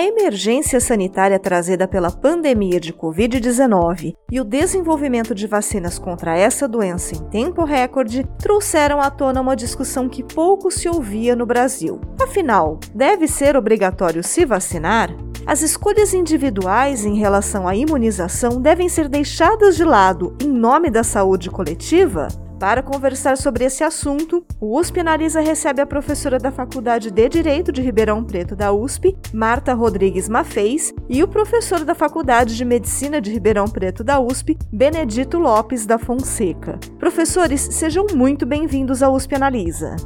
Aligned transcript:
A 0.00 0.02
emergência 0.02 0.80
sanitária 0.80 1.38
trazida 1.38 1.86
pela 1.86 2.10
pandemia 2.10 2.80
de 2.80 2.90
Covid-19 2.90 4.14
e 4.32 4.40
o 4.40 4.44
desenvolvimento 4.44 5.34
de 5.34 5.46
vacinas 5.46 5.98
contra 5.98 6.34
essa 6.34 6.66
doença 6.66 7.14
em 7.14 7.18
tempo 7.28 7.64
recorde 7.64 8.24
trouxeram 8.38 8.98
à 8.98 9.10
tona 9.10 9.42
uma 9.42 9.54
discussão 9.54 10.08
que 10.08 10.24
pouco 10.24 10.70
se 10.70 10.88
ouvia 10.88 11.36
no 11.36 11.44
Brasil. 11.44 12.00
Afinal, 12.18 12.80
deve 12.94 13.28
ser 13.28 13.58
obrigatório 13.58 14.24
se 14.24 14.46
vacinar? 14.46 15.14
As 15.46 15.60
escolhas 15.60 16.14
individuais 16.14 17.04
em 17.04 17.18
relação 17.18 17.68
à 17.68 17.76
imunização 17.76 18.58
devem 18.58 18.88
ser 18.88 19.06
deixadas 19.06 19.76
de 19.76 19.84
lado 19.84 20.34
em 20.42 20.48
nome 20.48 20.88
da 20.88 21.04
saúde 21.04 21.50
coletiva? 21.50 22.28
Para 22.60 22.82
conversar 22.82 23.38
sobre 23.38 23.64
esse 23.64 23.82
assunto, 23.82 24.44
o 24.60 24.78
USP 24.78 25.00
Analisa 25.00 25.40
recebe 25.40 25.80
a 25.80 25.86
professora 25.86 26.38
da 26.38 26.52
Faculdade 26.52 27.10
de 27.10 27.26
Direito 27.26 27.72
de 27.72 27.80
Ribeirão 27.80 28.22
Preto 28.22 28.54
da 28.54 28.70
USP, 28.70 29.16
Marta 29.32 29.72
Rodrigues 29.72 30.28
Mafez, 30.28 30.92
e 31.08 31.22
o 31.22 31.28
professor 31.28 31.86
da 31.86 31.94
Faculdade 31.94 32.54
de 32.54 32.62
Medicina 32.66 33.18
de 33.18 33.32
Ribeirão 33.32 33.64
Preto 33.64 34.04
da 34.04 34.20
USP, 34.20 34.58
Benedito 34.70 35.38
Lopes 35.38 35.86
da 35.86 35.98
Fonseca. 35.98 36.78
Professores, 36.98 37.62
sejam 37.62 38.04
muito 38.14 38.44
bem-vindos 38.44 39.02
ao 39.02 39.14
USP 39.14 39.36
Analisa. 39.36 39.96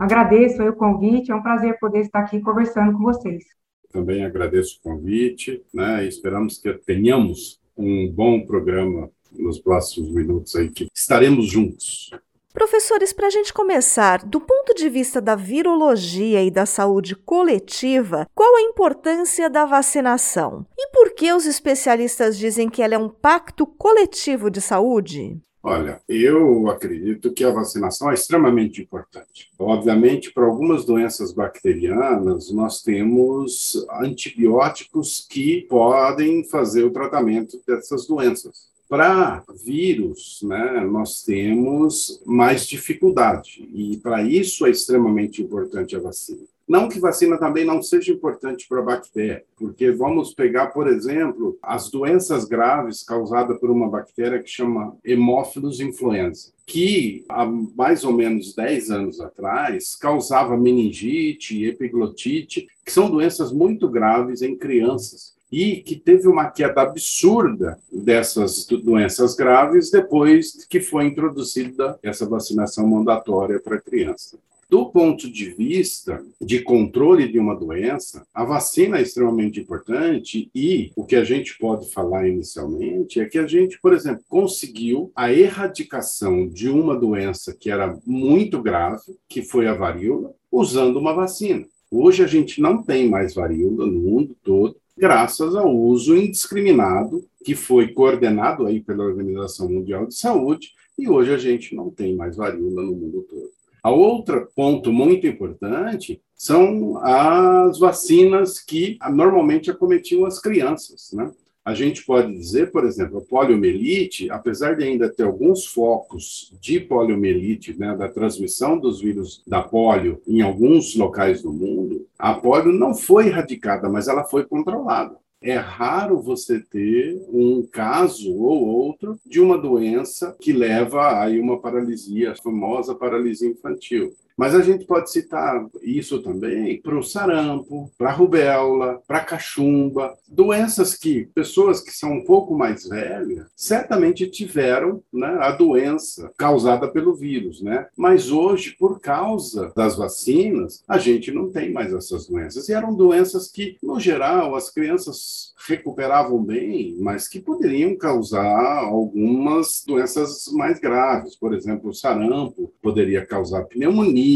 Agradeço 0.00 0.62
o 0.62 0.72
convite, 0.74 1.30
é 1.30 1.34
um 1.34 1.42
prazer 1.42 1.78
poder 1.78 2.00
estar 2.00 2.20
aqui 2.20 2.40
conversando 2.40 2.96
com 2.96 3.04
vocês. 3.04 3.44
Também 3.92 4.24
agradeço 4.24 4.78
o 4.78 4.82
convite, 4.82 5.62
né? 5.74 6.06
Esperamos 6.06 6.56
que 6.56 6.72
tenhamos 6.72 7.60
um 7.76 8.10
bom 8.10 8.46
programa 8.46 9.10
nos 9.32 9.58
próximos 9.58 10.10
minutos 10.10 10.54
aí 10.56 10.68
que 10.68 10.88
estaremos 10.94 11.46
juntos. 11.46 12.10
Professores, 12.52 13.12
para 13.12 13.28
a 13.28 13.30
gente 13.30 13.52
começar, 13.52 14.24
do 14.24 14.40
ponto 14.40 14.74
de 14.74 14.88
vista 14.88 15.20
da 15.20 15.36
virologia 15.36 16.42
e 16.42 16.50
da 16.50 16.66
saúde 16.66 17.14
coletiva, 17.14 18.26
qual 18.34 18.56
a 18.56 18.62
importância 18.62 19.48
da 19.48 19.64
vacinação? 19.64 20.66
E 20.76 20.90
por 20.90 21.14
que 21.14 21.32
os 21.32 21.46
especialistas 21.46 22.36
dizem 22.36 22.68
que 22.68 22.82
ela 22.82 22.94
é 22.94 22.98
um 22.98 23.08
pacto 23.08 23.64
coletivo 23.64 24.50
de 24.50 24.60
saúde? 24.60 25.40
Olha, 25.62 26.00
eu 26.08 26.68
acredito 26.68 27.32
que 27.32 27.44
a 27.44 27.50
vacinação 27.50 28.10
é 28.10 28.14
extremamente 28.14 28.80
importante. 28.80 29.50
Obviamente, 29.58 30.32
para 30.32 30.46
algumas 30.46 30.84
doenças 30.84 31.32
bacterianas, 31.32 32.50
nós 32.50 32.80
temos 32.80 33.76
antibióticos 34.00 35.26
que 35.28 35.62
podem 35.68 36.42
fazer 36.44 36.84
o 36.84 36.90
tratamento 36.90 37.60
dessas 37.66 38.06
doenças. 38.06 38.68
Para 38.88 39.44
vírus, 39.66 40.40
né, 40.42 40.80
nós 40.80 41.22
temos 41.22 42.22
mais 42.24 42.66
dificuldade, 42.66 43.68
e 43.74 43.98
para 43.98 44.22
isso 44.22 44.66
é 44.66 44.70
extremamente 44.70 45.42
importante 45.42 45.94
a 45.94 46.00
vacina. 46.00 46.40
Não 46.66 46.88
que 46.88 46.98
vacina 46.98 47.38
também 47.38 47.64
não 47.64 47.82
seja 47.82 48.12
importante 48.12 48.66
para 48.68 48.80
a 48.80 48.84
bactéria, 48.84 49.44
porque 49.56 49.90
vamos 49.90 50.34
pegar, 50.34 50.66
por 50.68 50.86
exemplo, 50.86 51.58
as 51.62 51.90
doenças 51.90 52.44
graves 52.44 53.02
causadas 53.02 53.58
por 53.58 53.70
uma 53.70 53.88
bactéria 53.88 54.42
que 54.42 54.50
chama 54.50 54.94
Haemophilus 55.06 55.80
influenza, 55.80 56.52
que 56.66 57.24
há 57.28 57.46
mais 57.46 58.04
ou 58.04 58.12
menos 58.12 58.54
10 58.54 58.90
anos 58.90 59.20
atrás 59.20 59.96
causava 59.96 60.58
meningite, 60.58 61.64
epiglotite, 61.64 62.66
que 62.84 62.92
são 62.92 63.10
doenças 63.10 63.50
muito 63.50 63.88
graves 63.88 64.42
em 64.42 64.56
crianças 64.56 65.37
e 65.50 65.76
que 65.76 65.96
teve 65.96 66.28
uma 66.28 66.50
queda 66.50 66.82
absurda 66.82 67.78
dessas 67.90 68.66
doenças 68.66 69.34
graves 69.34 69.90
depois 69.90 70.66
que 70.68 70.80
foi 70.80 71.06
introduzida 71.06 71.98
essa 72.02 72.28
vacinação 72.28 72.86
mandatória 72.86 73.60
para 73.60 73.80
criança. 73.80 74.38
Do 74.70 74.90
ponto 74.90 75.32
de 75.32 75.46
vista 75.46 76.22
de 76.38 76.60
controle 76.60 77.26
de 77.26 77.38
uma 77.38 77.56
doença, 77.56 78.26
a 78.34 78.44
vacina 78.44 78.98
é 78.98 79.02
extremamente 79.02 79.58
importante 79.58 80.50
e 80.54 80.92
o 80.94 81.06
que 81.06 81.16
a 81.16 81.24
gente 81.24 81.56
pode 81.56 81.90
falar 81.90 82.28
inicialmente 82.28 83.18
é 83.18 83.24
que 83.24 83.38
a 83.38 83.46
gente, 83.46 83.80
por 83.80 83.94
exemplo, 83.94 84.22
conseguiu 84.28 85.10
a 85.16 85.32
erradicação 85.32 86.46
de 86.46 86.68
uma 86.68 86.94
doença 86.94 87.56
que 87.58 87.70
era 87.70 87.98
muito 88.04 88.60
grave, 88.62 89.16
que 89.26 89.40
foi 89.40 89.66
a 89.66 89.72
varíola, 89.72 90.34
usando 90.52 90.98
uma 90.98 91.14
vacina. 91.14 91.64
Hoje 91.90 92.22
a 92.22 92.26
gente 92.26 92.60
não 92.60 92.82
tem 92.82 93.08
mais 93.08 93.34
varíola 93.34 93.86
no 93.86 94.00
mundo 94.00 94.36
todo, 94.44 94.76
graças 94.98 95.54
ao 95.54 95.74
uso 95.74 96.16
indiscriminado 96.16 97.24
que 97.44 97.54
foi 97.54 97.88
coordenado 97.88 98.66
aí 98.66 98.80
pela 98.80 99.04
Organização 99.04 99.68
Mundial 99.68 100.06
de 100.06 100.14
Saúde 100.14 100.72
e 100.98 101.08
hoje 101.08 101.32
a 101.32 101.38
gente 101.38 101.74
não 101.74 101.90
tem 101.90 102.16
mais 102.16 102.36
varíola 102.36 102.82
no 102.82 102.92
mundo 102.92 103.24
todo. 103.30 103.48
A 103.82 103.90
outro 103.90 104.50
ponto 104.54 104.92
muito 104.92 105.26
importante 105.26 106.20
são 106.34 106.98
as 106.98 107.78
vacinas 107.78 108.58
que 108.58 108.98
normalmente 109.10 109.70
acometiam 109.70 110.26
as 110.26 110.40
crianças, 110.40 111.12
né? 111.12 111.30
A 111.68 111.74
gente 111.74 112.02
pode 112.02 112.32
dizer, 112.32 112.72
por 112.72 112.86
exemplo, 112.86 113.18
a 113.18 113.20
poliomielite, 113.20 114.30
apesar 114.30 114.74
de 114.74 114.84
ainda 114.84 115.06
ter 115.06 115.24
alguns 115.24 115.66
focos 115.66 116.50
de 116.62 116.80
poliomielite, 116.80 117.78
né, 117.78 117.94
da 117.94 118.08
transmissão 118.08 118.78
dos 118.78 119.02
vírus 119.02 119.42
da 119.46 119.60
polio 119.60 120.18
em 120.26 120.40
alguns 120.40 120.96
locais 120.96 121.42
do 121.42 121.52
mundo, 121.52 122.06
a 122.18 122.32
polio 122.32 122.72
não 122.72 122.94
foi 122.94 123.26
erradicada, 123.26 123.86
mas 123.86 124.08
ela 124.08 124.24
foi 124.24 124.46
controlada. 124.46 125.18
É 125.42 125.56
raro 125.56 126.22
você 126.22 126.58
ter 126.58 127.22
um 127.28 127.62
caso 127.70 128.34
ou 128.34 128.66
outro 128.66 129.20
de 129.26 129.38
uma 129.38 129.58
doença 129.58 130.34
que 130.40 130.54
leva 130.54 131.22
a 131.22 131.28
uma 131.28 131.60
paralisia, 131.60 132.32
a 132.32 132.36
famosa 132.36 132.94
paralisia 132.94 133.46
infantil. 133.46 134.14
Mas 134.38 134.54
a 134.54 134.62
gente 134.62 134.84
pode 134.84 135.10
citar 135.10 135.66
isso 135.82 136.22
também 136.22 136.80
para 136.80 136.96
o 136.96 137.02
sarampo, 137.02 137.90
para 137.98 138.10
a 138.10 138.12
rubéola, 138.12 139.02
para 139.04 139.18
a 139.18 139.24
cachumba, 139.24 140.16
doenças 140.28 140.94
que 140.94 141.28
pessoas 141.34 141.80
que 141.80 141.90
são 141.90 142.12
um 142.12 142.24
pouco 142.24 142.56
mais 142.56 142.88
velhas 142.88 143.48
certamente 143.56 144.30
tiveram 144.30 145.02
né, 145.12 145.38
a 145.40 145.50
doença 145.50 146.30
causada 146.38 146.86
pelo 146.86 147.16
vírus, 147.16 147.60
né? 147.60 147.88
Mas 147.96 148.30
hoje, 148.30 148.76
por 148.78 149.00
causa 149.00 149.72
das 149.74 149.96
vacinas, 149.96 150.84
a 150.86 150.98
gente 150.98 151.32
não 151.32 151.50
tem 151.50 151.72
mais 151.72 151.92
essas 151.92 152.28
doenças. 152.28 152.68
E 152.68 152.72
eram 152.72 152.94
doenças 152.94 153.50
que, 153.50 153.76
no 153.82 153.98
geral, 153.98 154.54
as 154.54 154.70
crianças 154.70 155.52
recuperavam 155.66 156.40
bem, 156.40 156.96
mas 157.00 157.26
que 157.26 157.40
poderiam 157.40 157.96
causar 157.96 158.84
algumas 158.84 159.82
doenças 159.84 160.46
mais 160.52 160.78
graves. 160.78 161.34
Por 161.34 161.52
exemplo, 161.52 161.90
o 161.90 161.94
sarampo 161.94 162.72
poderia 162.80 163.26
causar 163.26 163.64
pneumonia 163.64 164.27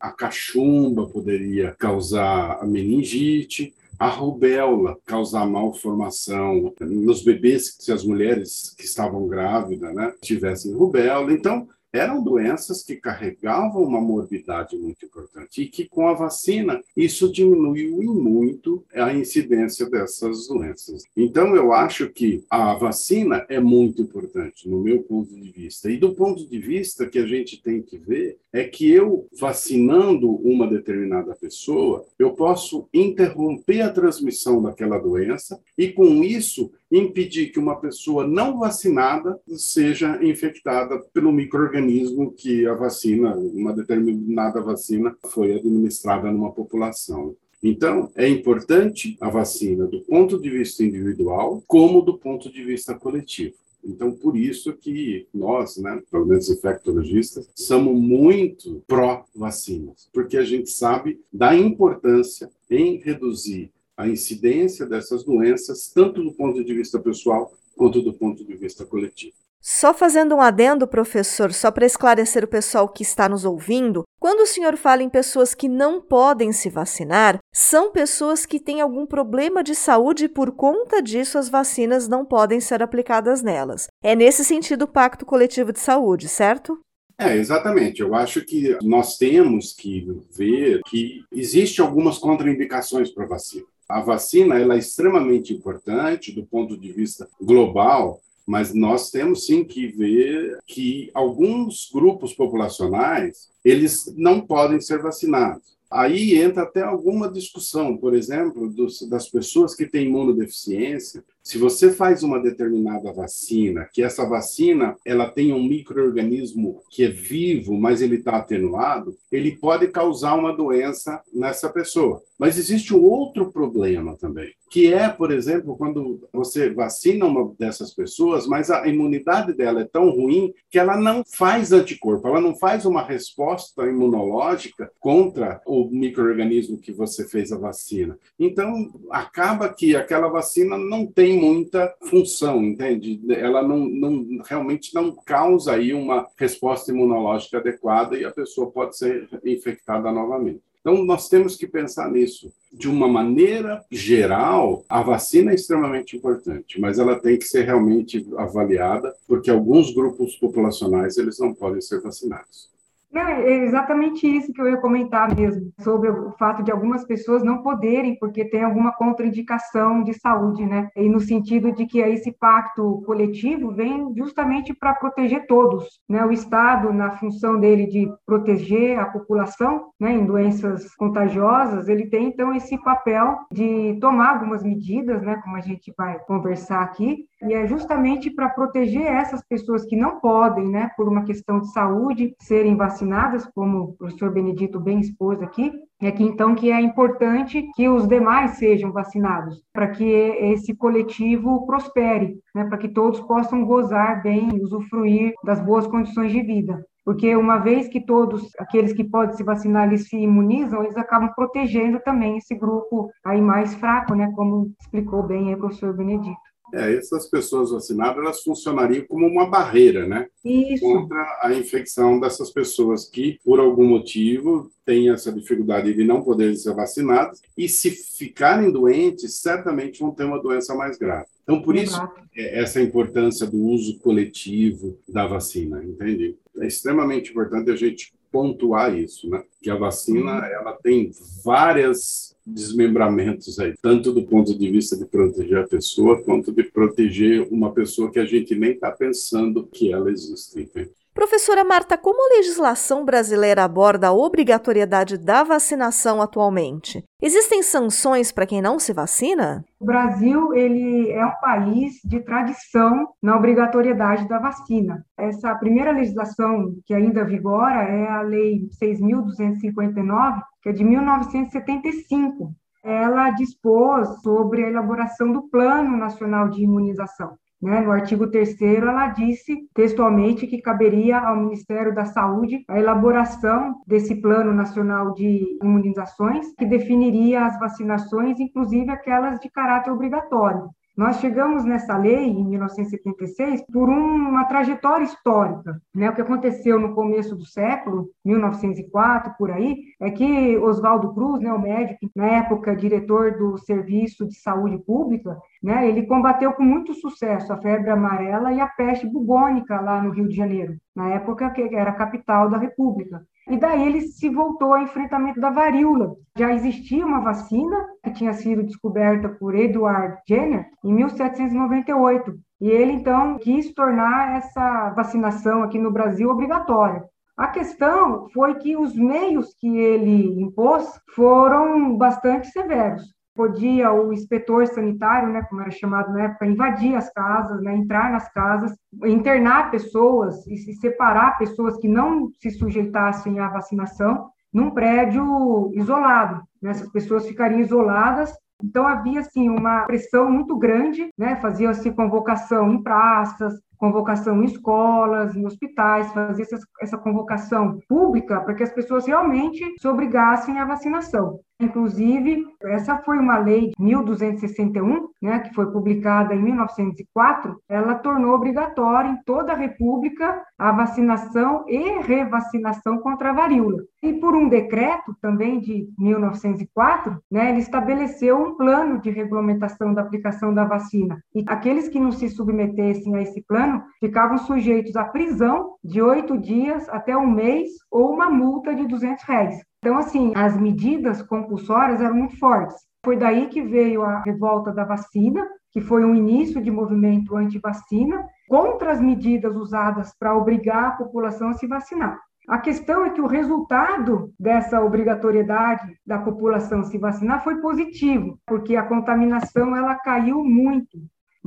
a 0.00 0.10
cachumba 0.10 1.06
poderia 1.06 1.74
causar 1.78 2.66
meningite, 2.66 3.74
a 3.98 4.08
rubéola 4.08 4.96
causar 5.06 5.46
malformação 5.46 6.72
nos 6.80 7.22
bebês, 7.22 7.76
se 7.78 7.90
as 7.90 8.04
mulheres 8.04 8.74
que 8.76 8.84
estavam 8.84 9.26
grávidas 9.26 9.94
né, 9.94 10.12
tivessem 10.20 10.74
rubéola. 10.74 11.32
Então, 11.32 11.68
eram 11.96 12.22
doenças 12.22 12.82
que 12.82 12.96
carregavam 12.96 13.82
uma 13.82 14.00
morbidade 14.00 14.76
muito 14.76 15.04
importante 15.04 15.62
e 15.62 15.68
que 15.68 15.88
com 15.88 16.08
a 16.08 16.14
vacina 16.14 16.80
isso 16.96 17.32
diminuiu 17.32 18.02
em 18.02 18.06
muito 18.06 18.84
a 18.94 19.12
incidência 19.14 19.88
dessas 19.88 20.46
doenças. 20.48 21.04
Então 21.16 21.56
eu 21.56 21.72
acho 21.72 22.08
que 22.10 22.44
a 22.50 22.74
vacina 22.74 23.44
é 23.48 23.58
muito 23.58 24.02
importante 24.02 24.68
no 24.68 24.80
meu 24.80 25.02
ponto 25.02 25.34
de 25.34 25.50
vista 25.50 25.90
e 25.90 25.96
do 25.96 26.14
ponto 26.14 26.46
de 26.46 26.58
vista 26.58 27.06
que 27.06 27.18
a 27.18 27.26
gente 27.26 27.62
tem 27.62 27.82
que 27.82 27.98
ver 27.98 28.38
é 28.52 28.64
que 28.64 28.90
eu 28.90 29.26
vacinando 29.38 30.30
uma 30.30 30.66
determinada 30.66 31.34
pessoa 31.34 32.06
eu 32.18 32.32
posso 32.32 32.88
interromper 32.92 33.82
a 33.82 33.92
transmissão 33.92 34.62
daquela 34.62 34.98
doença 34.98 35.60
e 35.76 35.88
com 35.88 36.22
isso 36.22 36.70
impedir 36.90 37.50
que 37.50 37.58
uma 37.58 37.76
pessoa 37.76 38.26
não 38.26 38.58
vacinada 38.58 39.40
seja 39.48 40.22
infectada 40.24 40.98
pelo 41.12 41.32
microorganismo 41.32 42.32
que 42.32 42.66
a 42.66 42.74
vacina, 42.74 43.34
uma 43.36 43.72
determinada 43.72 44.60
vacina, 44.60 45.16
foi 45.26 45.54
administrada 45.54 46.30
numa 46.30 46.52
população. 46.52 47.34
Então, 47.62 48.10
é 48.14 48.28
importante 48.28 49.16
a 49.20 49.28
vacina 49.28 49.86
do 49.86 50.00
ponto 50.02 50.38
de 50.38 50.50
vista 50.50 50.84
individual, 50.84 51.62
como 51.66 52.02
do 52.02 52.16
ponto 52.16 52.52
de 52.52 52.62
vista 52.62 52.94
coletivo. 52.94 53.54
Então, 53.82 54.10
por 54.10 54.36
isso 54.36 54.72
que 54.72 55.26
nós, 55.32 55.76
né, 55.76 56.02
pelo 56.10 56.26
menos 56.26 56.50
infectologistas, 56.50 57.48
somos 57.54 57.94
muito 57.94 58.82
pró-vacinas, 58.86 60.08
porque 60.12 60.36
a 60.36 60.44
gente 60.44 60.70
sabe 60.70 61.20
da 61.32 61.56
importância 61.56 62.50
em 62.68 62.96
reduzir 62.96 63.70
a 63.96 64.06
incidência 64.06 64.86
dessas 64.86 65.24
doenças, 65.24 65.90
tanto 65.94 66.22
do 66.22 66.32
ponto 66.32 66.62
de 66.62 66.74
vista 66.74 66.98
pessoal 66.98 67.52
quanto 67.76 68.02
do 68.02 68.12
ponto 68.12 68.44
de 68.44 68.54
vista 68.54 68.84
coletivo. 68.84 69.34
Só 69.60 69.92
fazendo 69.92 70.36
um 70.36 70.40
adendo, 70.40 70.86
professor, 70.86 71.52
só 71.52 71.72
para 71.72 71.86
esclarecer 71.86 72.44
o 72.44 72.48
pessoal 72.48 72.88
que 72.88 73.02
está 73.02 73.28
nos 73.28 73.44
ouvindo, 73.44 74.04
quando 74.20 74.40
o 74.40 74.46
senhor 74.46 74.76
fala 74.76 75.02
em 75.02 75.08
pessoas 75.08 75.54
que 75.54 75.68
não 75.68 76.00
podem 76.00 76.52
se 76.52 76.70
vacinar, 76.70 77.38
são 77.52 77.90
pessoas 77.90 78.46
que 78.46 78.60
têm 78.60 78.80
algum 78.80 79.04
problema 79.04 79.64
de 79.64 79.74
saúde 79.74 80.26
e 80.26 80.28
por 80.28 80.52
conta 80.52 81.02
disso 81.02 81.36
as 81.36 81.48
vacinas 81.48 82.06
não 82.06 82.24
podem 82.24 82.60
ser 82.60 82.80
aplicadas 82.80 83.42
nelas. 83.42 83.88
É 84.04 84.14
nesse 84.14 84.44
sentido 84.44 84.82
o 84.82 84.88
Pacto 84.88 85.26
Coletivo 85.26 85.72
de 85.72 85.80
Saúde, 85.80 86.28
certo? 86.28 86.78
É, 87.18 87.34
exatamente. 87.36 88.02
Eu 88.02 88.14
acho 88.14 88.44
que 88.44 88.76
nós 88.82 89.16
temos 89.16 89.72
que 89.72 90.06
ver 90.30 90.80
que 90.86 91.24
existe 91.32 91.80
algumas 91.80 92.18
contraindicações 92.18 93.10
para 93.10 93.24
a 93.24 93.28
vacina. 93.28 93.66
A 93.88 94.00
vacina 94.00 94.58
ela 94.58 94.74
é 94.74 94.78
extremamente 94.78 95.52
importante 95.52 96.32
do 96.32 96.44
ponto 96.44 96.76
de 96.76 96.92
vista 96.92 97.28
global, 97.40 98.20
mas 98.46 98.74
nós 98.74 99.10
temos 99.10 99.46
sim 99.46 99.64
que 99.64 99.88
ver 99.88 100.58
que 100.66 101.10
alguns 101.14 101.90
grupos 101.92 102.32
populacionais 102.32 103.50
eles 103.64 104.12
não 104.16 104.40
podem 104.40 104.80
ser 104.80 105.02
vacinados. 105.02 105.76
Aí 105.90 106.36
entra 106.36 106.62
até 106.62 106.82
alguma 106.82 107.30
discussão, 107.30 107.96
por 107.96 108.14
exemplo, 108.14 108.68
dos, 108.68 109.08
das 109.08 109.28
pessoas 109.28 109.74
que 109.74 109.86
têm 109.86 110.06
imunodeficiência. 110.06 111.24
Se 111.46 111.58
você 111.58 111.92
faz 111.92 112.24
uma 112.24 112.42
determinada 112.42 113.12
vacina, 113.12 113.88
que 113.92 114.02
essa 114.02 114.28
vacina 114.28 114.96
ela 115.04 115.30
tem 115.30 115.52
um 115.52 115.62
microorganismo 115.62 116.82
que 116.90 117.04
é 117.04 117.08
vivo, 117.08 117.78
mas 117.78 118.02
ele 118.02 118.16
está 118.16 118.38
atenuado, 118.38 119.16
ele 119.30 119.56
pode 119.56 119.86
causar 119.86 120.34
uma 120.34 120.52
doença 120.52 121.22
nessa 121.32 121.68
pessoa. 121.68 122.20
Mas 122.36 122.58
existe 122.58 122.92
um 122.92 123.02
outro 123.02 123.52
problema 123.52 124.16
também, 124.16 124.52
que 124.70 124.92
é, 124.92 125.08
por 125.08 125.30
exemplo, 125.30 125.76
quando 125.76 126.28
você 126.32 126.68
vacina 126.68 127.24
uma 127.24 127.54
dessas 127.58 127.94
pessoas, 127.94 128.46
mas 128.46 128.70
a 128.70 128.86
imunidade 128.86 129.54
dela 129.54 129.80
é 129.80 129.84
tão 129.84 130.10
ruim 130.10 130.52
que 130.68 130.78
ela 130.78 130.96
não 130.96 131.22
faz 131.24 131.72
anticorpo, 131.72 132.28
ela 132.28 132.40
não 132.40 132.56
faz 132.56 132.84
uma 132.84 133.02
resposta 133.02 133.86
imunológica 133.86 134.90
contra 135.00 135.62
o 135.64 135.88
microorganismo 135.90 136.78
que 136.78 136.92
você 136.92 137.26
fez 137.26 137.52
a 137.52 137.58
vacina. 137.58 138.18
Então, 138.38 138.92
acaba 139.10 139.72
que 139.72 139.96
aquela 139.96 140.28
vacina 140.28 140.76
não 140.76 141.06
tem 141.06 141.35
muita 141.36 141.94
função, 142.02 142.62
entende? 142.64 143.20
Ela 143.30 143.62
não, 143.62 143.78
não 143.78 144.42
realmente 144.44 144.94
não 144.94 145.12
causa 145.12 145.74
aí 145.74 145.92
uma 145.92 146.26
resposta 146.36 146.90
imunológica 146.90 147.58
adequada 147.58 148.16
e 148.16 148.24
a 148.24 148.30
pessoa 148.30 148.70
pode 148.70 148.96
ser 148.96 149.28
infectada 149.44 150.10
novamente. 150.10 150.60
Então, 150.80 151.04
nós 151.04 151.28
temos 151.28 151.56
que 151.56 151.66
pensar 151.66 152.08
nisso. 152.12 152.52
De 152.72 152.88
uma 152.88 153.08
maneira 153.08 153.84
geral, 153.90 154.84
a 154.88 155.02
vacina 155.02 155.50
é 155.50 155.54
extremamente 155.56 156.16
importante, 156.16 156.80
mas 156.80 157.00
ela 157.00 157.18
tem 157.18 157.36
que 157.36 157.44
ser 157.44 157.62
realmente 157.64 158.24
avaliada, 158.36 159.12
porque 159.26 159.50
alguns 159.50 159.92
grupos 159.92 160.36
populacionais 160.36 161.16
eles 161.16 161.40
não 161.40 161.52
podem 161.52 161.80
ser 161.80 162.00
vacinados. 162.00 162.70
É 163.18 163.64
exatamente 163.64 164.26
isso 164.26 164.52
que 164.52 164.60
eu 164.60 164.68
ia 164.68 164.76
comentar 164.76 165.34
mesmo, 165.34 165.72
sobre 165.80 166.10
o 166.10 166.32
fato 166.32 166.62
de 166.62 166.70
algumas 166.70 167.04
pessoas 167.04 167.42
não 167.42 167.62
poderem, 167.62 168.18
porque 168.18 168.44
tem 168.44 168.62
alguma 168.62 168.92
contraindicação 168.92 170.02
de 170.02 170.12
saúde, 170.14 170.64
né? 170.66 170.88
E 170.96 171.08
no 171.08 171.20
sentido 171.20 171.72
de 171.72 171.86
que 171.86 171.98
esse 172.00 172.32
pacto 172.32 173.02
coletivo 173.06 173.72
vem 173.72 174.12
justamente 174.16 174.74
para 174.74 174.94
proteger 174.94 175.46
todos, 175.46 176.00
né? 176.08 176.24
O 176.24 176.32
Estado, 176.32 176.92
na 176.92 177.12
função 177.12 177.58
dele 177.58 177.86
de 177.86 178.08
proteger 178.24 178.98
a 178.98 179.06
população, 179.06 179.90
né, 179.98 180.12
em 180.12 180.26
doenças 180.26 180.94
contagiosas, 180.94 181.88
ele 181.88 182.06
tem 182.06 182.26
então 182.26 182.54
esse 182.54 182.76
papel 182.82 183.38
de 183.50 183.98
tomar 184.00 184.34
algumas 184.34 184.62
medidas, 184.62 185.22
né, 185.22 185.40
como 185.42 185.56
a 185.56 185.60
gente 185.60 185.92
vai 185.96 186.18
conversar 186.20 186.82
aqui, 186.82 187.24
e 187.42 187.52
é 187.52 187.66
justamente 187.66 188.30
para 188.30 188.48
proteger 188.48 189.06
essas 189.06 189.42
pessoas 189.42 189.84
que 189.84 189.96
não 189.96 190.20
podem, 190.20 190.68
né, 190.68 190.90
por 190.96 191.08
uma 191.08 191.24
questão 191.24 191.60
de 191.60 191.72
saúde, 191.72 192.34
serem 192.40 192.76
vacinadas, 192.76 193.46
como 193.54 193.78
o 193.78 193.92
professor 193.94 194.32
Benedito 194.32 194.80
bem 194.80 195.00
expôs 195.00 195.42
aqui, 195.42 195.72
é 196.00 196.10
que 196.10 196.22
então 196.22 196.54
que 196.54 196.70
é 196.70 196.80
importante 196.80 197.68
que 197.74 197.88
os 197.88 198.06
demais 198.06 198.52
sejam 198.52 198.92
vacinados, 198.92 199.62
para 199.72 199.88
que 199.88 200.04
esse 200.04 200.74
coletivo 200.74 201.66
prospere, 201.66 202.38
né, 202.54 202.64
para 202.64 202.78
que 202.78 202.88
todos 202.88 203.20
possam 203.20 203.64
gozar 203.64 204.22
bem, 204.22 204.48
usufruir 204.62 205.32
das 205.44 205.60
boas 205.60 205.86
condições 205.86 206.32
de 206.32 206.42
vida 206.42 206.84
porque 207.06 207.36
uma 207.36 207.58
vez 207.58 207.86
que 207.86 208.04
todos 208.04 208.50
aqueles 208.58 208.92
que 208.92 209.04
podem 209.04 209.36
se 209.36 209.44
vacinar 209.44 209.86
eles 209.86 210.08
se 210.08 210.16
imunizam, 210.16 210.82
eles 210.82 210.96
acabam 210.96 211.32
protegendo 211.36 212.00
também 212.00 212.36
esse 212.36 212.52
grupo 212.56 213.08
aí 213.24 213.40
mais 213.40 213.76
fraco, 213.76 214.12
né, 214.16 214.32
como 214.34 214.72
explicou 214.80 215.22
bem 215.22 215.54
o 215.54 215.56
professor 215.56 215.96
Benedito. 215.96 216.36
É, 216.74 216.94
essas 216.94 217.26
pessoas 217.26 217.70
vacinadas 217.70 218.18
elas 218.18 218.42
funcionariam 218.42 219.04
como 219.06 219.26
uma 219.26 219.48
barreira, 219.48 220.06
né? 220.06 220.26
Isso. 220.44 220.82
Contra 220.82 221.38
a 221.42 221.54
infecção 221.54 222.18
dessas 222.18 222.50
pessoas 222.50 223.08
que, 223.08 223.38
por 223.44 223.60
algum 223.60 223.86
motivo, 223.86 224.70
têm 224.84 225.10
essa 225.10 225.32
dificuldade 225.32 225.94
de 225.94 226.04
não 226.04 226.22
poderem 226.22 226.56
ser 226.56 226.74
vacinadas 226.74 227.40
e, 227.56 227.68
se 227.68 227.90
ficarem 227.90 228.70
doentes, 228.70 229.40
certamente 229.40 230.00
vão 230.00 230.10
ter 230.10 230.24
uma 230.24 230.40
doença 230.40 230.74
mais 230.74 230.98
grave. 230.98 231.26
Então, 231.42 231.62
por 231.62 231.76
isso, 231.76 232.00
é 232.36 232.60
essa 232.60 232.80
importância 232.82 233.46
do 233.46 233.58
uso 233.58 233.98
coletivo 234.00 234.98
da 235.08 235.26
vacina, 235.26 235.82
entende? 235.84 236.36
É 236.58 236.66
extremamente 236.66 237.30
importante 237.30 237.70
a 237.70 237.76
gente 237.76 238.12
pontuar 238.32 238.96
isso, 238.96 239.30
né? 239.30 239.42
Que 239.62 239.70
a 239.70 239.76
vacina, 239.76 240.44
ela 240.46 240.72
tem 240.72 241.10
várias 241.44 242.35
desmembramentos 242.46 243.58
aí, 243.58 243.74
tanto 243.82 244.12
do 244.12 244.24
ponto 244.24 244.56
de 244.56 244.70
vista 244.70 244.96
de 244.96 245.04
proteger 245.04 245.58
a 245.58 245.66
pessoa, 245.66 246.22
quanto 246.22 246.52
de 246.52 246.62
proteger 246.62 247.48
uma 247.50 247.72
pessoa 247.72 248.10
que 248.10 248.20
a 248.20 248.24
gente 248.24 248.54
nem 248.54 248.70
está 248.70 248.92
pensando 248.92 249.66
que 249.66 249.92
ela 249.92 250.10
existe. 250.10 250.60
Entende? 250.60 250.90
Professora 251.16 251.64
Marta, 251.64 251.96
como 251.96 252.22
a 252.22 252.36
legislação 252.36 253.02
brasileira 253.02 253.64
aborda 253.64 254.08
a 254.08 254.12
obrigatoriedade 254.12 255.16
da 255.16 255.42
vacinação 255.42 256.20
atualmente? 256.20 257.02
Existem 257.22 257.62
sanções 257.62 258.30
para 258.30 258.44
quem 258.44 258.60
não 258.60 258.78
se 258.78 258.92
vacina? 258.92 259.64
O 259.80 259.86
Brasil 259.86 260.52
ele 260.52 261.10
é 261.10 261.24
um 261.24 261.32
país 261.40 261.94
de 262.04 262.20
tradição 262.20 263.08
na 263.22 263.34
obrigatoriedade 263.34 264.28
da 264.28 264.38
vacina. 264.38 265.06
Essa 265.16 265.54
primeira 265.54 265.90
legislação 265.90 266.74
que 266.84 266.92
ainda 266.92 267.24
vigora 267.24 267.84
é 267.84 268.08
a 268.08 268.20
Lei 268.20 268.68
6.259, 268.78 270.42
que 270.62 270.68
é 270.68 270.72
de 270.72 270.84
1975. 270.84 272.52
Ela 272.84 273.30
dispôs 273.30 274.20
sobre 274.20 274.66
a 274.66 274.68
elaboração 274.68 275.32
do 275.32 275.48
Plano 275.48 275.96
Nacional 275.96 276.50
de 276.50 276.62
Imunização. 276.62 277.38
Né? 277.60 277.80
No 277.80 277.90
artigo 277.90 278.30
3 278.30 278.60
ela 278.60 279.08
disse 279.08 279.68
textualmente 279.74 280.46
que 280.46 280.60
caberia 280.60 281.18
ao 281.18 281.36
Ministério 281.36 281.94
da 281.94 282.04
Saúde 282.04 282.64
a 282.68 282.78
elaboração 282.78 283.76
desse 283.86 284.20
Plano 284.20 284.52
Nacional 284.52 285.14
de 285.14 285.58
Imunizações, 285.62 286.54
que 286.56 286.66
definiria 286.66 287.46
as 287.46 287.58
vacinações, 287.58 288.38
inclusive 288.38 288.90
aquelas 288.90 289.40
de 289.40 289.50
caráter 289.50 289.90
obrigatório. 289.90 290.68
Nós 290.96 291.20
chegamos 291.20 291.62
nessa 291.66 291.94
lei, 291.98 292.24
em 292.24 292.48
1976, 292.48 293.66
por 293.70 293.86
uma 293.90 294.46
trajetória 294.46 295.04
histórica. 295.04 295.78
Né? 295.94 296.08
O 296.08 296.14
que 296.14 296.22
aconteceu 296.22 296.80
no 296.80 296.94
começo 296.94 297.36
do 297.36 297.44
século, 297.44 298.08
1904, 298.24 299.34
por 299.36 299.50
aí, 299.50 299.76
é 300.00 300.10
que 300.10 300.56
Oswaldo 300.56 301.12
Cruz, 301.12 301.38
né, 301.42 301.52
o 301.52 301.60
médico, 301.60 302.10
na 302.16 302.26
época 302.38 302.74
diretor 302.74 303.36
do 303.36 303.58
Serviço 303.58 304.26
de 304.26 304.36
Saúde 304.36 304.78
Pública, 304.78 305.36
né, 305.62 305.86
ele 305.86 306.06
combateu 306.06 306.54
com 306.54 306.62
muito 306.62 306.94
sucesso 306.94 307.52
a 307.52 307.58
febre 307.58 307.90
amarela 307.90 308.50
e 308.54 308.60
a 308.60 308.66
peste 308.66 309.06
bubônica 309.06 309.78
lá 309.78 310.00
no 310.00 310.10
Rio 310.10 310.26
de 310.26 310.34
Janeiro, 310.34 310.78
na 310.94 311.10
época 311.10 311.50
que 311.50 311.60
era 311.74 311.90
a 311.90 311.94
capital 311.94 312.48
da 312.48 312.56
República. 312.56 313.22
E 313.48 313.56
daí 313.56 313.86
ele 313.86 314.00
se 314.00 314.28
voltou 314.28 314.74
ao 314.74 314.82
enfrentamento 314.82 315.40
da 315.40 315.50
varíola. 315.50 316.16
Já 316.36 316.52
existia 316.52 317.06
uma 317.06 317.20
vacina 317.20 317.86
que 318.02 318.12
tinha 318.12 318.32
sido 318.32 318.64
descoberta 318.64 319.28
por 319.28 319.54
Edward 319.54 320.20
Jenner 320.28 320.68
em 320.84 320.92
1798. 320.92 322.36
E 322.60 322.68
ele 322.68 322.92
então 322.92 323.38
quis 323.38 323.72
tornar 323.72 324.36
essa 324.36 324.90
vacinação 324.90 325.62
aqui 325.62 325.78
no 325.78 325.92
Brasil 325.92 326.28
obrigatória. 326.28 327.04
A 327.36 327.48
questão 327.48 328.28
foi 328.30 328.54
que 328.54 328.76
os 328.76 328.96
meios 328.96 329.54
que 329.60 329.68
ele 329.78 330.40
impôs 330.40 331.00
foram 331.14 331.96
bastante 331.96 332.48
severos 332.48 333.15
podia 333.36 333.92
o 333.92 334.12
inspetor 334.12 334.66
sanitário, 334.66 335.28
né, 335.28 335.42
como 335.42 335.60
era 335.60 335.70
chamado 335.70 336.12
na 336.12 336.24
época, 336.24 336.46
invadir 336.46 336.96
as 336.96 337.12
casas, 337.12 337.62
né, 337.62 337.76
entrar 337.76 338.10
nas 338.10 338.32
casas, 338.32 338.74
internar 339.04 339.70
pessoas 339.70 340.46
e 340.46 340.56
se 340.56 340.72
separar 340.74 341.38
pessoas 341.38 341.76
que 341.76 341.86
não 341.86 342.28
se 342.40 342.50
sujeitassem 342.50 343.38
à 343.38 343.48
vacinação 343.48 344.30
num 344.52 344.70
prédio 344.70 345.70
isolado. 345.74 346.42
Né, 346.62 346.70
essas 346.70 346.90
pessoas 346.90 347.26
ficariam 347.26 347.60
isoladas. 347.60 348.32
Então 348.64 348.86
havia 348.86 349.20
assim 349.20 349.50
uma 349.50 349.82
pressão 349.84 350.30
muito 350.30 350.56
grande, 350.56 351.10
né, 351.18 351.36
fazia-se 351.36 351.92
convocação 351.92 352.72
em 352.72 352.82
praças, 352.82 353.54
convocação 353.76 354.42
em 354.42 354.46
escolas, 354.46 355.36
em 355.36 355.44
hospitais, 355.46 356.10
fazia 356.12 356.44
essa, 356.44 356.58
essa 356.80 356.96
convocação 356.96 357.78
pública 357.86 358.40
para 358.40 358.54
que 358.54 358.62
as 358.62 358.72
pessoas 358.72 359.06
realmente 359.06 359.62
se 359.78 359.86
obrigassem 359.86 360.58
à 360.58 360.64
vacinação. 360.64 361.38
Inclusive, 361.58 362.44
essa 362.64 362.98
foi 362.98 363.18
uma 363.18 363.38
lei 363.38 363.70
de 363.70 363.82
1261, 363.82 365.08
né, 365.22 365.38
que 365.38 365.54
foi 365.54 365.70
publicada 365.72 366.34
em 366.34 366.42
1904, 366.42 367.56
ela 367.68 367.94
tornou 367.94 368.34
obrigatória 368.34 369.08
em 369.08 369.22
toda 369.24 369.52
a 369.52 369.56
República 369.56 370.42
a 370.58 370.72
vacinação 370.72 371.64
e 371.66 372.00
revacinação 372.00 372.98
contra 372.98 373.30
a 373.30 373.32
varíola. 373.32 373.82
E 374.02 374.12
por 374.14 374.36
um 374.36 374.48
decreto 374.48 375.16
também 375.20 375.58
de 375.58 375.88
1904, 375.98 377.18
né, 377.30 377.50
ele 377.50 377.60
estabeleceu 377.60 378.36
um 378.36 378.56
plano 378.56 379.00
de 379.00 379.10
regulamentação 379.10 379.94
da 379.94 380.02
aplicação 380.02 380.52
da 380.52 380.64
vacina. 380.64 381.18
E 381.34 381.42
aqueles 381.48 381.88
que 381.88 381.98
não 381.98 382.12
se 382.12 382.28
submetessem 382.28 383.16
a 383.16 383.22
esse 383.22 383.42
plano 383.42 383.82
ficavam 383.98 384.36
sujeitos 384.38 384.94
à 384.94 385.04
prisão 385.04 385.74
de 385.82 386.02
oito 386.02 386.36
dias 386.38 386.86
até 386.90 387.16
um 387.16 387.30
mês 387.30 387.68
ou 387.90 388.12
uma 388.12 388.28
multa 388.28 388.74
de 388.74 388.86
200 388.86 389.24
reais. 389.24 389.56
Então, 389.86 389.98
assim, 389.98 390.32
as 390.34 390.60
medidas 390.60 391.22
compulsórias 391.22 392.00
eram 392.00 392.16
muito 392.16 392.36
fortes. 392.40 392.76
Foi 393.04 393.16
daí 393.16 393.46
que 393.46 393.62
veio 393.62 394.02
a 394.02 394.20
revolta 394.22 394.72
da 394.72 394.82
vacina, 394.82 395.46
que 395.70 395.80
foi 395.80 396.04
um 396.04 396.12
início 396.12 396.60
de 396.60 396.72
movimento 396.72 397.36
anti-vacina, 397.36 398.26
contra 398.48 398.90
as 398.90 399.00
medidas 399.00 399.54
usadas 399.54 400.12
para 400.18 400.36
obrigar 400.36 400.86
a 400.86 400.90
população 400.96 401.50
a 401.50 401.52
se 401.52 401.68
vacinar. 401.68 402.18
A 402.48 402.58
questão 402.58 403.04
é 403.04 403.10
que 403.10 403.20
o 403.20 403.28
resultado 403.28 404.32
dessa 404.40 404.82
obrigatoriedade 404.82 405.96
da 406.04 406.18
população 406.18 406.82
se 406.82 406.98
vacinar 406.98 407.44
foi 407.44 407.60
positivo, 407.60 408.40
porque 408.44 408.74
a 408.74 408.82
contaminação 408.82 409.76
ela 409.76 409.94
caiu 409.94 410.42
muito. 410.42 410.98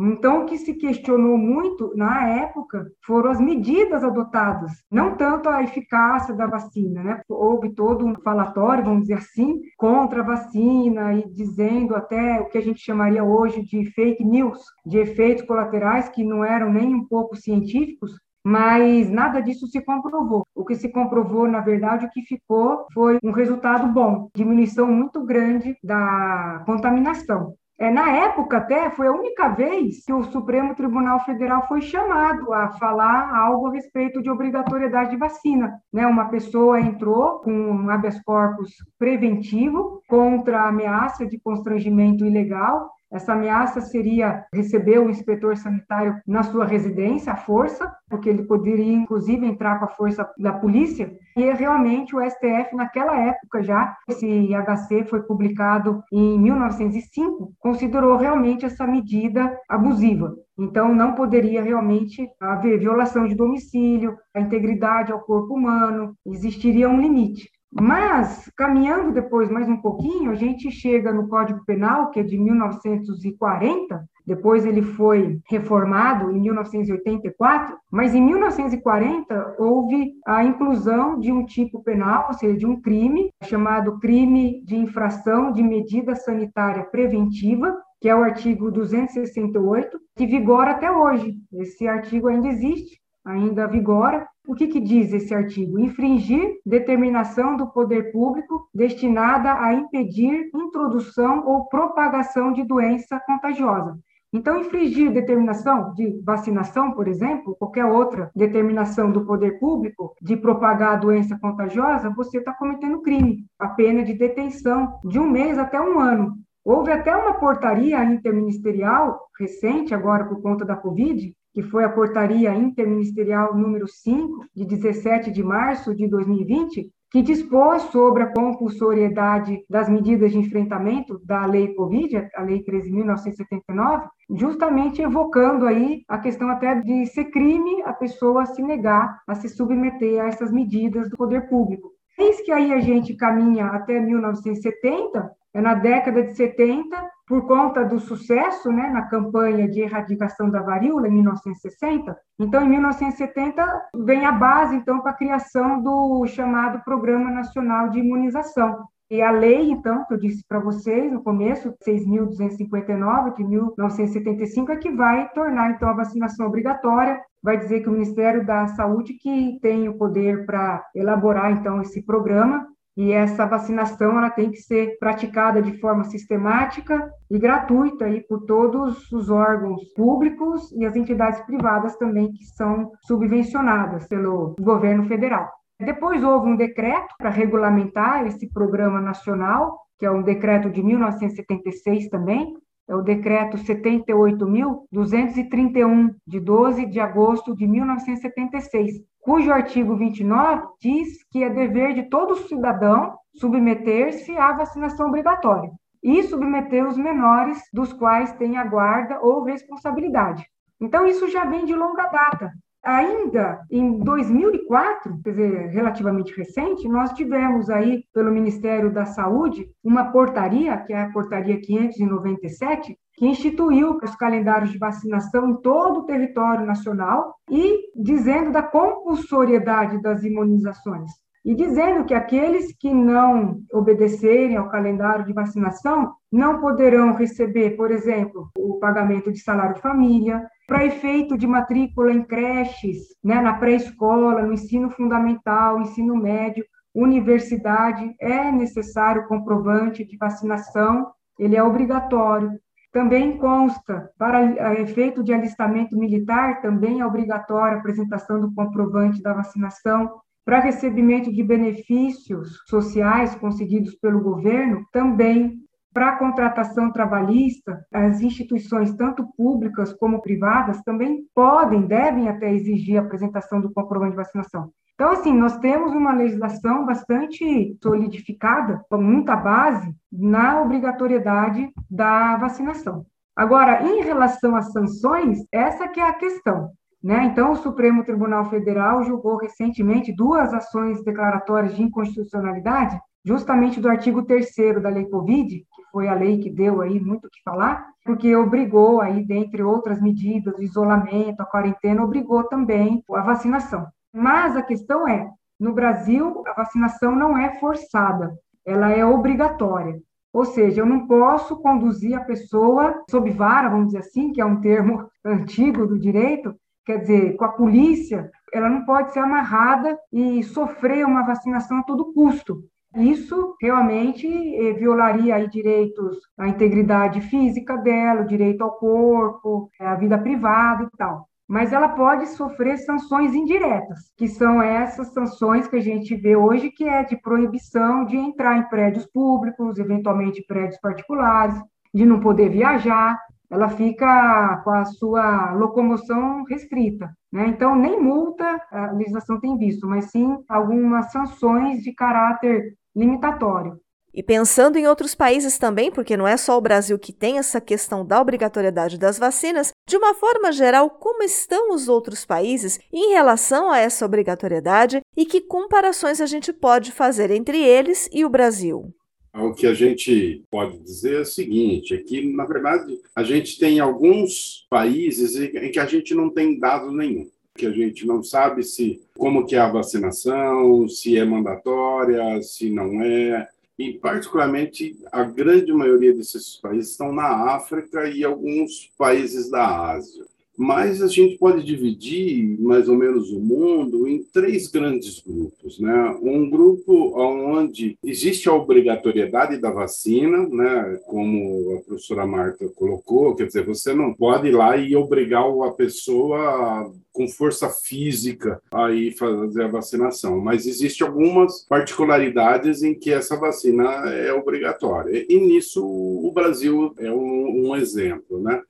Então, 0.01 0.43
o 0.43 0.45
que 0.45 0.57
se 0.57 0.75
questionou 0.75 1.37
muito 1.37 1.91
na 1.95 2.25
época 2.27 2.89
foram 3.05 3.31
as 3.31 3.41
medidas 3.41 4.01
adotadas, 4.01 4.71
não 4.89 5.17
tanto 5.17 5.49
a 5.49 5.61
eficácia 5.61 6.33
da 6.33 6.47
vacina, 6.47 7.03
né? 7.03 7.21
Houve 7.27 7.73
todo 7.73 8.05
um 8.05 8.15
falatório, 8.15 8.85
vamos 8.85 9.01
dizer 9.01 9.15
assim, 9.15 9.59
contra 9.77 10.21
a 10.21 10.25
vacina 10.25 11.13
e 11.13 11.29
dizendo 11.29 11.95
até 11.95 12.39
o 12.39 12.45
que 12.45 12.57
a 12.57 12.61
gente 12.61 12.79
chamaria 12.79 13.23
hoje 13.23 13.61
de 13.61 13.91
fake 13.91 14.23
news, 14.23 14.59
de 14.85 14.99
efeitos 14.99 15.45
colaterais 15.45 16.07
que 16.07 16.23
não 16.23 16.45
eram 16.45 16.71
nem 16.71 16.95
um 16.95 17.05
pouco 17.05 17.35
científicos, 17.35 18.13
mas 18.43 19.09
nada 19.09 19.41
disso 19.41 19.67
se 19.67 19.81
comprovou. 19.81 20.45
O 20.55 20.63
que 20.63 20.75
se 20.75 20.89
comprovou, 20.89 21.47
na 21.47 21.59
verdade, 21.59 22.05
o 22.05 22.09
que 22.09 22.21
ficou 22.21 22.85
foi 22.93 23.19
um 23.23 23.31
resultado 23.31 23.91
bom, 23.91 24.29
diminuição 24.33 24.87
muito 24.87 25.23
grande 25.25 25.75
da 25.83 26.63
contaminação. 26.65 27.53
É, 27.79 27.89
na 27.89 28.11
época, 28.11 28.57
até, 28.57 28.89
foi 28.89 29.07
a 29.07 29.11
única 29.13 29.47
vez 29.47 30.03
que 30.05 30.11
o 30.11 30.25
Supremo 30.25 30.75
Tribunal 30.75 31.23
Federal 31.23 31.65
foi 31.65 31.81
chamado 31.81 32.53
a 32.53 32.71
falar 32.71 33.33
algo 33.33 33.67
a 33.67 33.71
respeito 33.71 34.21
de 34.21 34.29
obrigatoriedade 34.29 35.11
de 35.11 35.15
vacina. 35.15 35.79
Né? 35.91 36.05
Uma 36.05 36.27
pessoa 36.27 36.81
entrou 36.81 37.39
com 37.39 37.51
um 37.51 37.89
habeas 37.89 38.21
corpus 38.23 38.75
preventivo 38.97 40.01
contra 40.09 40.59
a 40.59 40.67
ameaça 40.67 41.25
de 41.25 41.39
constrangimento 41.39 42.25
ilegal 42.25 42.91
essa 43.11 43.33
ameaça 43.33 43.81
seria 43.81 44.45
receber 44.53 44.99
o 44.99 45.09
inspetor 45.09 45.57
sanitário 45.57 46.15
na 46.27 46.43
sua 46.43 46.65
residência, 46.65 47.33
à 47.33 47.35
força, 47.35 47.91
porque 48.09 48.29
ele 48.29 48.43
poderia, 48.43 48.93
inclusive, 48.93 49.45
entrar 49.45 49.79
com 49.79 49.85
a 49.85 49.89
força 49.89 50.29
da 50.37 50.53
polícia. 50.53 51.11
E 51.35 51.51
realmente 51.51 52.15
o 52.15 52.21
STF, 52.21 52.75
naquela 52.75 53.17
época 53.17 53.63
já, 53.63 53.95
esse 54.07 54.27
IHC 54.27 55.05
foi 55.05 55.21
publicado 55.23 56.03
em 56.11 56.39
1905, 56.39 57.53
considerou 57.59 58.15
realmente 58.17 58.65
essa 58.65 58.85
medida 58.85 59.57
abusiva. 59.67 60.35
Então, 60.57 60.93
não 60.93 61.15
poderia 61.15 61.63
realmente 61.63 62.27
haver 62.39 62.79
violação 62.79 63.25
de 63.25 63.35
domicílio, 63.35 64.17
a 64.35 64.41
integridade 64.41 65.11
ao 65.11 65.21
corpo 65.21 65.55
humano, 65.55 66.13
existiria 66.25 66.89
um 66.89 66.99
limite. 66.99 67.49
Mas, 67.71 68.51
caminhando 68.57 69.11
depois 69.11 69.49
mais 69.49 69.69
um 69.69 69.77
pouquinho, 69.77 70.31
a 70.31 70.35
gente 70.35 70.71
chega 70.71 71.13
no 71.13 71.27
Código 71.27 71.63
Penal, 71.65 72.09
que 72.09 72.19
é 72.19 72.23
de 72.23 72.35
1940, 72.35 74.03
depois 74.25 74.65
ele 74.65 74.81
foi 74.81 75.39
reformado 75.47 76.31
em 76.31 76.39
1984, 76.39 77.77
mas 77.91 78.15
em 78.15 78.21
1940 78.21 79.55
houve 79.59 80.13
a 80.25 80.43
inclusão 80.43 81.19
de 81.19 81.31
um 81.31 81.45
tipo 81.45 81.83
penal, 81.83 82.27
ou 82.27 82.33
seja, 82.33 82.57
de 82.57 82.65
um 82.65 82.81
crime, 82.81 83.31
chamado 83.43 83.99
crime 83.99 84.63
de 84.65 84.75
infração 84.75 85.51
de 85.51 85.61
medida 85.61 86.15
sanitária 86.15 86.83
preventiva, 86.85 87.75
que 88.01 88.09
é 88.09 88.15
o 88.15 88.23
artigo 88.23 88.71
268, 88.71 89.99
que 90.15 90.25
vigora 90.25 90.71
até 90.71 90.91
hoje. 90.91 91.35
Esse 91.53 91.87
artigo 91.87 92.27
ainda 92.27 92.47
existe, 92.47 92.99
ainda 93.25 93.67
vigora, 93.67 94.27
o 94.49 94.55
que, 94.55 94.65
que, 94.65 94.79
diz 94.79 95.13
esse 95.13 95.31
artigo? 95.31 95.79
Infringir 95.79 96.57
determinação 96.65 97.55
do 97.55 97.67
poder 97.67 98.11
público 98.11 98.67
destinada 98.73 99.53
a 99.53 99.75
impedir 99.75 100.49
introdução 100.55 101.45
ou 101.45 101.65
propagação 101.65 102.51
de 102.51 102.63
doença 102.63 103.19
contagiosa. 103.27 103.95
Então, 104.33 104.59
infringir 104.59 105.13
determinação 105.13 105.93
de 105.93 106.19
vacinação, 106.23 106.93
por 106.93 107.07
exemplo, 107.07 107.55
qualquer 107.59 107.85
outra 107.85 108.31
determinação 108.35 109.11
do 109.11 109.23
poder 109.23 109.59
público 109.59 110.15
de 110.19 110.35
propagar 110.35 110.93
a 110.93 110.99
doença 110.99 111.37
contagiosa, 111.39 112.09
você 112.09 112.39
está 112.39 112.51
cometendo 112.51 113.03
crime. 113.03 113.45
A 113.59 113.67
pena 113.67 114.03
de 114.03 114.15
detenção 114.15 114.99
de 115.05 115.19
um 115.19 115.29
mês 115.29 115.59
até 115.59 115.79
um 115.79 115.99
ano. 115.99 116.33
Houve 116.65 116.91
até 116.91 117.15
uma 117.15 117.35
portaria 117.35 118.03
interministerial 118.03 119.19
recente, 119.39 119.93
agora 119.93 120.25
por 120.25 120.41
conta 120.41 120.65
da 120.65 120.75
Covid, 120.75 121.33
que 121.59 121.63
foi 121.63 121.83
a 121.83 121.89
portaria 121.89 122.55
interministerial 122.55 123.53
número 123.53 123.85
5, 123.85 124.45
de 124.55 124.65
17 124.65 125.29
de 125.29 125.43
março 125.43 125.93
de 125.93 126.07
2020, 126.07 126.89
que 127.11 127.21
dispôs 127.21 127.81
sobre 127.91 128.23
a 128.23 128.31
compulsoriedade 128.31 129.65
das 129.69 129.89
medidas 129.89 130.31
de 130.31 130.37
enfrentamento 130.37 131.19
da 131.25 131.45
lei 131.45 131.73
Covid, 131.75 132.29
a 132.33 132.43
lei 132.43 132.63
13.979, 132.63 134.07
justamente 134.37 135.01
evocando 135.01 135.65
aí 135.65 136.01
a 136.07 136.17
questão 136.17 136.49
até 136.49 136.75
de 136.75 137.05
ser 137.07 137.25
crime 137.25 137.81
a 137.83 137.91
pessoa 137.91 138.45
se 138.45 138.61
negar 138.61 139.19
a 139.27 139.35
se 139.35 139.49
submeter 139.49 140.21
a 140.21 140.27
essas 140.27 140.53
medidas 140.53 141.09
do 141.09 141.17
poder 141.17 141.49
público. 141.49 141.91
Eis 142.17 142.39
que 142.39 142.53
aí 142.53 142.71
a 142.71 142.79
gente 142.79 143.15
caminha 143.15 143.65
até 143.65 143.99
1970, 143.99 145.29
é 145.53 145.61
na 145.61 145.73
década 145.73 146.23
de 146.23 146.35
70, 146.35 146.95
por 147.27 147.45
conta 147.47 147.85
do 147.85 147.99
sucesso 147.99 148.71
né, 148.71 148.89
na 148.89 149.03
campanha 149.03 149.67
de 149.67 149.81
erradicação 149.81 150.49
da 150.49 150.61
varíola 150.61 151.07
em 151.07 151.11
1960. 151.11 152.17
Então, 152.39 152.63
em 152.63 152.69
1970 152.69 153.89
vem 154.03 154.25
a 154.25 154.31
base 154.31 154.75
então 154.75 154.99
para 155.01 155.11
a 155.11 155.15
criação 155.15 155.81
do 155.81 156.25
chamado 156.27 156.83
Programa 156.83 157.29
Nacional 157.29 157.89
de 157.89 157.99
Imunização. 157.99 158.83
E 159.11 159.23
a 159.23 159.31
lei, 159.31 159.71
então, 159.71 160.05
que 160.05 160.13
eu 160.13 160.19
disse 160.19 160.43
para 160.47 160.59
vocês 160.59 161.11
no 161.11 161.23
começo, 161.23 161.73
6.259 161.83 163.35
de 163.35 163.43
1975, 163.43 164.71
é 164.71 164.77
que 164.77 164.91
vai 164.91 165.29
tornar 165.29 165.71
então 165.71 165.89
a 165.89 165.93
vacinação 165.93 166.45
obrigatória. 166.45 167.19
Vai 167.41 167.57
dizer 167.57 167.81
que 167.81 167.89
o 167.89 167.91
Ministério 167.91 168.45
da 168.45 168.67
Saúde 168.67 169.13
que 169.13 169.57
tem 169.61 169.89
o 169.89 169.97
poder 169.97 170.45
para 170.45 170.85
elaborar 170.93 171.51
então 171.51 171.81
esse 171.81 172.03
programa 172.03 172.67
e 172.97 173.11
essa 173.11 173.45
vacinação 173.45 174.17
ela 174.17 174.29
tem 174.29 174.51
que 174.51 174.57
ser 174.57 174.97
praticada 174.99 175.61
de 175.61 175.79
forma 175.79 176.03
sistemática 176.05 177.09
e 177.29 177.39
gratuita 177.39 178.05
aí 178.05 178.21
por 178.27 178.45
todos 178.45 179.11
os 179.11 179.29
órgãos 179.29 179.83
públicos 179.93 180.71
e 180.73 180.85
as 180.85 180.95
entidades 180.95 181.39
privadas 181.41 181.95
também 181.97 182.31
que 182.31 182.43
são 182.45 182.91
subvencionadas 183.05 184.07
pelo 184.07 184.55
governo 184.59 185.05
federal. 185.05 185.49
Depois 185.79 186.23
houve 186.23 186.49
um 186.49 186.57
decreto 186.57 187.15
para 187.17 187.29
regulamentar 187.29 188.27
esse 188.27 188.51
programa 188.51 188.99
nacional, 188.99 189.79
que 189.97 190.05
é 190.05 190.11
um 190.11 190.21
decreto 190.21 190.69
de 190.69 190.83
1976 190.83 192.09
também, 192.09 192.53
é 192.89 192.95
o 192.95 193.01
decreto 193.01 193.55
78.231, 193.55 196.09
de 196.25 196.39
12 196.39 196.87
de 196.87 196.99
agosto 196.99 197.55
de 197.55 197.67
1976, 197.67 198.95
cujo 199.29 199.51
artigo 199.51 199.95
29 199.95 200.63
diz 200.81 201.23
que 201.29 201.43
é 201.43 201.51
dever 201.51 201.93
de 201.93 202.09
todo 202.09 202.35
cidadão 202.47 203.15
submeter-se 203.35 204.35
à 204.35 204.53
vacinação 204.53 205.09
obrigatória 205.09 205.69
e 206.01 206.23
submeter 206.23 206.87
os 206.87 206.97
menores 206.97 207.61
dos 207.71 207.93
quais 207.93 208.33
tem 208.37 208.57
a 208.57 208.63
guarda 208.63 209.19
ou 209.21 209.43
responsabilidade. 209.43 210.43
Então, 210.81 211.05
isso 211.05 211.27
já 211.27 211.45
vem 211.45 211.63
de 211.63 211.75
longa 211.75 212.07
data. 212.07 212.51
Ainda 212.83 213.59
em 213.69 213.99
2004, 213.99 215.21
quer 215.23 215.29
dizer, 215.29 215.67
relativamente 215.67 216.35
recente, 216.35 216.89
nós 216.89 217.13
tivemos 217.13 217.69
aí, 217.69 218.05
pelo 218.11 218.31
Ministério 218.31 218.91
da 218.91 219.05
Saúde, 219.05 219.69
uma 219.83 220.11
portaria, 220.11 220.75
que 220.75 220.91
é 220.91 221.03
a 221.03 221.11
Portaria 221.11 221.61
597, 221.61 222.97
que 223.19 223.27
instituiu 223.27 223.99
os 224.01 224.15
calendários 224.15 224.71
de 224.71 224.77
vacinação 224.77 225.49
em 225.49 225.55
todo 225.57 225.99
o 225.99 226.05
território 226.05 226.65
nacional 226.65 227.35
e 227.51 227.91
dizendo 227.93 228.49
da 228.49 228.63
compulsoriedade 228.63 230.01
das 230.01 230.23
imunizações. 230.23 231.11
E 231.43 231.53
dizendo 231.53 232.05
que 232.05 232.13
aqueles 232.13 232.73
que 232.77 232.93
não 232.93 233.59
obedecerem 233.73 234.55
ao 234.55 234.69
calendário 234.69 235.25
de 235.25 235.33
vacinação 235.33 236.13
não 236.31 236.61
poderão 236.61 237.13
receber, 237.13 237.71
por 237.71 237.91
exemplo, 237.91 238.49
o 238.57 238.79
pagamento 238.79 239.31
de 239.33 239.39
salário 239.39 239.81
família, 239.81 240.41
para 240.65 240.85
efeito 240.85 241.37
de 241.37 241.45
matrícula 241.45 242.13
em 242.13 242.23
creches, 242.23 242.99
né, 243.21 243.41
na 243.41 243.53
pré-escola, 243.53 244.43
no 244.43 244.53
ensino 244.53 244.89
fundamental, 244.91 245.81
ensino 245.81 246.15
médio, 246.15 246.63
universidade, 246.95 248.15
é 248.21 248.49
necessário 248.49 249.27
comprovante 249.27 250.05
de 250.05 250.15
vacinação, 250.17 251.11
ele 251.37 251.57
é 251.57 251.63
obrigatório. 251.63 252.51
Também 252.91 253.37
consta, 253.37 254.09
para 254.17 254.79
efeito 254.81 255.23
de 255.23 255.31
alistamento 255.31 255.95
militar, 255.95 256.61
também 256.61 257.01
é 257.01 257.05
obrigatória 257.05 257.77
a 257.77 257.79
apresentação 257.79 258.41
do 258.41 258.53
comprovante 258.53 259.21
da 259.21 259.33
vacinação. 259.33 260.19
Para 260.43 260.59
recebimento 260.59 261.31
de 261.31 261.43
benefícios 261.43 262.59
sociais 262.67 263.35
conseguidos 263.35 263.95
pelo 263.95 264.21
governo, 264.21 264.83
também 264.91 265.59
para 265.93 266.17
contratação 266.17 266.91
trabalhista, 266.91 267.85
as 267.93 268.21
instituições, 268.21 268.95
tanto 268.95 269.27
públicas 269.35 269.93
como 269.93 270.21
privadas, 270.21 270.81
também 270.83 271.25
podem, 271.33 271.85
devem 271.85 272.27
até 272.27 272.51
exigir 272.51 272.97
a 272.97 273.01
apresentação 273.01 273.59
do 273.61 273.71
comprovante 273.71 274.11
de 274.11 274.17
vacinação. 274.17 274.71
Então, 274.99 275.11
assim, 275.11 275.31
nós 275.31 275.57
temos 275.59 275.93
uma 275.93 276.11
legislação 276.11 276.85
bastante 276.85 277.73
solidificada, 277.81 278.83
com 278.89 278.97
muita 278.97 279.33
base, 279.33 279.95
na 280.11 280.61
obrigatoriedade 280.61 281.71
da 281.89 282.35
vacinação. 282.35 283.05
Agora, 283.33 283.81
em 283.81 284.01
relação 284.01 284.57
às 284.57 284.73
sanções, 284.73 285.39
essa 285.53 285.87
que 285.87 286.01
é 286.01 286.03
a 286.03 286.15
questão. 286.15 286.71
Né? 287.01 287.23
Então, 287.23 287.53
o 287.53 287.55
Supremo 287.55 288.03
Tribunal 288.03 288.49
Federal 288.49 289.01
julgou 289.05 289.37
recentemente 289.37 290.13
duas 290.13 290.53
ações 290.53 291.01
declaratórias 291.01 291.73
de 291.77 291.81
inconstitucionalidade, 291.81 292.99
justamente 293.23 293.79
do 293.79 293.87
artigo 293.87 294.23
3 294.23 294.49
da 294.83 294.89
Lei 294.89 295.05
Covid, 295.05 295.47
que 295.47 295.83
foi 295.93 296.09
a 296.09 296.13
lei 296.13 296.39
que 296.39 296.49
deu 296.49 296.81
aí 296.81 296.99
muito 296.99 297.27
o 297.27 297.29
que 297.29 297.41
falar, 297.41 297.87
porque 298.03 298.35
obrigou 298.35 298.99
aí, 298.99 299.25
dentre 299.25 299.63
outras 299.63 300.01
medidas, 300.01 300.57
o 300.57 300.61
isolamento, 300.61 301.39
a 301.39 301.45
quarentena, 301.45 302.03
obrigou 302.03 302.43
também 302.43 303.01
a 303.09 303.21
vacinação. 303.21 303.87
Mas 304.19 304.57
a 304.57 304.61
questão 304.61 305.07
é, 305.07 305.31
no 305.57 305.71
Brasil, 305.71 306.43
a 306.45 306.51
vacinação 306.51 307.15
não 307.15 307.37
é 307.37 307.57
forçada, 307.57 308.37
ela 308.65 308.91
é 308.91 309.05
obrigatória. 309.05 309.97
Ou 310.33 310.43
seja, 310.43 310.81
eu 310.81 310.85
não 310.85 311.07
posso 311.07 311.55
conduzir 311.61 312.17
a 312.17 312.25
pessoa 312.25 313.01
sob 313.09 313.31
vara, 313.31 313.69
vamos 313.69 313.87
dizer 313.87 313.99
assim, 313.99 314.33
que 314.33 314.41
é 314.41 314.45
um 314.45 314.59
termo 314.59 315.09
antigo 315.23 315.87
do 315.87 315.97
direito, 315.97 316.53
quer 316.85 316.97
dizer, 316.97 317.37
com 317.37 317.45
a 317.45 317.53
polícia, 317.53 318.29
ela 318.53 318.69
não 318.69 318.83
pode 318.83 319.13
ser 319.13 319.19
amarrada 319.19 319.97
e 320.11 320.43
sofrer 320.43 321.05
uma 321.05 321.25
vacinação 321.25 321.77
a 321.77 321.83
todo 321.83 322.11
custo. 322.13 322.61
Isso 322.97 323.55
realmente 323.61 324.27
eh, 324.27 324.73
violaria 324.73 325.35
aí 325.35 325.47
direitos 325.47 326.17
à 326.37 326.45
integridade 326.45 327.21
física 327.21 327.77
dela, 327.77 328.23
o 328.23 328.27
direito 328.27 328.63
ao 328.63 328.71
corpo, 328.77 329.69
a 329.79 329.95
vida 329.95 330.17
privada 330.17 330.83
e 330.83 330.97
tal 330.97 331.28
mas 331.49 331.73
ela 331.73 331.89
pode 331.89 332.27
sofrer 332.27 332.77
sanções 332.77 333.33
indiretas, 333.33 334.11
que 334.15 334.27
são 334.27 334.61
essas 334.61 335.11
sanções 335.11 335.67
que 335.67 335.77
a 335.77 335.81
gente 335.81 336.15
vê 336.15 336.35
hoje, 336.35 336.69
que 336.69 336.87
é 336.87 337.03
de 337.03 337.17
proibição 337.17 338.05
de 338.05 338.15
entrar 338.15 338.55
em 338.55 338.69
prédios 338.69 339.07
públicos, 339.07 339.79
eventualmente 339.79 340.45
prédios 340.47 340.79
particulares, 340.79 341.59
de 341.91 342.05
não 342.05 342.19
poder 342.19 342.49
viajar, 342.49 343.19
ela 343.49 343.67
fica 343.67 344.61
com 344.63 344.69
a 344.69 344.85
sua 344.85 345.53
locomoção 345.53 346.43
restrita. 346.43 347.11
Né? 347.31 347.47
Então, 347.47 347.75
nem 347.75 347.99
multa 347.99 348.61
a 348.71 348.91
legislação 348.91 349.39
tem 349.39 349.57
visto, 349.57 349.87
mas 349.87 350.11
sim 350.11 350.37
algumas 350.47 351.11
sanções 351.11 351.81
de 351.81 351.91
caráter 351.93 352.75
limitatório. 352.95 353.79
E 354.13 354.23
pensando 354.23 354.77
em 354.77 354.87
outros 354.87 355.13
países 355.13 355.57
também, 355.57 355.91
porque 355.91 356.17
não 356.17 356.27
é 356.27 356.35
só 356.35 356.57
o 356.57 356.61
Brasil 356.61 356.97
que 356.97 357.13
tem 357.13 357.37
essa 357.37 357.61
questão 357.61 358.05
da 358.05 358.19
obrigatoriedade 358.19 358.97
das 358.97 359.19
vacinas, 359.19 359.71
de 359.87 359.97
uma 359.97 360.13
forma 360.13 360.51
geral, 360.51 360.89
como 360.89 361.23
estão 361.23 361.73
os 361.73 361.87
outros 361.87 362.25
países 362.25 362.79
em 362.91 363.13
relação 363.13 363.69
a 363.69 363.77
essa 363.77 364.05
obrigatoriedade 364.05 365.01
e 365.15 365.25
que 365.25 365.41
comparações 365.41 366.19
a 366.19 366.25
gente 366.25 366.51
pode 366.51 366.91
fazer 366.91 367.31
entre 367.31 367.63
eles 367.63 368.09
e 368.11 368.25
o 368.25 368.29
Brasil? 368.29 368.93
O 369.33 369.53
que 369.53 369.67
a 369.67 369.75
gente 369.75 370.43
pode 370.49 370.79
dizer 370.79 371.17
é 371.17 371.21
o 371.21 371.25
seguinte: 371.25 371.93
é 371.93 371.97
que, 371.97 372.33
na 372.33 372.45
verdade, 372.45 372.99
a 373.15 373.23
gente 373.23 373.59
tem 373.59 373.79
alguns 373.79 374.65
países 374.69 375.35
em 375.35 375.71
que 375.71 375.79
a 375.79 375.85
gente 375.85 376.15
não 376.15 376.29
tem 376.31 376.59
dado 376.59 376.91
nenhum 376.91 377.29
que 377.59 377.65
a 377.65 377.71
gente 377.71 378.07
não 378.07 378.23
sabe 378.23 378.63
se 378.63 379.01
como 379.17 379.45
que 379.45 379.53
é 379.53 379.59
a 379.59 379.69
vacinação, 379.69 380.87
se 380.87 381.17
é 381.17 381.25
mandatória, 381.25 382.41
se 382.41 382.69
não 382.69 383.01
é, 383.01 383.49
e 383.79 383.93
particularmente 383.93 384.99
a 385.09 385.23
grande 385.23 385.71
maioria 385.71 386.13
desses 386.13 386.57
países 386.57 386.91
estão 386.91 387.13
na 387.13 387.55
África 387.55 388.09
e 388.09 388.25
alguns 388.25 388.91
países 388.97 389.49
da 389.49 389.91
Ásia. 389.91 390.25
Mas 390.61 391.01
a 391.01 391.07
gente 391.07 391.37
pode 391.37 391.63
dividir 391.63 392.59
mais 392.59 392.89
ou 392.89 392.97
menos 392.97 393.31
o 393.31 393.39
mundo 393.39 394.05
em 394.05 394.21
três 394.21 394.67
grandes 394.67 395.21
grupos, 395.21 395.79
né? 395.79 396.19
Um 396.21 396.49
grupo 396.49 397.17
onde 397.17 397.97
existe 398.03 398.49
a 398.49 398.53
obrigatoriedade 398.53 399.57
da 399.57 399.71
vacina, 399.71 400.45
né? 400.49 400.99
Como 401.05 401.77
a 401.77 401.81
professora 401.87 402.27
Marta 402.27 402.67
colocou, 402.75 403.35
quer 403.35 403.47
dizer, 403.47 403.65
você 403.65 403.93
não 403.93 404.13
pode 404.13 404.49
ir 404.49 404.51
lá 404.51 404.75
e 404.75 404.97
obrigar 404.97 405.45
a 405.45 405.71
pessoa 405.71 406.91
com 407.13 407.27
força 407.27 407.69
física 407.69 408.61
aí 408.71 409.11
fazer 409.11 409.63
a 409.63 409.67
vacinação, 409.67 410.39
mas 410.39 410.65
existe 410.65 411.03
algumas 411.03 411.65
particularidades 411.67 412.83
em 412.83 412.93
que 412.93 413.11
essa 413.11 413.37
vacina 413.37 413.85
é 414.09 414.33
obrigatória. 414.33 415.25
E 415.27 415.37
nisso 415.39 415.85
o 415.85 416.31
Brasil 416.33 416.93
é 416.97 417.11
um, 417.11 417.69
um 417.69 417.75
exemplo, 417.75 418.41
né? 418.41 418.61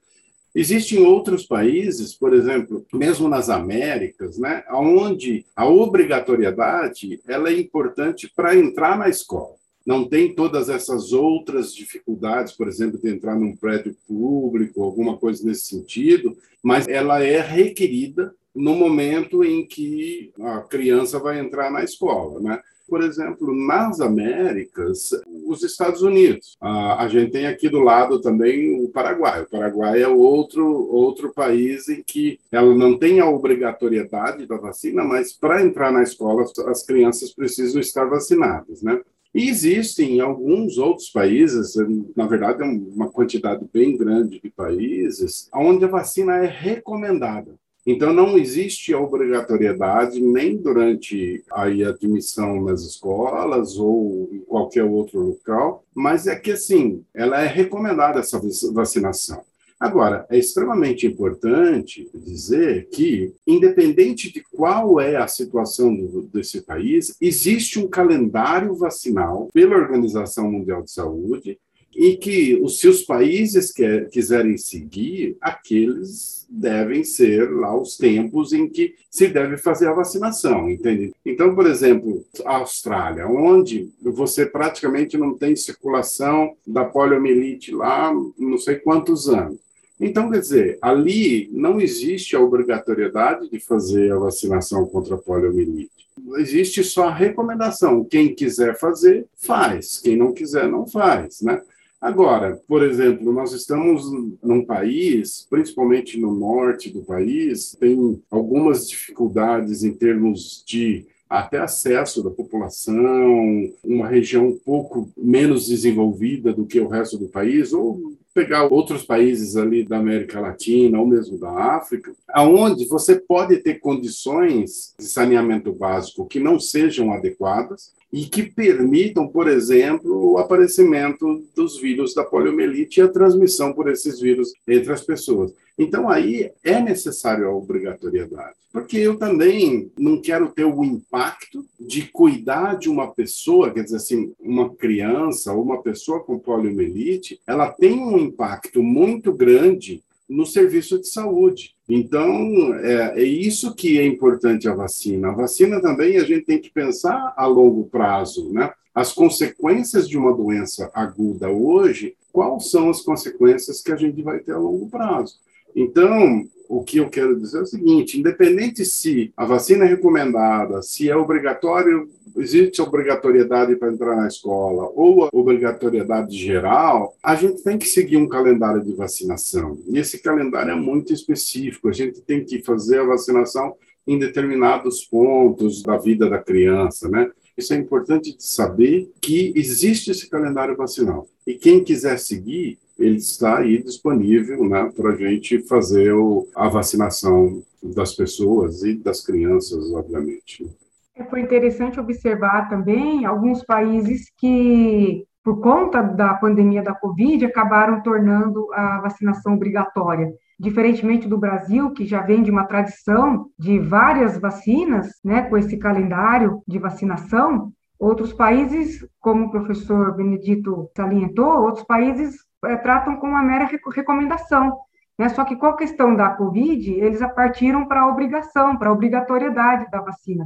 Existem 0.60 1.00
outros 1.00 1.46
países, 1.46 2.14
por 2.14 2.34
exemplo, 2.34 2.86
mesmo 2.94 3.30
nas 3.30 3.50
Américas, 3.50 4.38
né, 4.38 4.62
onde 4.74 5.46
a 5.56 5.66
obrigatoriedade 5.66 7.22
ela 7.26 7.48
é 7.48 7.58
importante 7.58 8.30
para 8.36 8.54
entrar 8.54 8.98
na 8.98 9.08
escola. 9.08 9.56
Não 9.86 10.04
tem 10.04 10.36
todas 10.36 10.68
essas 10.68 11.14
outras 11.14 11.74
dificuldades, 11.74 12.52
por 12.52 12.68
exemplo, 12.68 13.00
de 13.00 13.10
entrar 13.10 13.40
num 13.40 13.56
prédio 13.56 13.96
público, 14.06 14.84
alguma 14.84 15.16
coisa 15.16 15.46
nesse 15.46 15.64
sentido, 15.64 16.38
mas 16.62 16.90
ela 16.90 17.24
é 17.24 17.40
requerida 17.40 18.36
no 18.54 18.76
momento 18.76 19.46
em 19.46 19.66
que 19.66 20.34
a 20.42 20.60
criança 20.60 21.20
vai 21.20 21.40
entrar 21.40 21.72
na 21.72 21.86
escola, 21.86 22.42
né? 22.42 22.62
Por 22.90 23.02
exemplo, 23.02 23.54
nas 23.54 24.02
Américas, 24.02 25.12
os 25.46 25.64
Estados 25.64 26.02
Unidos. 26.02 26.58
a 26.62 27.08
gente 27.08 27.32
tem 27.32 27.48
aqui 27.48 27.70
do 27.70 27.80
lado 27.80 28.20
também 28.20 28.84
o 28.84 28.90
Paraguai. 28.90 29.44
O 29.44 29.50
Paraguai 29.50 30.02
é 30.02 30.08
outro, 30.08 30.66
outro 30.92 31.32
país 31.34 31.88
em 31.88 32.04
que 32.04 32.40
ela 32.52 32.74
não 32.76 32.98
tem 32.98 33.20
a 33.20 33.30
obrigatoriedade 33.30 34.46
da 34.46 34.58
vacina, 34.58 35.04
mas 35.04 35.34
para 35.34 35.64
entrar 35.64 35.92
na 35.92 36.04
escola, 36.04 36.44
as 36.68 36.84
crianças 36.84 37.34
precisam 37.34 37.80
estar 37.80 38.06
vacinadas, 38.06 38.82
né? 38.82 39.00
E 39.34 39.48
existem 39.48 40.20
alguns 40.20 40.80
outros 40.80 41.10
países, 41.10 41.76
na 42.16 42.26
verdade, 42.26 42.64
é 42.64 42.66
uma 42.66 43.10
quantidade 43.12 43.64
bem 43.72 43.96
grande 43.96 44.40
de 44.40 44.50
países, 44.50 45.48
onde 45.54 45.86
a 45.86 45.88
vacina 45.88 46.38
é 46.38 46.48
recomendada. 46.48 47.54
Então, 47.86 48.14
não 48.14 48.38
existe 48.38 48.94
a 48.94 49.00
obrigatoriedade 49.00 50.22
nem 50.22 50.58
durante 50.58 51.44
a 51.52 51.64
admissão 51.64 52.62
nas 52.64 52.82
escolas 52.82 53.78
ou 53.78 54.30
em 54.32 54.40
qualquer 54.40 54.84
outro 54.84 55.20
local, 55.20 55.84
mas 55.94 56.28
é 56.28 56.36
que, 56.36 56.52
assim, 56.52 57.04
ela 57.14 57.42
é 57.42 57.48
recomendada 57.48 58.20
essa 58.20 58.40
vacinação. 58.74 59.42
Agora, 59.80 60.26
é 60.30 60.38
extremamente 60.38 61.08
importante 61.08 62.10
dizer 62.14 62.90
que, 62.90 63.34
independente 63.48 64.32
de 64.32 64.44
qual 64.52 65.00
é 65.00 65.16
a 65.16 65.26
situação 65.26 65.96
do, 65.96 66.24
desse 66.24 66.62
país, 66.62 67.16
existe 67.22 67.80
um 67.80 67.88
calendário 67.88 68.76
vacinal 68.76 69.48
pela 69.54 69.78
Organização 69.78 70.52
Mundial 70.52 70.84
de 70.84 70.92
Saúde 70.92 71.58
e 71.96 72.16
que 72.18 72.60
os 72.62 72.80
seus 72.80 73.02
países 73.02 73.72
que, 73.72 74.02
quiserem 74.06 74.58
seguir, 74.58 75.38
aqueles 75.42 76.48
devem 76.50 77.04
ser 77.04 77.52
lá 77.52 77.80
os 77.80 77.98
tempos 77.98 78.54
em 78.54 78.68
que 78.68 78.96
se 79.10 79.28
deve 79.28 79.58
fazer 79.58 79.88
a 79.88 79.94
vacinação, 79.94 80.70
entende? 80.70 81.14
Então, 81.26 81.54
por 81.54 81.68
exemplo, 81.68 82.26
a 82.46 82.58
Austrália, 82.58 83.28
onde 83.28 83.90
você 84.02 84.46
praticamente 84.46 85.18
não 85.18 85.38
tem 85.38 85.56
circulação 85.56 86.56
da 86.66 86.86
poliomielite 86.86 87.72
lá 87.72 88.12
não 88.38 88.58
sei 88.58 88.76
quantos 88.76 89.30
anos. 89.30 89.60
Então, 90.00 90.32
quer 90.32 90.40
dizer, 90.40 90.78
ali 90.82 91.50
não 91.52 91.82
existe 91.82 92.36
a 92.36 92.40
obrigatoriedade 92.40 93.50
de 93.50 93.60
fazer 93.60 94.14
a 94.14 94.18
vacinação 94.18 94.86
contra 94.86 95.16
a 95.16 95.20
poliomielite. 95.20 95.92
Existe 96.38 96.84
só 96.84 97.10
a 97.10 97.14
recomendação. 97.14 98.04
Quem 98.06 98.34
quiser 98.34 98.78
fazer, 98.78 99.26
faz. 99.36 100.00
Quem 100.00 100.16
não 100.16 100.34
quiser, 100.34 100.70
não 100.70 100.88
faz, 100.88 101.42
né? 101.42 101.62
Agora, 102.02 102.56
por 102.66 102.82
exemplo, 102.82 103.34
nós 103.34 103.52
estamos 103.52 104.10
num 104.42 104.64
país, 104.66 105.46
principalmente 105.50 106.18
no 106.18 106.34
norte 106.34 106.90
do 106.90 107.04
país, 107.04 107.76
tem 107.78 108.22
algumas 108.32 108.88
dificuldades 108.88 109.84
em 109.84 109.94
termos 109.94 110.64
de 110.66 111.06
até 111.30 111.60
acesso 111.60 112.24
da 112.24 112.32
população, 112.32 113.72
uma 113.84 114.08
região 114.08 114.48
um 114.48 114.58
pouco 114.58 115.10
menos 115.16 115.68
desenvolvida 115.68 116.52
do 116.52 116.66
que 116.66 116.80
o 116.80 116.88
resto 116.88 117.18
do 117.18 117.28
país, 117.28 117.72
ou 117.72 118.18
pegar 118.34 118.72
outros 118.72 119.04
países 119.04 119.56
ali 119.56 119.84
da 119.84 119.98
América 119.98 120.40
Latina 120.40 121.00
ou 121.00 121.06
mesmo 121.06 121.38
da 121.38 121.52
África, 121.76 122.12
aonde 122.30 122.86
você 122.86 123.16
pode 123.16 123.58
ter 123.58 123.80
condições 123.80 124.94
de 124.98 125.06
saneamento 125.06 125.72
básico 125.72 126.26
que 126.26 126.40
não 126.40 126.60
sejam 126.60 127.12
adequadas 127.12 127.92
e 128.12 128.26
que 128.26 128.44
permitam, 128.44 129.28
por 129.28 129.48
exemplo, 129.48 130.32
o 130.32 130.38
aparecimento 130.38 131.44
dos 131.56 131.80
vírus 131.80 132.14
da 132.14 132.24
poliomielite 132.24 133.00
e 133.00 133.04
a 133.04 133.08
transmissão 133.08 133.72
por 133.72 133.90
esses 133.90 134.20
vírus 134.20 134.52
entre 134.68 134.92
as 134.92 135.04
pessoas. 135.04 135.54
Então, 135.80 136.10
aí 136.10 136.52
é 136.62 136.82
necessário 136.82 137.48
a 137.48 137.56
obrigatoriedade, 137.56 138.58
porque 138.70 138.98
eu 138.98 139.18
também 139.18 139.90
não 139.98 140.22
quero 140.22 140.50
ter 140.50 140.66
o 140.66 140.84
impacto 140.84 141.66
de 141.80 142.02
cuidar 142.12 142.78
de 142.78 142.90
uma 142.90 143.08
pessoa, 143.08 143.72
quer 143.72 143.86
dizer 143.86 143.96
assim, 143.96 144.34
uma 144.42 144.76
criança 144.76 145.54
ou 145.54 145.64
uma 145.64 145.82
pessoa 145.82 146.20
com 146.20 146.38
poliomielite, 146.38 147.40
ela 147.48 147.72
tem 147.72 147.98
um 147.98 148.20
impacto 148.20 148.84
muito 148.84 149.32
grande 149.32 150.04
no 150.28 150.46
serviço 150.46 151.00
de 151.00 151.08
saúde. 151.08 151.74
Então, 151.88 152.76
é, 152.84 153.22
é, 153.22 153.24
isso 153.24 153.74
que 153.74 153.98
é 153.98 154.06
importante 154.06 154.68
a 154.68 154.76
vacina. 154.76 155.30
A 155.30 155.34
vacina 155.34 155.82
também 155.82 156.18
a 156.18 156.26
gente 156.26 156.46
tem 156.46 156.60
que 156.60 156.70
pensar 156.70 157.34
a 157.38 157.48
longo 157.48 157.86
prazo, 157.86 158.52
né? 158.52 158.70
As 158.94 159.14
consequências 159.14 160.10
de 160.10 160.18
uma 160.18 160.36
doença 160.36 160.92
aguda 160.94 161.50
hoje, 161.50 162.16
quais 162.34 162.70
são 162.70 162.90
as 162.90 163.02
consequências 163.02 163.82
que 163.82 163.94
a 163.94 163.96
gente 163.96 164.22
vai 164.22 164.40
ter 164.40 164.52
a 164.52 164.58
longo 164.58 164.90
prazo? 164.90 165.40
Então, 165.76 166.48
o 166.70 166.84
que 166.84 166.98
eu 166.98 167.10
quero 167.10 167.38
dizer 167.38 167.58
é 167.58 167.62
o 167.62 167.66
seguinte: 167.66 168.20
independente 168.20 168.86
se 168.86 169.34
a 169.36 169.46
vacina 169.46 169.86
é 169.86 169.88
recomendada, 169.88 170.82
se 170.84 171.10
é 171.10 171.16
obrigatório, 171.16 172.08
existe 172.38 172.82
obrigatoriedade 172.82 173.76
para 173.76 173.92
entrar 173.92 174.16
na 174.16 174.28
escola 174.28 174.92
ou 174.94 175.24
a 175.24 175.30
obrigatoriedade 175.34 176.38
geral, 176.38 177.16
a 177.24 177.36
gente 177.36 177.64
tem 177.64 177.78
que 177.78 177.88
seguir 177.88 178.18
um 178.18 178.30
calendário 178.30 178.84
de 178.84 178.94
vacinação. 178.94 179.78
E 179.88 179.98
esse 179.98 180.20
calendário 180.20 180.72
é 180.72 180.76
muito 180.76 181.12
específico. 181.12 181.90
A 181.90 181.94
gente 181.94 182.22
tem 182.22 182.46
que 182.46 182.62
fazer 182.62 183.00
a 183.00 183.06
vacinação 183.06 183.76
em 184.06 184.20
determinados 184.20 185.04
pontos 185.06 185.82
da 185.82 185.98
vida 185.98 186.30
da 186.30 186.40
criança, 186.40 187.10
né? 187.10 187.30
Isso 187.58 187.74
é 187.74 187.78
importante 187.78 188.36
de 188.38 188.44
saber 188.44 189.12
que 189.20 189.52
existe 189.56 190.12
esse 190.12 190.30
calendário 190.30 190.78
vacinal. 190.78 191.28
E 191.46 191.56
quem 191.56 191.84
quiser 191.84 192.18
seguir, 192.18 192.80
ele 193.00 193.16
está 193.16 193.60
aí 193.60 193.82
disponível 193.82 194.68
né, 194.68 194.92
para 194.96 195.12
a 195.12 195.16
gente 195.16 195.60
fazer 195.68 196.12
o, 196.14 196.46
a 196.54 196.68
vacinação 196.68 197.64
das 197.82 198.14
pessoas 198.14 198.84
e 198.84 198.94
das 198.94 199.26
crianças, 199.26 199.92
obviamente. 199.94 200.70
É, 201.16 201.24
foi 201.24 201.40
interessante 201.40 202.00
observar 202.00 202.68
também 202.70 203.26
alguns 203.26 203.64
países 203.64 204.30
que, 204.38 205.26
por 205.42 205.62
conta 205.62 206.02
da 206.02 206.34
pandemia 206.34 206.84
da 206.84 206.94
Covid, 206.94 207.46
acabaram 207.46 208.04
tornando 208.04 208.68
a 208.74 209.00
vacinação 209.00 209.54
obrigatória. 209.54 210.34
Diferentemente 210.60 211.26
do 211.26 211.38
Brasil, 211.38 211.92
que 211.92 212.06
já 212.06 212.22
vem 212.22 212.44
de 212.44 212.52
uma 212.52 212.66
tradição 212.66 213.46
de 213.58 213.80
várias 213.80 214.38
vacinas, 214.38 215.08
né, 215.24 215.44
com 215.44 215.58
esse 215.58 215.78
calendário 215.78 216.62
de 216.68 216.78
vacinação, 216.78 217.72
outros 217.98 218.34
países, 218.34 219.08
como 219.22 219.46
o 219.46 219.52
professor 219.52 220.14
Benedito 220.18 220.90
salientou, 220.96 221.64
outros 221.64 221.86
países 221.86 222.49
tratam 222.84 223.18
com 223.18 223.28
uma 223.28 223.44
mera 223.44 223.70
recomendação. 223.96 224.78
Né? 225.18 225.28
Só 225.30 225.44
que 225.44 225.56
com 225.56 225.66
a 225.66 225.76
questão 225.76 226.16
da 226.16 226.30
Covid, 226.30 226.92
eles 226.92 227.20
partiram 227.34 227.86
para 227.86 228.02
a 228.02 228.08
obrigação, 228.08 228.78
para 228.78 228.90
a 228.90 228.94
obrigatoriedade 228.94 229.90
da 229.92 230.02
vacina. 230.02 230.46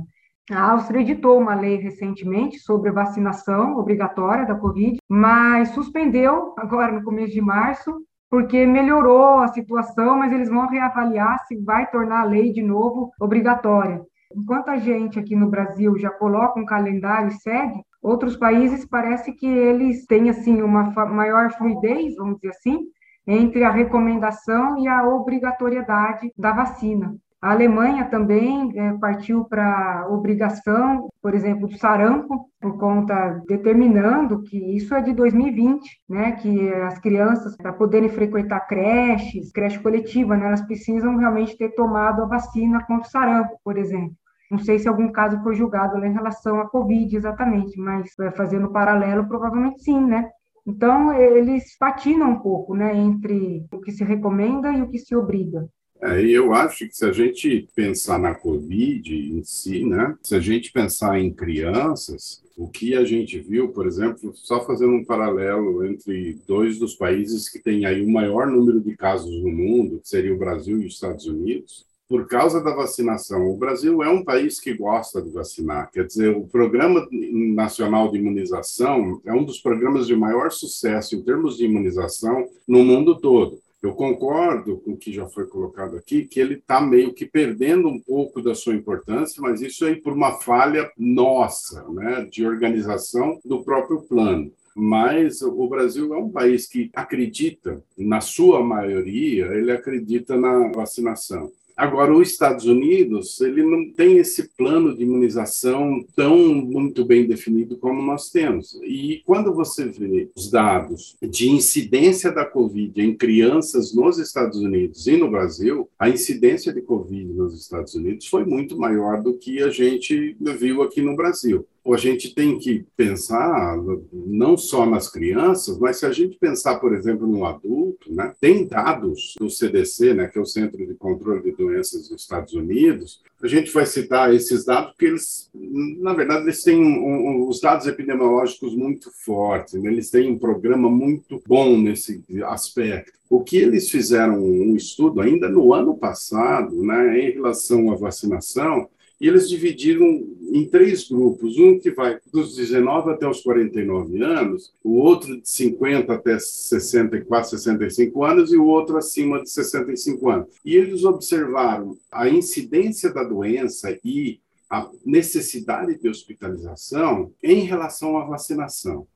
A 0.51 0.71
Áustria 0.71 0.99
editou 0.99 1.39
uma 1.39 1.55
lei 1.55 1.77
recentemente 1.77 2.59
sobre 2.59 2.91
vacinação 2.91 3.77
obrigatória 3.77 4.45
da 4.45 4.55
Covid, 4.55 4.97
mas 5.07 5.69
suspendeu 5.69 6.53
agora 6.57 6.91
no 6.91 7.03
começo 7.03 7.31
de 7.31 7.39
março, 7.39 7.95
porque 8.29 8.65
melhorou 8.65 9.39
a 9.39 9.47
situação, 9.47 10.17
mas 10.17 10.33
eles 10.33 10.49
vão 10.49 10.67
reavaliar 10.67 11.39
se 11.45 11.55
vai 11.63 11.89
tornar 11.89 12.21
a 12.21 12.25
lei 12.25 12.51
de 12.51 12.61
novo 12.61 13.11
obrigatória. 13.21 14.01
Enquanto 14.35 14.69
a 14.69 14.77
gente 14.77 15.19
aqui 15.19 15.35
no 15.35 15.49
Brasil 15.49 15.97
já 15.97 16.09
coloca 16.09 16.59
um 16.59 16.65
calendário 16.65 17.27
e 17.27 17.33
segue, 17.39 17.79
Outros 18.03 18.35
países 18.35 18.85
parece 18.85 19.31
que 19.31 19.47
eles 19.47 20.05
têm 20.05 20.29
assim 20.29 20.61
uma 20.61 20.91
maior 21.05 21.53
fluidez, 21.53 22.15
vamos 22.17 22.35
dizer 22.35 22.49
assim, 22.49 22.79
entre 23.25 23.63
a 23.63 23.71
recomendação 23.71 24.77
e 24.77 24.89
a 24.89 25.07
obrigatoriedade 25.07 26.29
da 26.37 26.51
vacina. 26.51 27.15
A 27.41 27.51
Alemanha 27.51 28.05
também 28.05 28.71
é, 28.77 28.93
partiu 28.93 29.43
para 29.43 30.07
obrigação, 30.09 31.09
por 31.21 31.33
exemplo, 31.33 31.67
do 31.67 31.77
sarampo, 31.77 32.49
por 32.61 32.77
conta 32.77 33.41
determinando 33.45 34.43
que 34.43 34.57
isso 34.77 34.95
é 34.95 35.01
de 35.01 35.13
2020, 35.13 35.85
né, 36.07 36.31
que 36.33 36.73
as 36.73 36.99
crianças 36.99 37.57
para 37.57 37.73
poderem 37.73 38.07
frequentar 38.07 38.65
creches, 38.65 39.51
creche 39.51 39.77
coletiva, 39.79 40.37
né, 40.37 40.47
elas 40.47 40.61
precisam 40.61 41.17
realmente 41.17 41.57
ter 41.57 41.75
tomado 41.75 42.23
a 42.23 42.27
vacina 42.27 42.81
contra 42.85 43.07
o 43.07 43.11
sarampo, 43.11 43.57
por 43.61 43.77
exemplo. 43.77 44.15
Não 44.53 44.59
sei 44.59 44.77
se 44.77 44.87
algum 44.87 45.11
caso 45.11 45.41
foi 45.41 45.55
julgado 45.55 45.97
em 46.05 46.13
relação 46.13 46.59
à 46.59 46.69
Covid 46.69 47.17
exatamente, 47.17 47.75
mas 47.79 48.11
é, 48.19 48.29
fazendo 48.29 48.69
paralelo, 48.69 49.27
provavelmente 49.27 49.81
sim, 49.81 49.99
né? 49.99 50.29
Então, 50.63 51.11
eles 51.11 51.75
patinam 51.75 52.29
um 52.29 52.39
pouco, 52.39 52.75
né, 52.75 52.95
entre 52.95 53.65
o 53.73 53.81
que 53.81 53.91
se 53.91 54.03
recomenda 54.03 54.71
e 54.71 54.83
o 54.83 54.87
que 54.87 54.99
se 54.99 55.15
obriga. 55.15 55.67
É, 55.99 56.21
eu 56.21 56.53
acho 56.53 56.87
que 56.87 56.95
se 56.95 57.03
a 57.03 57.11
gente 57.11 57.67
pensar 57.75 58.19
na 58.19 58.35
Covid 58.35 59.11
em 59.11 59.43
si, 59.43 59.83
né, 59.85 60.15
se 60.21 60.35
a 60.35 60.39
gente 60.39 60.71
pensar 60.71 61.19
em 61.19 61.33
crianças, 61.33 62.43
o 62.55 62.67
que 62.67 62.95
a 62.95 63.03
gente 63.03 63.39
viu, 63.39 63.69
por 63.69 63.87
exemplo, 63.87 64.33
só 64.35 64.63
fazendo 64.63 64.93
um 64.93 65.03
paralelo 65.03 65.83
entre 65.83 66.39
dois 66.47 66.77
dos 66.77 66.93
países 66.93 67.49
que 67.49 67.57
têm 67.57 67.87
aí 67.87 68.05
o 68.05 68.11
maior 68.11 68.45
número 68.45 68.79
de 68.79 68.95
casos 68.95 69.41
no 69.41 69.51
mundo, 69.51 69.99
que 69.99 70.07
seria 70.07 70.31
o 70.31 70.37
Brasil 70.37 70.79
e 70.79 70.85
os 70.85 70.93
Estados 70.93 71.25
Unidos, 71.25 71.91
por 72.07 72.27
causa 72.27 72.61
da 72.61 72.73
vacinação. 72.73 73.49
O 73.49 73.57
Brasil 73.57 74.03
é 74.03 74.09
um 74.09 74.23
país 74.23 74.59
que 74.59 74.73
gosta 74.73 75.21
de 75.21 75.29
vacinar, 75.29 75.89
quer 75.91 76.05
dizer, 76.05 76.35
o 76.35 76.47
Programa 76.47 77.07
Nacional 77.11 78.11
de 78.11 78.17
Imunização 78.17 79.21
é 79.25 79.33
um 79.33 79.43
dos 79.43 79.59
programas 79.59 80.07
de 80.07 80.15
maior 80.15 80.51
sucesso 80.51 81.15
em 81.15 81.21
termos 81.21 81.57
de 81.57 81.65
imunização 81.65 82.47
no 82.67 82.83
mundo 82.83 83.19
todo. 83.19 83.59
Eu 83.81 83.93
concordo 83.93 84.77
com 84.77 84.91
o 84.91 84.97
que 84.97 85.11
já 85.11 85.27
foi 85.27 85.45
colocado 85.45 85.97
aqui, 85.97 86.23
que 86.23 86.39
ele 86.39 86.53
está 86.53 86.79
meio 86.79 87.13
que 87.13 87.25
perdendo 87.25 87.89
um 87.89 87.99
pouco 87.99 88.41
da 88.41 88.55
sua 88.55 88.73
importância, 88.73 89.41
mas 89.41 89.61
isso 89.61 89.85
é 89.85 89.93
por 89.95 90.13
uma 90.13 90.39
falha 90.39 90.89
nossa, 90.97 91.85
né, 91.89 92.25
de 92.31 92.45
organização 92.45 93.39
do 93.43 93.63
próprio 93.63 94.01
plano 94.01 94.51
mas 94.75 95.41
o 95.41 95.67
Brasil 95.67 96.13
é 96.13 96.17
um 96.17 96.29
país 96.29 96.67
que 96.67 96.89
acredita, 96.95 97.81
na 97.97 98.21
sua 98.21 98.63
maioria, 98.63 99.45
ele 99.47 99.71
acredita 99.71 100.35
na 100.35 100.69
vacinação. 100.69 101.51
Agora, 101.75 102.13
os 102.13 102.29
Estados 102.29 102.65
Unidos, 102.65 103.39
ele 103.41 103.63
não 103.63 103.91
tem 103.91 104.17
esse 104.17 104.49
plano 104.55 104.95
de 104.95 105.03
imunização 105.03 106.05
tão 106.15 106.37
muito 106.37 107.03
bem 107.03 107.25
definido 107.27 107.77
como 107.77 108.01
nós 108.01 108.29
temos. 108.29 108.79
E 108.83 109.21
quando 109.25 109.53
você 109.53 109.85
vê 109.85 110.29
os 110.35 110.49
dados 110.49 111.15
de 111.21 111.49
incidência 111.49 112.31
da 112.31 112.45
Covid 112.45 113.01
em 113.01 113.15
crianças 113.15 113.93
nos 113.93 114.17
Estados 114.17 114.59
Unidos 114.59 115.07
e 115.07 115.17
no 115.17 115.29
Brasil, 115.29 115.89
a 115.97 116.09
incidência 116.09 116.73
de 116.73 116.81
Covid 116.81 117.33
nos 117.33 117.59
Estados 117.59 117.95
Unidos 117.95 118.27
foi 118.27 118.45
muito 118.45 118.77
maior 118.77 119.21
do 119.21 119.33
que 119.33 119.61
a 119.61 119.69
gente 119.69 120.35
viu 120.39 120.81
aqui 120.83 121.01
no 121.01 121.15
Brasil 121.15 121.65
a 121.91 121.97
gente 121.97 122.33
tem 122.33 122.57
que 122.57 122.85
pensar 122.95 123.77
não 124.13 124.55
só 124.55 124.85
nas 124.85 125.09
crianças, 125.09 125.77
mas 125.77 125.97
se 125.97 126.05
a 126.05 126.11
gente 126.13 126.37
pensar, 126.37 126.79
por 126.79 126.93
exemplo, 126.93 127.27
no 127.27 127.45
adulto, 127.45 128.13
né, 128.13 128.33
tem 128.39 128.65
dados 128.65 129.35
do 129.37 129.49
CDC, 129.49 130.13
né, 130.13 130.27
que 130.27 130.37
é 130.37 130.41
o 130.41 130.45
Centro 130.45 130.85
de 130.85 130.93
Controle 130.93 131.43
de 131.43 131.51
Doenças 131.51 132.07
dos 132.07 132.21
Estados 132.21 132.53
Unidos. 132.53 133.21
A 133.41 133.47
gente 133.47 133.69
vai 133.71 133.85
citar 133.85 134.33
esses 134.33 134.63
dados 134.63 134.91
porque 134.91 135.07
eles, 135.07 135.51
na 135.99 136.13
verdade, 136.13 136.43
eles 136.43 136.63
têm 136.63 136.79
um, 136.79 137.03
um, 137.03 137.47
os 137.49 137.59
dados 137.59 137.85
epidemiológicos 137.85 138.73
muito 138.73 139.11
fortes, 139.11 139.73
né, 139.73 139.91
eles 139.91 140.09
têm 140.09 140.31
um 140.31 140.39
programa 140.39 140.89
muito 140.89 141.41
bom 141.45 141.77
nesse 141.77 142.23
aspecto. 142.45 143.11
O 143.29 143.43
que 143.43 143.57
eles 143.57 143.89
fizeram 143.89 144.41
um 144.41 144.75
estudo 144.75 145.19
ainda 145.19 145.49
no 145.49 145.73
ano 145.73 145.97
passado, 145.97 146.81
né, 146.81 147.19
em 147.19 147.31
relação 147.31 147.91
à 147.91 147.95
vacinação, 147.95 148.87
e 149.23 149.27
eles 149.29 149.47
dividiram 149.47 150.27
em 150.51 150.67
três 150.67 151.07
grupos: 151.07 151.57
um 151.57 151.79
que 151.79 151.91
vai 151.91 152.19
dos 152.29 152.57
19 152.57 153.11
até 153.11 153.25
os 153.25 153.39
49 153.39 154.21
anos, 154.21 154.73
o 154.83 154.97
outro 154.97 155.39
de 155.39 155.47
50 155.47 156.13
até 156.13 156.37
64, 156.37 157.51
65 157.51 158.21
anos 158.25 158.51
e 158.51 158.57
o 158.57 158.65
outro 158.65 158.97
acima 158.97 159.41
de 159.41 159.49
65 159.49 160.29
anos. 160.29 160.47
E 160.65 160.75
eles 160.75 161.05
observaram 161.05 161.97
a 162.11 162.27
incidência 162.27 163.13
da 163.13 163.23
doença 163.23 163.97
e 164.03 164.41
a 164.69 164.91
necessidade 165.05 165.97
de 165.97 166.09
hospitalização 166.09 167.31
em 167.41 167.61
relação 167.61 168.17
à 168.17 168.25
vacinação. 168.25 169.07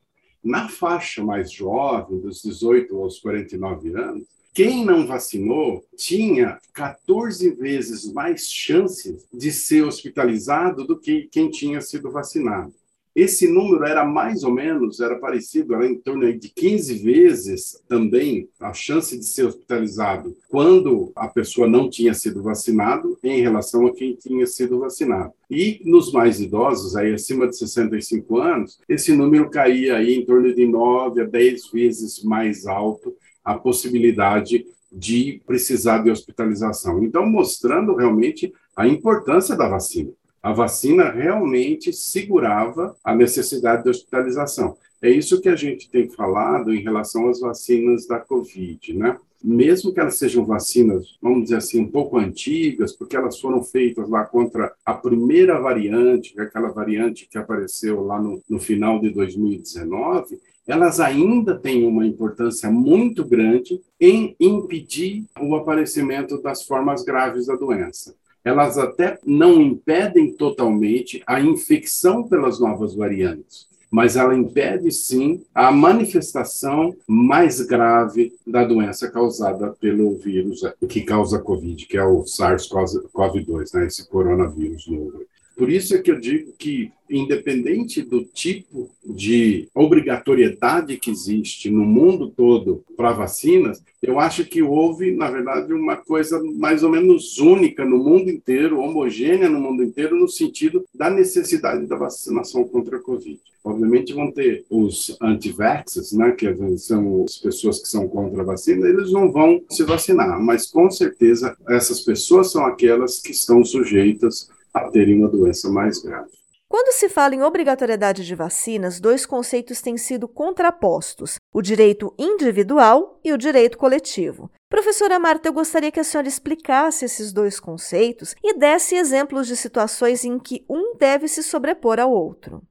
Na 0.41 0.69
faixa 0.69 1.21
mais 1.21 1.51
jovem, 1.51 2.17
dos 2.21 2.41
18 2.41 2.95
aos 2.95 3.19
49 3.19 3.93
anos, 3.93 4.37
quem 4.57 4.83
não 4.83 5.05
vacinou 5.05 5.85
tinha 5.95 6.57
14 6.73 7.51
vezes 7.51 8.11
mais 8.11 8.51
chances 8.51 9.23
de 9.31 9.51
ser 9.51 9.83
hospitalizado 9.83 10.83
do 10.83 10.97
que 10.97 11.29
quem 11.31 11.47
tinha 11.47 11.79
sido 11.79 12.09
vacinado. 12.09 12.73
Esse 13.15 13.47
número 13.47 13.85
era 13.85 14.03
mais 14.03 14.43
ou 14.43 14.51
menos, 14.51 14.99
era 14.99 15.19
parecido, 15.19 15.75
era 15.75 15.85
em 15.85 15.93
torno 15.93 16.33
de 16.35 16.49
15 16.49 16.97
vezes 17.03 17.83
também 17.87 18.49
a 18.59 18.73
chance 18.73 19.15
de 19.15 19.25
ser 19.25 19.45
hospitalizado 19.45 20.35
quando 20.49 21.11
a 21.15 21.27
pessoa 21.27 21.67
não 21.67 21.87
tinha 21.87 22.15
sido 22.15 22.41
vacinado 22.41 23.15
em 23.23 23.39
relação 23.41 23.85
a 23.85 23.93
quem 23.93 24.15
tinha 24.15 24.47
sido 24.47 24.79
vacinado. 24.79 25.33
E 25.51 25.81
nos 25.85 26.11
mais 26.11 26.41
idosos, 26.41 26.95
aí 26.95 27.13
acima 27.13 27.47
de 27.47 27.55
65 27.55 28.37
anos, 28.39 28.79
esse 28.89 29.15
número 29.15 29.51
caía 29.51 29.97
aí 29.97 30.15
em 30.15 30.25
torno 30.25 30.51
de 30.51 30.65
9 30.65 31.21
a 31.21 31.25
10 31.25 31.71
vezes 31.71 32.23
mais 32.23 32.65
alto 32.65 33.15
a 33.47 33.55
possibilidade 33.55 34.65
de 34.91 35.41
precisar 35.45 36.03
de 36.03 36.12
hospitalização. 36.12 37.03
Então, 37.03 37.25
mostrando 37.25 37.95
realmente 37.95 38.53
a 38.75 38.88
importância 38.88 39.55
da 39.55 39.67
vacina 39.67 40.12
a 40.47 40.53
vacina 40.53 41.12
realmente 41.12 41.91
segurava 41.91 42.95
a 43.03 43.13
necessidade 43.13 43.83
de 43.83 43.89
hospitalização. 43.89 44.77
É 45.01 45.10
isso 45.10 45.41
que 45.41 45.49
a 45.49 45.55
gente 45.57 45.89
tem 45.89 46.10
falado 46.10 46.73
em 46.73 46.81
relação 46.81 47.27
às 47.27 47.41
vacinas 47.41 48.07
da 48.07 48.19
Covid, 48.19 48.93
né? 48.93 49.17
Mesmo 49.43 49.93
que 49.93 49.99
elas 49.99 50.17
sejam 50.17 50.45
vacinas, 50.45 51.17
vamos 51.21 51.43
dizer 51.43 51.57
assim, 51.57 51.81
um 51.81 51.91
pouco 51.91 52.17
antigas, 52.17 52.93
porque 52.93 53.15
elas 53.15 53.39
foram 53.39 53.62
feitas 53.62 54.10
lá 54.10 54.23
contra 54.23 54.73
a 54.86 54.93
primeira 54.93 55.60
variante, 55.60 56.33
é 56.38 56.43
aquela 56.43 56.69
variante 56.69 57.27
que 57.29 57.38
apareceu 57.38 58.03
lá 58.03 58.19
no, 58.19 58.41
no 58.49 58.57
final 58.57 58.99
de 58.99 59.10
2019, 59.10 60.39
elas 60.67 60.99
ainda 60.99 61.58
têm 61.58 61.88
uma 61.88 62.06
importância 62.06 62.69
muito 62.69 63.23
grande 63.23 63.82
em 63.99 64.36
impedir 64.39 65.25
o 65.39 65.56
aparecimento 65.56 66.41
das 66.41 66.63
formas 66.63 67.03
graves 67.03 67.47
da 67.47 67.56
doença 67.56 68.13
elas 68.47 68.77
até 68.77 69.19
não 69.25 69.62
impedem 69.62 70.32
totalmente 70.32 71.21
a 71.27 71.41
infecção 71.41 72.23
pelas 72.23 72.60
novas 72.62 72.95
variantes, 72.95 73.67
mas 73.91 74.15
ela 74.15 74.36
impede 74.36 74.89
sim 74.89 75.43
a 75.53 75.69
manifestação 75.69 76.95
mais 77.06 77.60
grave 77.62 78.34
da 78.45 78.63
doença 78.63 79.12
causada 79.12 79.75
pelo 79.82 80.15
vírus 80.17 80.62
que 80.88 81.01
causa 81.01 81.38
a 81.38 81.41
Covid, 81.41 81.86
que 81.86 81.97
é 81.97 82.06
o 82.06 82.23
SARS-CoV-2, 82.23 83.73
né, 83.73 83.88
esse 83.88 84.08
coronavírus 84.08 84.88
novo. 84.88 85.25
Por 85.57 85.71
isso 85.71 85.95
é 85.95 85.97
que 85.97 86.11
eu 86.11 86.19
digo 86.19 86.53
que, 86.55 86.91
independente 87.09 88.03
do 88.03 88.23
tipo 88.23 88.91
de 89.03 89.67
obrigatoriedade 89.73 90.97
que 90.97 91.09
existe 91.09 91.71
no 91.71 91.83
mundo 91.83 92.29
todo 92.29 92.83
para 92.95 93.11
vacinas, 93.11 93.81
eu 93.99 94.19
acho 94.19 94.45
que 94.45 94.61
houve, 94.61 95.11
na 95.11 95.31
verdade, 95.31 95.73
uma 95.73 95.95
coisa 95.95 96.39
mais 96.43 96.83
ou 96.83 96.91
menos 96.91 97.39
única 97.39 97.83
no 97.83 97.97
mundo 97.97 98.29
inteiro, 98.29 98.79
homogênea 98.79 99.49
no 99.49 99.59
mundo 99.59 99.83
inteiro, 99.83 100.15
no 100.15 100.29
sentido 100.29 100.85
da 100.93 101.09
necessidade 101.09 101.87
da 101.87 101.95
vacinação 101.95 102.63
contra 102.63 102.97
a 102.97 103.01
Covid. 103.01 103.39
Obviamente 103.63 104.13
vão 104.13 104.31
ter 104.31 104.63
os 104.69 105.17
anti-vaxxers, 105.19 106.13
né, 106.13 106.31
que 106.31 106.47
são 106.77 107.25
as 107.25 107.37
pessoas 107.37 107.81
que 107.81 107.87
são 107.87 108.07
contra 108.07 108.41
a 108.41 108.45
vacina, 108.45 108.87
eles 108.87 109.11
não 109.11 109.31
vão 109.31 109.61
se 109.69 109.83
vacinar, 109.83 110.39
mas 110.39 110.67
com 110.67 110.89
certeza 110.89 111.57
essas 111.67 112.01
pessoas 112.01 112.51
são 112.51 112.65
aquelas 112.65 113.19
que 113.19 113.31
estão 113.31 113.65
sujeitas 113.65 114.49
a 114.73 114.89
terem 114.89 115.17
uma 115.17 115.30
doença 115.30 115.69
mais 115.69 116.01
grave. 116.01 116.30
Quando 116.69 116.93
se 116.93 117.08
fala 117.08 117.34
em 117.34 117.43
obrigatoriedade 117.43 118.25
de 118.25 118.36
vacinas, 118.36 118.99
dois 118.99 119.25
conceitos 119.25 119.82
têm 119.82 119.97
sido 119.97 120.27
contrapostos: 120.27 121.36
o 121.53 121.62
direito 121.62 122.13
individual 122.17 123.19
e 123.23 123.32
o 123.32 123.38
direito 123.38 123.77
coletivo. 123.77 124.51
Professora 124.69 125.17
Marta, 125.17 125.47
eu 125.47 125.53
gostaria 125.53 125.91
que 125.91 125.99
a 125.99 126.03
senhora 126.03 126.27
explicasse 126.27 127.06
esses 127.06 127.32
dois 127.32 127.58
conceitos 127.58 128.36
e 128.43 128.53
desse 128.58 128.95
exemplos 128.95 129.47
de 129.47 129.56
situações 129.56 130.25
em 130.25 130.38
que 130.38 130.65
um 130.69 130.97
deve 130.97 131.30
se 131.30 131.41
sobrepor 131.41 131.99
ao 131.99 132.12
outro. 132.12 132.62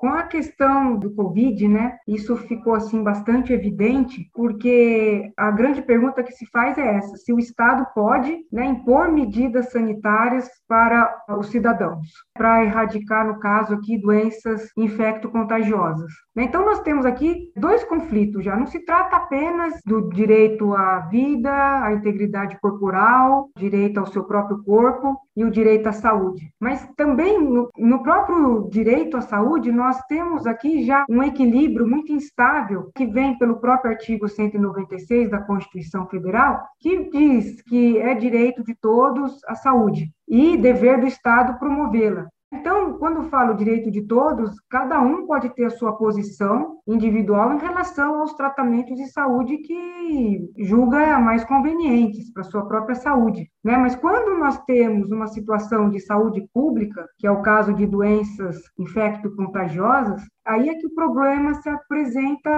Com 0.00 0.08
a 0.08 0.22
questão 0.22 0.96
do 0.96 1.14
Covid, 1.14 1.68
né, 1.68 1.98
isso 2.08 2.34
ficou 2.34 2.72
assim 2.72 3.02
bastante 3.02 3.52
evidente, 3.52 4.30
porque 4.32 5.30
a 5.36 5.50
grande 5.50 5.82
pergunta 5.82 6.22
que 6.22 6.32
se 6.32 6.46
faz 6.46 6.78
é 6.78 6.96
essa: 6.96 7.18
se 7.18 7.30
o 7.34 7.38
Estado 7.38 7.86
pode 7.94 8.34
né, 8.50 8.64
impor 8.64 9.12
medidas 9.12 9.70
sanitárias 9.70 10.48
para 10.66 11.22
os 11.38 11.48
cidadãos, 11.48 12.08
para 12.32 12.64
erradicar, 12.64 13.26
no 13.26 13.38
caso 13.40 13.74
aqui, 13.74 14.00
doenças 14.00 14.70
infecto-contagiosas. 14.74 16.10
Né? 16.34 16.44
Então, 16.44 16.64
nós 16.64 16.80
temos 16.80 17.04
aqui 17.04 17.52
dois 17.54 17.84
conflitos 17.84 18.42
já. 18.42 18.56
Não 18.56 18.66
se 18.66 18.82
trata 18.86 19.16
apenas 19.16 19.74
do 19.84 20.08
direito 20.08 20.72
à 20.72 21.00
vida, 21.10 21.52
à 21.84 21.92
integridade 21.92 22.58
corporal, 22.58 23.50
direito 23.54 24.00
ao 24.00 24.06
seu 24.06 24.24
próprio 24.24 24.64
corpo 24.64 25.18
e 25.40 25.44
o 25.44 25.50
direito 25.50 25.88
à 25.88 25.92
saúde, 25.92 26.52
mas 26.60 26.86
também 26.94 27.42
no, 27.42 27.70
no 27.78 28.02
próprio 28.02 28.68
direito 28.68 29.16
à 29.16 29.22
saúde, 29.22 29.72
nós 29.72 29.98
temos 30.02 30.46
aqui 30.46 30.84
já 30.84 31.06
um 31.08 31.22
equilíbrio 31.22 31.88
muito 31.88 32.12
instável 32.12 32.90
que 32.94 33.06
vem 33.06 33.38
pelo 33.38 33.58
próprio 33.58 33.90
artigo 33.90 34.28
196 34.28 35.30
da 35.30 35.40
Constituição 35.40 36.06
Federal, 36.06 36.60
que 36.78 37.08
diz 37.08 37.62
que 37.62 37.96
é 37.96 38.14
direito 38.14 38.62
de 38.62 38.74
todos 38.74 39.42
a 39.46 39.54
saúde 39.54 40.12
e 40.28 40.58
dever 40.58 41.00
do 41.00 41.06
Estado 41.06 41.58
promovê-la. 41.58 42.28
Então, 42.52 42.98
quando 42.98 43.30
falo 43.30 43.54
direito 43.54 43.90
de 43.90 44.02
todos, 44.02 44.60
cada 44.68 45.00
um 45.00 45.24
pode 45.24 45.48
ter 45.54 45.66
a 45.66 45.70
sua 45.70 45.96
posição 45.96 46.78
individual 46.86 47.52
em 47.52 47.58
relação 47.58 48.20
aos 48.20 48.34
tratamentos 48.34 48.96
de 48.96 49.06
saúde 49.06 49.58
que 49.58 50.50
julga 50.58 51.20
mais 51.20 51.44
convenientes 51.44 52.32
para 52.32 52.42
sua 52.42 52.66
própria 52.66 52.96
saúde. 52.96 53.48
Né? 53.62 53.76
Mas 53.76 53.94
quando 53.94 54.36
nós 54.36 54.58
temos 54.64 55.12
uma 55.12 55.28
situação 55.28 55.88
de 55.90 56.00
saúde 56.00 56.44
pública, 56.52 57.06
que 57.18 57.26
é 57.26 57.30
o 57.30 57.42
caso 57.42 57.72
de 57.72 57.86
doenças 57.86 58.60
infecto-contagiosas, 58.78 60.20
aí 60.50 60.68
é 60.68 60.74
que 60.74 60.86
o 60.86 60.94
problema 60.94 61.54
se 61.54 61.68
apresenta 61.68 62.50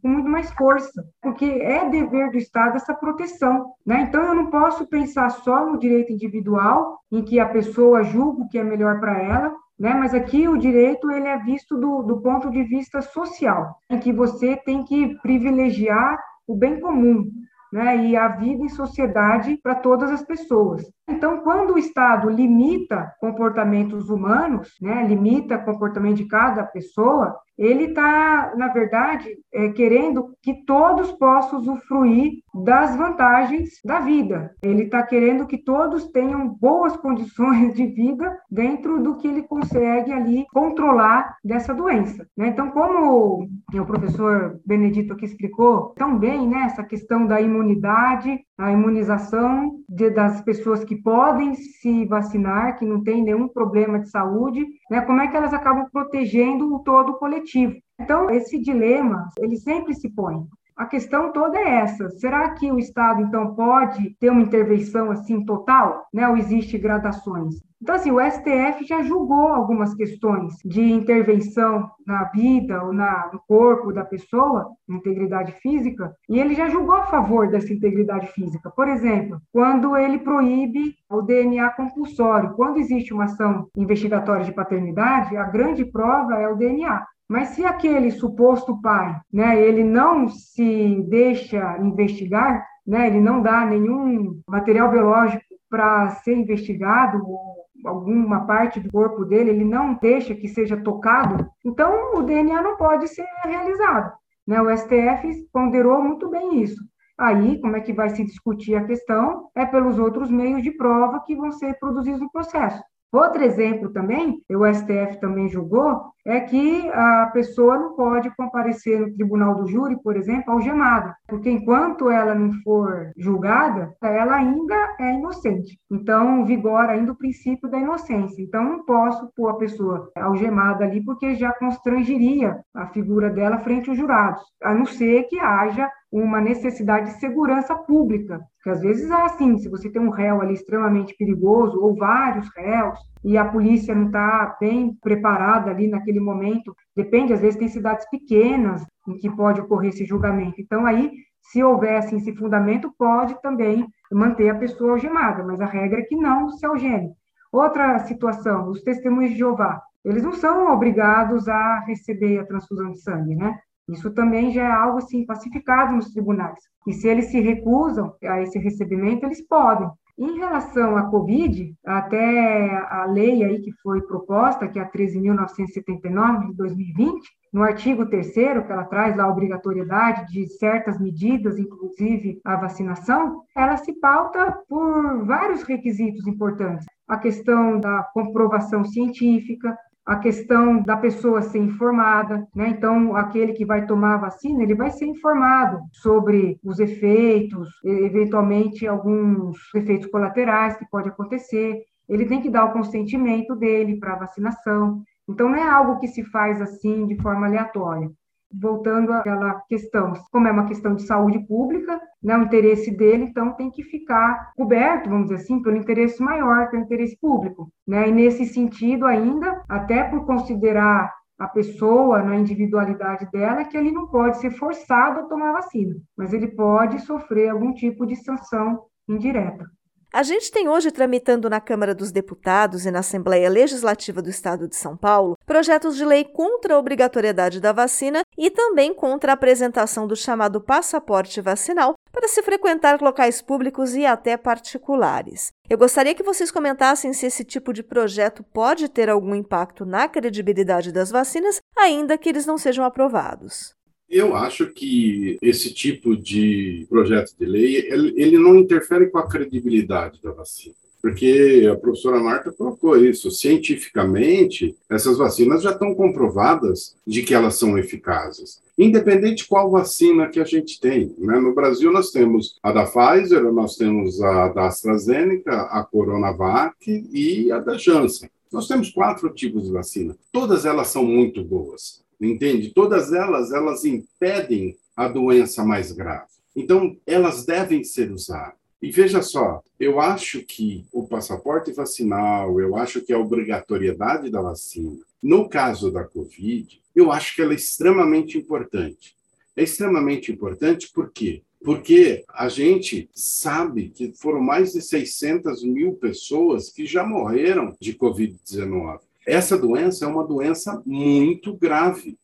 com 0.00 0.08
muito 0.08 0.28
mais 0.28 0.50
força, 0.52 1.02
porque 1.20 1.44
é 1.44 1.88
dever 1.88 2.30
do 2.30 2.38
Estado 2.38 2.76
essa 2.76 2.94
proteção. 2.94 3.72
Né? 3.84 4.02
Então, 4.02 4.22
eu 4.22 4.34
não 4.34 4.46
posso 4.46 4.86
pensar 4.86 5.28
só 5.30 5.66
no 5.66 5.78
direito 5.78 6.12
individual, 6.12 6.98
em 7.10 7.22
que 7.22 7.40
a 7.40 7.48
pessoa 7.48 8.02
julga 8.02 8.42
o 8.42 8.48
que 8.48 8.58
é 8.58 8.64
melhor 8.64 9.00
para 9.00 9.20
ela, 9.20 9.54
né? 9.78 9.94
Mas 9.94 10.14
aqui 10.14 10.46
o 10.46 10.56
direito 10.56 11.10
ele 11.10 11.26
é 11.26 11.38
visto 11.38 11.76
do, 11.76 12.02
do 12.02 12.20
ponto 12.20 12.50
de 12.50 12.62
vista 12.62 13.02
social, 13.02 13.76
em 13.90 13.98
que 13.98 14.12
você 14.12 14.56
tem 14.56 14.84
que 14.84 15.18
privilegiar 15.20 16.16
o 16.46 16.54
bem 16.54 16.78
comum, 16.78 17.28
né, 17.72 17.96
e 18.06 18.16
a 18.16 18.28
vida 18.28 18.62
em 18.62 18.68
sociedade 18.68 19.58
para 19.62 19.74
todas 19.74 20.10
as 20.10 20.22
pessoas. 20.22 20.84
Então, 21.08 21.40
quando 21.40 21.74
o 21.74 21.78
Estado 21.78 22.28
limita 22.28 23.14
comportamentos 23.18 24.10
humanos, 24.10 24.74
né, 24.80 25.06
limita 25.06 25.58
comportamento 25.58 26.16
de 26.16 26.26
cada 26.26 26.64
pessoa, 26.64 27.34
ele 27.58 27.84
está, 27.84 28.54
na 28.56 28.68
verdade, 28.68 29.28
é, 29.52 29.68
querendo 29.70 30.34
que 30.42 30.64
todos 30.64 31.12
possam 31.12 31.58
usufruir 31.58 32.42
das 32.54 32.96
vantagens 32.96 33.70
da 33.84 34.00
vida. 34.00 34.54
Ele 34.62 34.84
está 34.84 35.02
querendo 35.02 35.46
que 35.46 35.58
todos 35.58 36.10
tenham 36.10 36.48
boas 36.48 36.96
condições 36.96 37.74
de 37.74 37.86
vida 37.86 38.38
dentro 38.50 39.02
do 39.02 39.16
que 39.16 39.28
ele 39.28 39.42
consegue 39.42 40.12
ali 40.12 40.44
controlar 40.52 41.36
dessa 41.44 41.74
doença. 41.74 42.26
Né? 42.36 42.48
Então, 42.48 42.70
como 42.70 43.48
o 43.72 43.86
professor 43.86 44.60
Benedito 44.66 45.12
aqui 45.12 45.24
explicou 45.24 45.94
tão 45.96 46.18
bem, 46.18 46.46
né, 46.46 46.64
essa 46.66 46.82
questão 46.82 47.26
da 47.26 47.40
imunidade, 47.40 48.40
a 48.62 48.70
imunização 48.70 49.80
de, 49.88 50.08
das 50.10 50.40
pessoas 50.42 50.84
que 50.84 50.94
podem 50.94 51.52
se 51.54 52.06
vacinar, 52.06 52.78
que 52.78 52.84
não 52.84 53.02
tem 53.02 53.20
nenhum 53.20 53.48
problema 53.48 53.98
de 53.98 54.08
saúde, 54.08 54.64
né? 54.88 55.00
Como 55.00 55.20
é 55.20 55.26
que 55.26 55.36
elas 55.36 55.52
acabam 55.52 55.88
protegendo 55.90 56.72
o 56.72 56.78
todo 56.78 57.18
coletivo? 57.18 57.74
Então, 58.00 58.30
esse 58.30 58.60
dilema, 58.60 59.28
ele 59.38 59.56
sempre 59.56 59.94
se 59.94 60.08
põe. 60.08 60.36
A 60.76 60.86
questão 60.86 61.32
toda 61.32 61.58
é 61.58 61.80
essa: 61.80 62.08
será 62.10 62.50
que 62.50 62.70
o 62.70 62.78
Estado 62.78 63.22
então 63.22 63.52
pode 63.54 64.16
ter 64.20 64.30
uma 64.30 64.42
intervenção 64.42 65.10
assim 65.10 65.44
total, 65.44 66.06
né? 66.14 66.28
Ou 66.28 66.36
existe 66.36 66.78
gradações? 66.78 67.56
Então, 67.82 67.96
assim, 67.96 68.12
o 68.12 68.20
STF 68.20 68.84
já 68.86 69.02
julgou 69.02 69.48
algumas 69.48 69.92
questões 69.92 70.54
de 70.64 70.80
intervenção 70.80 71.90
na 72.06 72.24
vida 72.24 72.80
ou 72.84 72.92
na, 72.92 73.28
no 73.32 73.40
corpo 73.40 73.92
da 73.92 74.04
pessoa, 74.04 74.68
integridade 74.88 75.50
física, 75.60 76.14
e 76.28 76.38
ele 76.38 76.54
já 76.54 76.68
julgou 76.68 76.94
a 76.94 77.06
favor 77.06 77.48
dessa 77.48 77.72
integridade 77.72 78.28
física. 78.28 78.70
Por 78.70 78.86
exemplo, 78.86 79.40
quando 79.52 79.96
ele 79.96 80.20
proíbe 80.20 80.94
o 81.10 81.22
DNA 81.22 81.70
compulsório. 81.70 82.54
Quando 82.54 82.78
existe 82.78 83.12
uma 83.12 83.24
ação 83.24 83.68
investigatória 83.76 84.44
de 84.44 84.52
paternidade, 84.52 85.36
a 85.36 85.44
grande 85.44 85.84
prova 85.84 86.34
é 86.34 86.48
o 86.48 86.56
DNA. 86.56 87.04
Mas 87.28 87.48
se 87.48 87.64
aquele 87.64 88.10
suposto 88.10 88.80
pai, 88.80 89.18
né, 89.32 89.60
ele 89.60 89.84
não 89.84 90.28
se 90.28 91.04
deixa 91.08 91.78
investigar, 91.78 92.64
né, 92.86 93.06
ele 93.06 93.20
não 93.20 93.42
dá 93.42 93.64
nenhum 93.64 94.40
material 94.46 94.90
biológico 94.90 95.42
para 95.70 96.10
ser 96.10 96.34
investigado 96.34 97.18
ou 97.26 97.61
alguma 97.84 98.46
parte 98.46 98.80
do 98.80 98.90
corpo 98.90 99.24
dele, 99.24 99.50
ele 99.50 99.64
não 99.64 99.94
deixa 99.94 100.34
que 100.34 100.48
seja 100.48 100.76
tocado, 100.82 101.50
então 101.64 102.16
o 102.16 102.22
DNA 102.22 102.62
não 102.62 102.76
pode 102.76 103.08
ser 103.08 103.26
realizado. 103.44 104.12
Né? 104.46 104.60
O 104.60 104.76
STF 104.76 105.48
ponderou 105.52 106.02
muito 106.02 106.28
bem 106.28 106.62
isso. 106.62 106.80
Aí, 107.18 107.60
como 107.60 107.76
é 107.76 107.80
que 107.80 107.92
vai 107.92 108.10
se 108.10 108.24
discutir 108.24 108.74
a 108.74 108.84
questão? 108.84 109.48
É 109.54 109.64
pelos 109.64 109.98
outros 109.98 110.30
meios 110.30 110.62
de 110.62 110.72
prova 110.72 111.22
que 111.24 111.36
vão 111.36 111.52
ser 111.52 111.78
produzidos 111.78 112.20
no 112.20 112.30
processo. 112.30 112.82
Outro 113.12 113.44
exemplo 113.44 113.90
também, 113.92 114.40
o 114.50 114.66
STF 114.66 115.20
também 115.20 115.46
julgou, 115.48 116.12
é 116.24 116.40
que 116.40 116.88
a 116.88 117.26
pessoa 117.32 117.76
não 117.76 117.94
pode 117.94 118.34
comparecer 118.36 119.00
no 119.00 119.12
tribunal 119.12 119.54
do 119.56 119.66
júri, 119.66 120.00
por 120.02 120.16
exemplo, 120.16 120.52
algemada, 120.52 121.14
porque 121.28 121.50
enquanto 121.50 122.08
ela 122.08 122.34
não 122.34 122.52
for 122.62 123.10
julgada, 123.16 123.92
ela 124.02 124.36
ainda 124.36 124.96
é 124.98 125.14
inocente. 125.14 125.78
Então, 125.90 126.46
vigora 126.46 126.92
ainda 126.92 127.12
o 127.12 127.18
princípio 127.18 127.68
da 127.68 127.78
inocência. 127.78 128.42
Então, 128.42 128.64
não 128.64 128.84
posso 128.84 129.30
pôr 129.36 129.48
a 129.48 129.56
pessoa 129.56 130.10
algemada 130.16 130.84
ali, 130.84 131.04
porque 131.04 131.34
já 131.34 131.52
constrangeria 131.52 132.60
a 132.74 132.86
figura 132.86 133.28
dela 133.28 133.58
frente 133.58 133.90
aos 133.90 133.98
jurados, 133.98 134.42
a 134.62 134.72
não 134.72 134.86
ser 134.86 135.24
que 135.24 135.38
haja 135.38 135.90
uma 136.12 136.42
necessidade 136.42 137.06
de 137.06 137.18
segurança 137.18 137.74
pública, 137.74 138.40
que 138.62 138.68
às 138.68 138.82
vezes 138.82 139.10
é 139.10 139.14
assim, 139.22 139.56
se 139.56 139.68
você 139.70 139.88
tem 139.88 140.02
um 140.02 140.10
réu 140.10 140.42
ali 140.42 140.52
extremamente 140.52 141.16
perigoso, 141.16 141.80
ou 141.80 141.96
vários 141.96 142.46
réus, 142.54 142.98
e 143.24 143.38
a 143.38 143.44
polícia 143.46 143.94
não 143.94 144.06
está 144.06 144.54
bem 144.60 144.94
preparada 145.00 145.70
ali 145.70 145.88
naquele 145.88 146.20
momento, 146.20 146.76
depende, 146.94 147.32
às 147.32 147.40
vezes 147.40 147.58
tem 147.58 147.68
cidades 147.68 148.06
pequenas 148.10 148.84
em 149.08 149.16
que 149.16 149.30
pode 149.30 149.62
ocorrer 149.62 149.88
esse 149.88 150.04
julgamento. 150.04 150.60
Então, 150.60 150.84
aí, 150.84 151.10
se 151.40 151.64
houvesse 151.64 152.14
esse 152.14 152.36
fundamento, 152.36 152.92
pode 152.98 153.40
também 153.40 153.88
manter 154.12 154.50
a 154.50 154.58
pessoa 154.58 154.92
algemada, 154.92 155.42
mas 155.42 155.60
a 155.62 155.66
regra 155.66 156.00
é 156.00 156.04
que 156.04 156.16
não 156.16 156.50
se 156.50 156.66
algeme. 156.66 157.10
Outra 157.50 157.98
situação, 158.00 158.68
os 158.68 158.82
testemunhos 158.82 159.30
de 159.30 159.38
Jeová, 159.38 159.80
eles 160.04 160.22
não 160.22 160.32
são 160.32 160.72
obrigados 160.72 161.48
a 161.48 161.80
receber 161.80 162.38
a 162.38 162.46
transfusão 162.46 162.90
de 162.90 163.00
sangue, 163.00 163.34
né? 163.34 163.58
Isso 163.92 164.10
também 164.10 164.50
já 164.50 164.62
é 164.62 164.72
algo 164.72 164.98
assim 164.98 165.24
pacificado 165.26 165.94
nos 165.94 166.12
tribunais. 166.12 166.58
E 166.86 166.92
se 166.92 167.06
eles 167.08 167.26
se 167.26 167.40
recusam 167.40 168.14
a 168.24 168.40
esse 168.40 168.58
recebimento, 168.58 169.26
eles 169.26 169.46
podem. 169.46 169.88
Em 170.18 170.38
relação 170.38 170.96
à 170.96 171.10
Covid, 171.10 171.74
até 171.84 172.70
a 172.90 173.06
lei 173.06 173.42
aí 173.42 173.60
que 173.60 173.72
foi 173.82 174.02
proposta, 174.02 174.68
que 174.68 174.78
é 174.78 174.82
a 174.82 174.90
13.979 174.90 176.46
de 176.48 176.54
2020, 176.54 177.20
no 177.52 177.62
artigo 177.62 178.06
3 178.06 178.32
que 178.32 178.40
ela 178.40 178.84
traz 178.84 179.16
lá 179.16 179.24
a 179.24 179.30
obrigatoriedade 179.30 180.30
de 180.32 180.46
certas 180.58 180.98
medidas, 181.00 181.58
inclusive 181.58 182.40
a 182.44 182.56
vacinação, 182.56 183.42
ela 183.56 183.76
se 183.76 183.92
pauta 184.00 184.58
por 184.68 185.24
vários 185.26 185.62
requisitos 185.62 186.26
importantes. 186.26 186.86
A 187.08 187.18
questão 187.18 187.80
da 187.80 188.02
comprovação 188.14 188.84
científica, 188.84 189.76
a 190.04 190.16
questão 190.16 190.82
da 190.82 190.96
pessoa 190.96 191.42
ser 191.42 191.58
informada, 191.58 192.46
né? 192.54 192.68
Então, 192.68 193.14
aquele 193.14 193.52
que 193.52 193.64
vai 193.64 193.86
tomar 193.86 194.14
a 194.14 194.18
vacina, 194.18 194.62
ele 194.62 194.74
vai 194.74 194.90
ser 194.90 195.06
informado 195.06 195.80
sobre 195.92 196.58
os 196.64 196.80
efeitos, 196.80 197.68
eventualmente 197.84 198.86
alguns 198.86 199.58
efeitos 199.74 200.10
colaterais 200.10 200.76
que 200.76 200.88
pode 200.90 201.08
acontecer. 201.08 201.82
Ele 202.08 202.26
tem 202.26 202.40
que 202.42 202.50
dar 202.50 202.64
o 202.64 202.72
consentimento 202.72 203.54
dele 203.54 203.98
para 203.98 204.14
a 204.14 204.18
vacinação. 204.18 205.02
Então, 205.28 205.48
não 205.48 205.56
é 205.56 205.68
algo 205.68 205.98
que 206.00 206.08
se 206.08 206.24
faz 206.24 206.60
assim 206.60 207.06
de 207.06 207.16
forma 207.22 207.46
aleatória 207.46 208.10
voltando 208.52 209.12
àquela 209.12 209.60
questão, 209.68 210.12
como 210.30 210.48
é 210.48 210.52
uma 210.52 210.66
questão 210.66 210.94
de 210.94 211.02
saúde 211.02 211.38
pública, 211.46 212.00
né, 212.22 212.36
o 212.36 212.42
interesse 212.42 212.90
dele, 212.90 213.24
então, 213.24 213.52
tem 213.52 213.70
que 213.70 213.82
ficar 213.82 214.52
coberto, 214.56 215.08
vamos 215.08 215.28
dizer 215.28 215.42
assim, 215.42 215.62
pelo 215.62 215.76
interesse 215.76 216.22
maior, 216.22 216.68
que 216.70 216.76
o 216.76 216.80
interesse 216.80 217.18
público. 217.20 217.70
Né? 217.86 218.08
E 218.08 218.12
nesse 218.12 218.46
sentido, 218.46 219.06
ainda, 219.06 219.62
até 219.68 220.04
por 220.04 220.24
considerar 220.24 221.12
a 221.38 221.48
pessoa 221.48 222.22
na 222.22 222.36
individualidade 222.36 223.28
dela, 223.32 223.64
que 223.64 223.76
ele 223.76 223.90
não 223.90 224.06
pode 224.06 224.38
ser 224.38 224.50
forçado 224.52 225.20
a 225.20 225.24
tomar 225.24 225.52
vacina, 225.52 225.96
mas 226.16 226.32
ele 226.32 226.48
pode 226.48 227.00
sofrer 227.00 227.48
algum 227.48 227.74
tipo 227.74 228.06
de 228.06 228.14
sanção 228.16 228.84
indireta. 229.08 229.66
A 230.12 230.22
gente 230.22 230.52
tem 230.52 230.68
hoje 230.68 230.90
tramitando 230.90 231.48
na 231.48 231.58
Câmara 231.58 231.94
dos 231.94 232.12
Deputados 232.12 232.84
e 232.84 232.90
na 232.90 232.98
Assembleia 232.98 233.48
Legislativa 233.48 234.20
do 234.20 234.28
Estado 234.28 234.68
de 234.68 234.76
São 234.76 234.94
Paulo 234.94 235.38
projetos 235.46 235.96
de 235.96 236.04
lei 236.04 236.22
contra 236.22 236.74
a 236.74 236.78
obrigatoriedade 236.78 237.58
da 237.58 237.72
vacina 237.72 238.20
e 238.36 238.50
também 238.50 238.92
contra 238.92 239.32
a 239.32 239.34
apresentação 239.34 240.06
do 240.06 240.14
chamado 240.14 240.60
passaporte 240.60 241.40
vacinal 241.40 241.94
para 242.12 242.28
se 242.28 242.42
frequentar 242.42 243.00
locais 243.00 243.40
públicos 243.40 243.94
e 243.94 244.04
até 244.04 244.36
particulares. 244.36 245.50
Eu 245.66 245.78
gostaria 245.78 246.14
que 246.14 246.22
vocês 246.22 246.50
comentassem 246.50 247.14
se 247.14 247.24
esse 247.24 247.42
tipo 247.42 247.72
de 247.72 247.82
projeto 247.82 248.44
pode 248.52 248.90
ter 248.90 249.08
algum 249.08 249.34
impacto 249.34 249.86
na 249.86 250.06
credibilidade 250.06 250.92
das 250.92 251.10
vacinas, 251.10 251.58
ainda 251.74 252.18
que 252.18 252.28
eles 252.28 252.44
não 252.44 252.58
sejam 252.58 252.84
aprovados. 252.84 253.74
Eu 254.12 254.36
acho 254.36 254.66
que 254.66 255.38
esse 255.40 255.72
tipo 255.72 256.14
de 256.14 256.86
projeto 256.90 257.32
de 257.38 257.46
lei 257.46 257.76
ele, 257.76 258.36
não 258.36 258.56
interfere 258.56 259.08
com 259.08 259.16
a 259.16 259.26
credibilidade 259.26 260.20
da 260.22 260.30
vacina 260.30 260.74
porque 261.02 261.68
a 261.68 261.74
professora 261.74 262.20
Marta 262.20 262.52
colocou 262.52 262.96
isso. 262.96 263.28
Cientificamente, 263.28 264.76
essas 264.88 265.18
vacinas 265.18 265.60
já 265.60 265.72
estão 265.72 265.96
comprovadas 265.96 266.94
de 267.04 267.24
que 267.24 267.34
elas 267.34 267.56
são 267.56 267.76
eficazes. 267.76 268.62
Independente 268.78 269.48
qual 269.48 269.68
vacina 269.68 270.28
que 270.28 270.38
a 270.38 270.44
gente 270.44 270.80
tem. 270.80 271.12
Né? 271.18 271.40
No 271.40 271.56
Brasil, 271.56 271.90
nós 271.90 272.12
temos 272.12 272.56
a 272.62 272.70
da 272.70 272.84
Pfizer, 272.86 273.42
nós 273.52 273.74
temos 273.74 274.22
a 274.22 274.48
da 274.50 274.66
AstraZeneca, 274.68 275.62
a 275.62 275.82
Coronavac 275.82 276.76
e 276.86 277.50
a 277.50 277.58
da 277.58 277.76
Janssen. 277.76 278.30
Nós 278.52 278.68
temos 278.68 278.90
quatro 278.90 279.28
tipos 279.34 279.64
de 279.64 279.72
vacina. 279.72 280.16
Todas 280.30 280.64
elas 280.64 280.86
são 280.86 281.04
muito 281.04 281.42
boas 281.42 282.02
entende? 282.26 282.72
Todas 282.74 283.12
elas, 283.12 283.52
elas 283.52 283.84
impedem 283.84 284.76
a 284.96 285.08
doença 285.08 285.64
mais 285.64 285.92
grave. 285.92 286.30
Então, 286.54 286.96
elas 287.06 287.44
devem 287.44 287.82
ser 287.82 288.12
usadas. 288.12 288.62
E 288.80 288.90
veja 288.90 289.22
só, 289.22 289.62
eu 289.78 290.00
acho 290.00 290.42
que 290.42 290.84
o 290.92 291.06
passaporte 291.06 291.72
vacinal, 291.72 292.60
eu 292.60 292.76
acho 292.76 293.00
que 293.00 293.12
a 293.12 293.18
obrigatoriedade 293.18 294.28
da 294.28 294.40
vacina, 294.40 294.98
no 295.22 295.48
caso 295.48 295.90
da 295.90 296.02
Covid, 296.02 296.80
eu 296.94 297.12
acho 297.12 297.34
que 297.34 297.42
ela 297.42 297.52
é 297.52 297.56
extremamente 297.56 298.36
importante. 298.36 299.16
É 299.56 299.62
extremamente 299.62 300.32
importante 300.32 300.90
por 300.92 301.12
quê? 301.12 301.42
Porque 301.64 302.24
a 302.28 302.48
gente 302.48 303.08
sabe 303.14 303.90
que 303.90 304.12
foram 304.16 304.40
mais 304.40 304.72
de 304.72 304.82
600 304.82 305.62
mil 305.62 305.92
pessoas 305.94 306.68
que 306.68 306.84
já 306.84 307.06
morreram 307.06 307.76
de 307.80 307.94
Covid-19. 307.94 308.98
Essa 309.26 309.56
doença 309.56 310.04
é 310.04 310.08
uma 310.08 310.26
doença 310.26 310.82
muito 310.84 311.56
grave, 311.56 312.18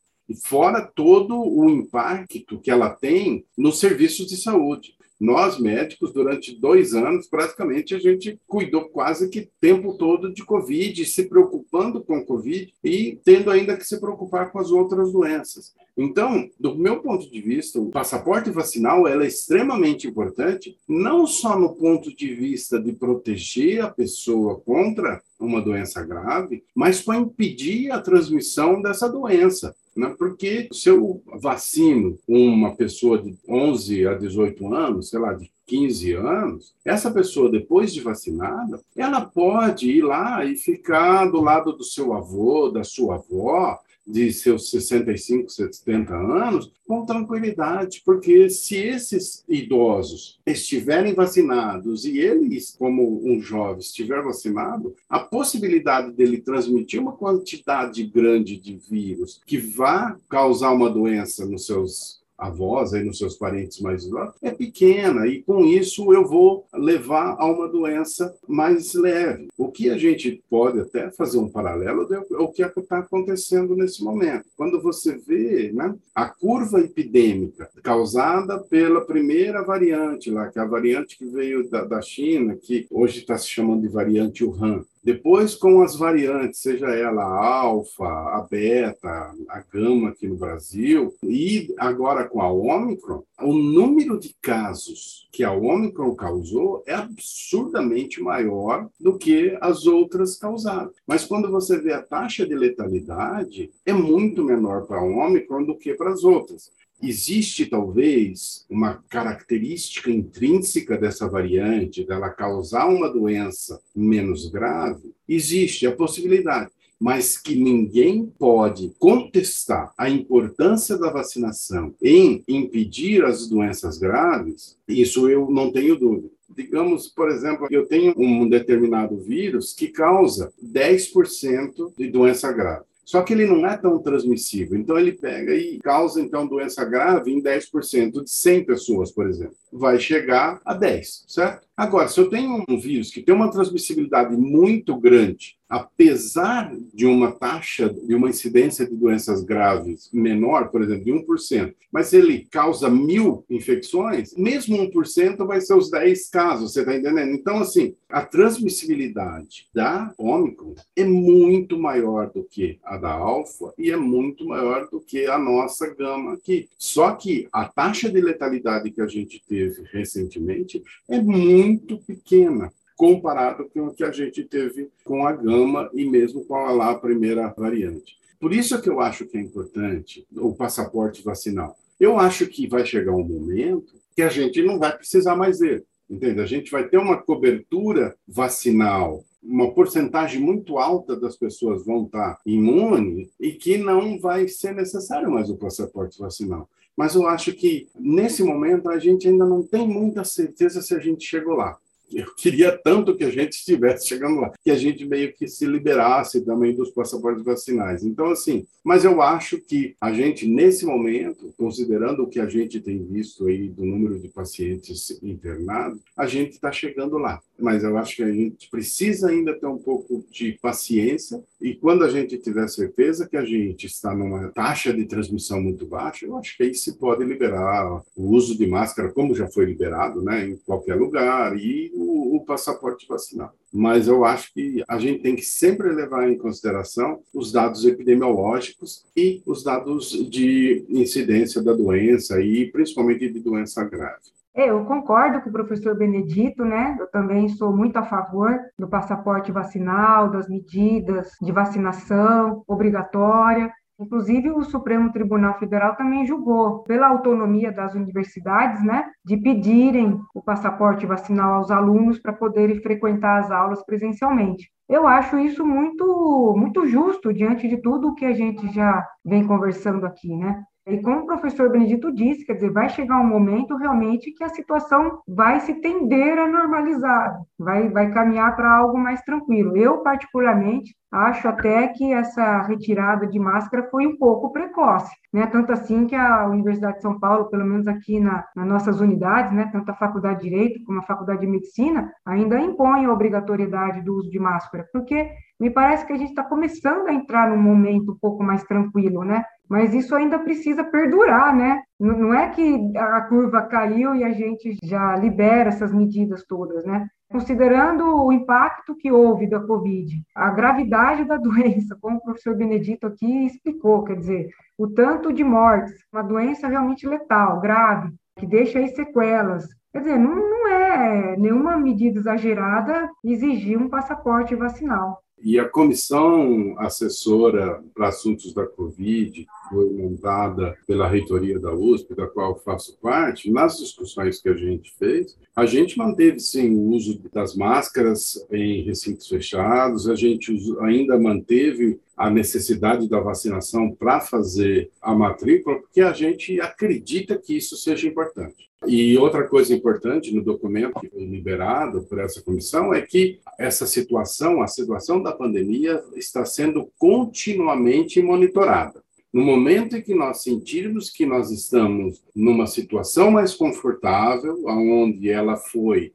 fora 0.45 0.83
todo 0.83 1.41
o 1.41 1.71
impacto 1.71 2.61
que 2.61 2.71
ela 2.71 2.91
tem 2.91 3.45
nos 3.57 3.79
serviços 3.79 4.27
de 4.27 4.37
saúde. 4.37 4.99
Nós, 5.21 5.59
médicos, 5.59 6.13
durante 6.13 6.59
dois 6.59 6.95
anos, 6.95 7.27
praticamente 7.27 7.93
a 7.95 7.99
gente 7.99 8.39
cuidou 8.47 8.89
quase 8.89 9.29
que 9.29 9.51
tempo 9.61 9.99
todo 9.99 10.33
de 10.33 10.45
Covid, 10.45 11.05
se 11.05 11.29
preocupando 11.29 12.05
com 12.05 12.25
Covid 12.25 12.73
e 12.85 13.19
tendo 13.25 13.51
ainda 13.51 13.77
que 13.77 13.85
se 13.85 13.99
preocupar 14.01 14.53
com 14.53 14.61
as 14.61 14.71
outras 14.71 15.11
doenças. 15.13 15.75
Então, 15.99 16.49
do 16.61 16.77
meu 16.77 17.01
ponto 17.01 17.29
de 17.29 17.41
vista, 17.41 17.81
o 17.81 17.91
passaporte 17.91 18.51
vacinal 18.51 19.09
é 19.09 19.27
extremamente 19.27 20.07
importante, 20.07 20.79
não 20.89 21.27
só 21.27 21.59
no 21.59 21.75
ponto 21.75 22.15
de 22.15 22.33
vista 22.33 22.81
de 22.81 22.93
proteger 22.93 23.85
a 23.85 23.91
pessoa 23.91 24.61
contra 24.61 25.21
uma 25.41 25.61
doença 25.61 26.05
grave, 26.05 26.63
mas 26.73 27.01
para 27.01 27.19
impedir 27.19 27.91
a 27.91 28.01
transmissão 28.01 28.81
dessa 28.81 29.09
doença. 29.09 29.75
Né? 29.97 30.15
Porque 30.17 30.69
se 30.73 30.89
eu 30.89 31.21
vacino 31.41 32.17
uma 32.29 32.77
pessoa 32.77 33.21
de 33.21 33.37
11 33.49 34.07
a 34.07 34.15
18 34.15 34.73
anos, 34.73 35.11
sei 35.11 35.19
lá, 35.19 35.33
de 35.33 35.51
15 35.67 36.13
anos, 36.13 36.75
essa 36.85 37.11
pessoa, 37.11 37.51
depois 37.51 37.93
de 37.93 38.01
vacinada, 38.01 38.81
ela 38.97 39.21
pode 39.21 39.91
ir 39.91 40.03
lá 40.03 40.45
e 40.45 40.55
ficar 40.55 41.27
do 41.27 41.41
lado 41.41 41.73
do 41.73 41.83
seu 41.83 42.15
avô, 42.15 42.71
da 42.71 42.85
sua 42.85 43.17
avó, 43.17 43.79
de 44.09 44.33
seus 44.33 44.71
65, 44.71 45.51
70 45.51 46.15
anos 46.15 46.73
com 46.87 47.05
tranquilidade, 47.05 48.01
porque 48.05 48.49
se 48.49 48.77
esses 48.77 49.45
idosos 49.47 50.41
estiverem 50.47 51.13
vacinados 51.13 52.07
e 52.07 52.19
eles, 52.19 52.75
como 52.79 53.21
um 53.23 53.41
jovem, 53.41 53.81
estiver 53.81 54.23
vacinado, 54.23 54.95
a 55.09 55.21
possibilidade 55.21 56.13
dele 56.13 56.39
transmitir 56.39 56.99
uma 57.01 57.13
quantidade 57.13 58.03
grande 58.05 58.57
de 58.57 58.77
vírus 58.77 59.41
que 59.47 59.59
vá 59.59 60.19
causar 60.31 60.73
uma 60.73 60.89
doença 60.89 61.45
nos 61.45 61.67
seus 61.67 62.18
avós, 62.39 62.95
aí 62.95 63.03
nos 63.03 63.19
seus 63.19 63.37
parentes 63.37 63.81
mais 63.81 64.05
idosos, 64.05 64.35
é 64.41 64.51
pequena 64.51 65.27
e 65.27 65.43
com 65.43 65.65
isso 65.65 66.13
eu 66.13 66.27
vou 66.27 66.67
levar 66.73 67.37
a 67.39 67.47
uma 67.47 67.69
doença 67.69 68.35
mais 68.47 68.95
leve. 68.95 69.49
O 69.59 69.69
que 69.71 69.91
a 69.91 69.99
gente 69.99 70.43
pode 70.49 70.81
até 70.81 71.11
fazer 71.11 71.39
um 71.39 71.49
paralelo 71.49 72.07
é 72.13 72.19
o 72.39 72.49
que 72.49 72.63
está 72.63 72.99
acontecendo 72.99 73.75
nesse 73.75 74.03
momento. 74.05 74.45
Quando 74.57 74.81
você 74.81 75.17
vê 75.17 75.73
né, 75.73 75.95
a 76.15 76.29
curva 76.29 76.81
epidêmica 76.81 77.69
causada 77.83 78.59
pela 78.59 79.01
primeira 79.01 79.63
variante 79.63 80.31
lá, 80.31 80.49
que 80.49 80.59
é 80.59 80.63
a 80.63 80.67
variante 80.67 81.19
que 81.19 81.27
veio 81.27 81.69
da, 81.69 81.85
da 81.85 82.01
China, 82.01 82.57
que 82.57 82.87
hoje 82.91 83.21
está 83.21 83.37
se 83.37 83.49
chamando 83.49 83.83
de 83.83 83.89
variante 83.89 84.45
Wuhan, 84.45 84.85
Depois, 85.09 85.55
com 85.55 85.81
as 85.81 85.97
variantes, 85.97 86.61
seja 86.61 86.89
ela 86.89 87.23
a 87.23 87.61
alfa, 87.63 88.05
a 88.05 88.47
beta, 88.51 89.35
a 89.49 89.65
gama 89.73 90.11
aqui 90.11 90.29
no 90.29 90.37
Brasil, 90.37 91.15
e 91.23 91.75
agora 91.79 92.29
com 92.29 92.43
a 92.43 92.53
Omicron, 92.53 93.23
o 93.41 93.55
número 93.55 94.21
de 94.21 94.37
casos 94.43 95.27
que 95.33 95.43
a 95.43 95.51
Omicron 95.51 96.15
causou 96.15 96.83
é 96.87 96.93
absurdamente 96.93 98.21
maior 98.21 98.87
do 99.01 99.17
que 99.17 99.57
as 99.63 99.87
outras 99.87 100.37
causaram. 100.37 100.91
Mas 101.07 101.25
quando 101.25 101.51
você 101.51 101.79
vê 101.79 101.95
a 101.95 102.03
taxa 102.03 102.47
de 102.47 102.55
letalidade, 102.55 103.71
é 103.87 103.95
muito 103.95 104.45
menor 104.45 104.87
para 104.87 104.99
a 104.99 105.05
Omicron 105.05 105.65
do 105.65 105.79
que 105.79 105.95
para 105.95 106.11
as 106.11 106.23
outras. 106.23 106.71
Existe 107.03 107.67
talvez 107.67 108.67
uma 108.69 109.03
característica 109.09 110.11
intrínseca 110.11 110.99
dessa 110.99 111.29
variante, 111.29 112.05
dela 112.05 112.31
causar 112.31 112.87
uma 112.89 113.09
doença 113.09 113.81
menos 113.95 114.51
grave? 114.51 115.13
Existe 115.29 115.87
a 115.87 115.95
possibilidade 115.95 116.71
mas 117.01 117.39
que 117.39 117.55
ninguém 117.55 118.27
pode 118.39 118.93
contestar 118.99 119.93
a 119.97 120.11
importância 120.11 120.99
da 120.99 121.11
vacinação 121.11 121.95
em 122.03 122.43
impedir 122.49 123.25
as 123.25 123.47
doenças 123.47 123.99
graves, 123.99 124.77
isso 124.89 125.29
eu 125.29 125.49
não 125.49 125.71
tenho 125.71 125.97
dúvida. 125.97 126.29
Digamos, 126.49 127.07
por 127.07 127.31
exemplo, 127.31 127.69
eu 127.71 127.87
tenho 127.87 128.15
um 128.17 128.49
determinado 128.49 129.17
vírus 129.17 129.73
que 129.73 129.89
causa 129.89 130.53
10% 130.61 131.93
de 131.97 132.11
doença 132.11 132.51
grave. 132.53 132.85
Só 133.09 133.23
que 133.23 133.33
ele 133.33 133.47
não 133.47 133.67
é 133.67 133.75
tão 133.75 133.99
transmissível. 133.99 134.79
Então, 134.79 134.99
ele 134.99 135.13
pega 135.13 135.55
e 135.55 135.79
causa, 135.79 136.21
então, 136.21 136.47
doença 136.47 136.85
grave 136.85 137.33
em 137.33 137.43
10% 137.43 138.23
de 138.23 138.31
100 138.31 138.67
pessoas, 138.67 139.11
por 139.11 139.27
exemplo. 139.27 139.57
Vai 139.73 139.99
chegar 139.99 140.61
a 140.63 140.75
10, 140.75 141.25
certo? 141.27 141.67
Agora, 141.79 142.09
se 142.09 142.19
eu 142.19 142.29
tenho 142.29 142.65
um 142.69 142.77
vírus 142.77 143.13
que 143.13 143.23
tem 143.23 143.33
uma 143.33 143.53
transmissibilidade 143.53 144.37
muito 144.37 144.97
grande 144.97 145.57
apesar 145.69 146.75
de 146.95 147.07
uma 147.07 147.31
taxa, 147.31 147.91
de 147.91 148.15
uma 148.15 148.31
incidência 148.31 148.87
de 148.87 148.97
doenças 148.97 149.45
graves 149.45 150.09
menor, 150.13 150.71
por 150.71 150.83
exemplo, 150.83 151.05
de 151.05 151.13
1%, 151.13 151.75
mas 151.93 152.13
ele 152.13 152.47
causa 152.51 152.89
mil 152.89 153.45
infecções, 153.51 154.35
mesmo 154.37 154.77
1% 154.77 155.47
vai 155.47 155.61
ser 155.61 155.75
os 155.75 155.91
10 155.91 156.29
casos, 156.31 156.73
você 156.73 156.81
está 156.81 156.97
entendendo? 156.97 157.33
Então, 157.33 157.59
assim, 157.59 157.95
a 158.09 158.25
transmissibilidade 158.25 159.69
da 159.75 160.13
Ômicron 160.17 160.75
é 160.97 161.05
muito 161.05 161.79
maior 161.79 162.31
do 162.31 162.45
que 162.45 162.79
a 162.83 162.97
da 162.97 163.13
alfa 163.13 163.73
e 163.77 163.91
é 163.91 163.97
muito 163.97 164.47
maior 164.47 164.89
do 164.91 165.01
que 165.01 165.27
a 165.27 165.39
nossa 165.39 165.95
gama 165.95 166.35
aqui. 166.35 166.69
Só 166.79 167.13
que 167.13 167.49
a 167.53 167.67
taxa 167.67 168.11
de 168.11 168.21
letalidade 168.21 168.91
que 168.91 169.01
a 169.01 169.07
gente 169.07 169.43
teve 169.47 169.83
recentemente 169.93 170.83
é 171.09 171.21
muito 171.21 171.68
pequena 171.77 172.73
comparado 172.97 173.69
com 173.69 173.87
o 173.87 173.95
que 173.95 174.03
a 174.03 174.11
gente 174.11 174.43
teve 174.45 174.91
com 175.05 175.27
a 175.27 175.33
gama 175.33 175.89
e 175.93 176.05
mesmo 176.05 176.45
com 176.45 176.57
a 176.57 176.73
lá 176.73 176.91
a 176.91 176.99
primeira 176.99 177.49
variante. 177.57 178.17
Por 178.41 178.53
isso 178.53 178.81
que 178.81 178.89
eu 178.89 179.01
acho 179.01 179.27
que 179.27 179.37
é 179.37 179.41
importante 179.41 180.27
o 180.37 180.55
passaporte 180.55 181.23
vacinal. 181.23 181.77
Eu 181.99 182.19
acho 182.19 182.47
que 182.47 182.69
vai 182.69 182.85
chegar 182.85 183.13
um 183.13 183.25
momento 183.25 183.95
que 184.15 184.23
a 184.23 184.29
gente 184.29 184.63
não 184.63 184.79
vai 184.79 184.97
precisar 184.97 185.37
mais 185.37 185.59
dele. 185.59 185.85
Entende? 186.09 186.41
A 186.41 186.47
gente 186.47 186.71
vai 186.71 186.89
ter 186.89 186.99
uma 186.99 187.21
cobertura 187.21 188.17
vacinal 188.27 189.25
uma 189.43 189.73
porcentagem 189.73 190.41
muito 190.41 190.79
alta 190.79 191.19
das 191.19 191.37
pessoas 191.37 191.85
vão 191.85 192.05
estar 192.05 192.39
imunes 192.45 193.31
e 193.41 193.53
que 193.53 193.79
não 193.79 194.19
vai 194.19 194.49
ser 194.49 194.75
necessário 194.75 195.31
mais 195.31 195.49
o 195.49 195.57
passaporte 195.57 196.19
vacinal. 196.19 196.69
Mas 196.99 197.15
eu 197.15 197.29
acho 197.29 197.53
que, 197.53 197.87
nesse 197.97 198.43
momento, 198.43 198.91
a 198.91 198.99
gente 198.99 199.29
ainda 199.29 199.47
não 199.47 199.63
tem 199.63 199.87
muita 199.87 200.25
certeza 200.25 200.83
se 200.83 200.93
a 200.93 200.99
gente 200.99 201.25
chegou 201.25 201.55
lá 201.55 201.79
eu 202.13 202.35
queria 202.35 202.77
tanto 202.77 203.15
que 203.15 203.25
a 203.25 203.31
gente 203.31 203.53
estivesse 203.53 204.09
chegando 204.09 204.41
lá, 204.41 204.53
que 204.63 204.71
a 204.71 204.77
gente 204.77 205.05
meio 205.05 205.33
que 205.33 205.47
se 205.47 205.67
liberasse 205.67 206.41
também 206.45 206.75
dos 206.75 206.91
passaportes 206.91 207.45
vacinais. 207.45 208.03
Então, 208.03 208.31
assim, 208.31 208.67
mas 208.83 209.05
eu 209.05 209.21
acho 209.21 209.59
que 209.59 209.95
a 210.01 210.13
gente, 210.13 210.47
nesse 210.47 210.87
momento, 210.87 211.53
considerando 211.57 212.23
o 212.23 212.29
que 212.29 212.41
a 212.41 212.47
gente 212.47 212.81
tem 212.81 213.05
visto 213.05 213.47
aí 213.47 213.69
do 213.69 213.85
número 213.85 214.19
de 214.19 214.29
pacientes 214.29 215.19
internados, 215.23 216.01
a 216.17 216.27
gente 216.27 216.53
está 216.53 216.73
chegando 216.73 217.19
lá. 217.19 217.41
Mas 217.59 217.83
eu 217.83 217.99
acho 217.99 218.17
que 218.17 218.23
a 218.23 218.33
gente 218.33 218.71
precisa 218.71 219.29
ainda 219.29 219.59
ter 219.59 219.67
um 219.67 219.79
pouco 219.79 220.25
de 220.31 220.53
paciência 220.63 221.43
e 221.61 221.75
quando 221.75 222.05
a 222.05 222.09
gente 222.09 222.39
tiver 222.39 222.69
certeza 222.69 223.29
que 223.29 223.37
a 223.37 223.45
gente 223.45 223.87
está 223.87 224.15
numa 224.15 224.49
taxa 224.49 224.93
de 224.93 225.05
transmissão 225.05 225.61
muito 225.61 225.85
baixa, 225.85 226.25
eu 226.25 226.37
acho 226.37 226.57
que 226.57 226.63
aí 226.63 226.75
se 226.75 226.97
pode 226.97 227.25
liberar 227.25 228.01
o 228.17 228.31
uso 228.31 228.57
de 228.57 228.67
máscara, 228.67 229.13
como 229.13 229.35
já 229.35 229.49
foi 229.49 229.65
liberado, 229.65 230.23
né, 230.23 230.47
em 230.47 230.57
qualquer 230.57 230.95
lugar, 230.95 231.59
e 231.59 231.91
o, 231.95 232.37
o 232.37 232.45
passaporte 232.45 233.07
vacinal. 233.09 233.53
Mas 233.73 234.07
eu 234.07 234.25
acho 234.25 234.53
que 234.55 234.85
a 234.87 234.99
gente 234.99 235.21
tem 235.21 235.35
que 235.35 235.45
sempre 235.45 235.93
levar 235.93 236.31
em 236.31 236.39
consideração 236.39 237.21
os 237.35 237.51
dados 237.51 237.85
epidemiológicos 237.85 239.05
e 239.17 239.43
os 239.45 239.65
dados 239.65 240.11
de 240.31 240.85
incidência 240.89 241.61
da 241.61 241.73
doença, 241.73 242.41
e 242.41 242.71
principalmente 242.71 243.29
de 243.29 243.41
doença 243.41 243.83
grave. 243.85 244.38
É, 244.59 244.71
eu 244.71 244.85
concordo 244.87 245.41
com 245.41 245.51
o 245.51 245.53
professor 245.53 245.97
Benedito, 245.97 246.65
né? 246.65 246.97
Eu 246.99 247.09
também 247.13 247.49
sou 247.49 247.73
muito 247.73 247.97
a 247.97 248.03
favor 248.03 248.59
do 248.77 248.89
passaporte 248.89 249.53
vacinal, 249.53 250.29
das 250.29 250.49
medidas 250.49 251.31
de 251.41 251.53
vacinação 251.53 252.65
obrigatória. 252.67 253.73
Inclusive, 254.01 254.51
o 254.51 254.65
Supremo 254.65 255.13
Tribunal 255.13 255.57
Federal 255.61 255.95
também 255.95 256.27
julgou 256.27 256.83
pela 256.83 257.07
autonomia 257.07 257.71
das 257.71 257.95
universidades, 257.95 258.85
né, 258.85 259.09
de 259.25 259.37
pedirem 259.37 260.21
o 260.35 260.43
passaporte 260.43 261.07
vacinal 261.07 261.55
aos 261.55 261.71
alunos 261.71 262.19
para 262.19 262.33
poderem 262.33 262.83
frequentar 262.83 263.39
as 263.39 263.53
aulas 263.53 263.85
presencialmente. 263.87 264.69
Eu 264.89 265.07
acho 265.07 265.39
isso 265.39 265.65
muito, 265.65 266.55
muito 266.57 266.85
justo 266.85 267.33
diante 267.33 267.69
de 267.69 267.77
tudo 267.77 268.09
o 268.09 268.15
que 268.17 268.25
a 268.25 268.33
gente 268.33 268.73
já 268.73 269.07
vem 269.25 269.47
conversando 269.47 270.05
aqui, 270.05 270.37
né? 270.37 270.65
E 270.89 271.03
como 271.03 271.21
o 271.21 271.27
professor 271.27 271.71
Benedito 271.71 272.11
disse, 272.11 272.47
quer 272.47 272.55
dizer, 272.55 272.73
vai 272.73 272.89
chegar 272.89 273.21
um 273.21 273.29
momento 273.29 273.77
realmente 273.77 274.33
que 274.33 274.43
a 274.43 274.49
situação 274.49 275.21
vai 275.29 275.61
se 275.61 275.75
tender 275.83 276.39
a 276.39 276.49
normalizar, 276.49 277.39
vai, 277.59 277.91
vai 277.91 278.11
caminhar 278.11 278.57
para 278.57 278.75
algo 278.75 278.97
mais 278.97 279.21
tranquilo. 279.21 279.77
Eu, 279.77 279.99
particularmente, 279.99 280.95
Acho 281.11 281.49
até 281.49 281.89
que 281.89 282.13
essa 282.13 282.61
retirada 282.63 283.27
de 283.27 283.39
máscara 283.39 283.89
foi 283.91 284.07
um 284.07 284.19
pouco 284.19 284.53
precoce, 284.53 285.11
né? 285.33 285.47
Tanto 285.47 285.73
assim 285.73 286.07
que 286.07 286.15
a 286.15 286.47
Universidade 286.47 286.97
de 286.97 287.03
São 287.03 287.19
Paulo, 287.19 287.49
pelo 287.49 287.65
menos 287.65 287.89
aqui 287.89 288.21
na, 288.21 288.45
nas 288.55 288.67
nossas 288.67 289.01
unidades, 289.01 289.51
né, 289.53 289.71
tanto 289.73 289.91
a 289.91 289.95
Faculdade 289.95 290.43
de 290.43 290.51
Direito 290.51 290.85
como 290.85 290.99
a 290.99 291.05
Faculdade 291.05 291.41
de 291.41 291.47
Medicina, 291.47 292.13
ainda 292.27 292.61
impõe 292.61 293.07
a 293.07 293.13
obrigatoriedade 293.13 294.03
do 294.03 294.17
uso 294.17 294.31
de 294.31 294.39
máscara, 294.39 294.87
porque 294.93 295.31
me 295.59 295.71
parece 295.71 296.07
que 296.07 296.13
a 296.13 296.17
gente 296.17 296.31
está 296.31 296.45
começando 296.45 297.09
a 297.09 297.15
entrar 297.15 297.49
num 297.49 297.61
momento 297.61 298.13
um 298.13 298.19
pouco 298.21 298.45
mais 298.45 298.63
tranquilo, 298.65 299.25
né? 299.25 299.43
Mas 299.69 299.93
isso 299.95 300.15
ainda 300.15 300.39
precisa 300.39 300.83
perdurar, 300.83 301.55
né? 301.55 301.83
Não 302.01 302.33
é 302.33 302.49
que 302.49 302.97
a 302.97 303.21
curva 303.23 303.63
caiu 303.63 304.15
e 304.15 304.25
a 304.25 304.33
gente 304.33 304.77
já 304.83 305.17
libera 305.17 305.69
essas 305.69 305.93
medidas 305.93 306.45
todas, 306.47 306.85
né? 306.85 307.07
Considerando 307.31 308.25
o 308.25 308.33
impacto 308.33 308.97
que 308.97 309.13
houve 309.13 309.47
da 309.47 309.61
Covid, 309.61 310.23
a 310.35 310.51
gravidade 310.51 311.25
da 311.25 311.37
doença, 311.39 311.97
como 312.01 312.17
o 312.17 312.23
professor 312.23 312.57
Benedito 312.57 313.07
aqui 313.07 313.47
explicou, 313.47 314.05
quer 314.05 314.17
dizer, 314.17 314.49
o 314.79 314.89
tanto 314.89 315.33
de 315.33 315.45
mortes, 315.45 315.93
uma 316.11 316.23
doença 316.23 316.67
realmente 316.69 317.07
letal, 317.07 317.61
grave, 317.61 318.11
que 318.39 318.47
deixa 318.47 318.79
aí 318.79 318.89
sequelas. 318.89 319.67
Quer 319.93 320.01
dizer, 320.01 320.19
não, 320.19 320.35
não 320.35 320.69
é 320.69 321.37
nenhuma 321.37 321.77
medida 321.77 322.19
exagerada 322.19 323.11
exigir 323.25 323.77
um 323.79 323.89
passaporte 323.89 324.55
vacinal. 324.55 325.23
E 325.41 325.59
a 325.59 325.69
comissão 325.69 326.75
assessora 326.79 327.83
para 327.95 328.09
assuntos 328.09 328.53
da 328.53 328.67
Covid, 328.67 329.31
que 329.33 329.69
foi 329.69 329.91
montada 329.91 330.77
pela 330.87 331.09
reitoria 331.09 331.59
da 331.59 331.73
USP, 331.73 332.15
da 332.15 332.27
qual 332.27 332.59
faço 332.59 332.99
parte, 333.01 333.51
nas 333.51 333.79
discussões 333.79 334.41
que 334.41 334.49
a 334.49 334.57
gente 334.57 334.93
fez, 334.99 335.37
a 335.55 335.65
gente 335.65 335.97
manteve 335.97 336.41
sim 336.41 336.75
o 336.75 336.91
uso 336.91 337.21
das 337.33 337.55
máscaras 337.55 338.47
em 338.51 338.83
recintos 338.83 339.29
fechados, 339.29 340.09
a 340.09 340.15
gente 340.15 340.57
ainda 340.81 341.19
manteve 341.19 342.01
a 342.17 342.29
necessidade 342.29 343.09
da 343.09 343.21
vacinação 343.21 343.95
para 343.95 344.21
fazer 344.21 344.91
a 345.01 345.15
matrícula, 345.15 345.79
porque 345.79 346.01
a 346.01 346.13
gente 346.13 346.61
acredita 346.61 347.39
que 347.39 347.57
isso 347.57 347.77
seja 347.77 348.09
importante. 348.09 348.68
E 348.87 349.19
outra 349.19 349.47
coisa 349.47 349.75
importante 349.75 350.35
no 350.35 350.43
documento 350.43 351.01
liberado 351.15 352.03
por 352.05 352.19
essa 352.19 352.41
comissão 352.41 352.95
é 352.95 353.03
que 353.03 353.41
essa 353.59 353.87
situação, 353.87 354.63
a 354.63 354.67
situação 354.67 355.23
da 355.23 355.33
pandemia, 355.33 356.03
está 356.15 356.45
sendo 356.45 356.89
continuamente 356.97 358.23
monitorada. 358.23 359.03
No 359.33 359.43
momento 359.43 359.97
em 359.97 360.03
que 360.03 360.15
nós 360.15 360.43
sentirmos 360.43 361.11
que 361.11 361.27
nós 361.27 361.51
estamos 361.51 362.23
numa 362.35 362.67
situação 362.67 363.31
mais 363.31 363.55
confortável, 363.55 364.63
onde 364.67 365.29
ela 365.29 365.57
foi 365.57 366.13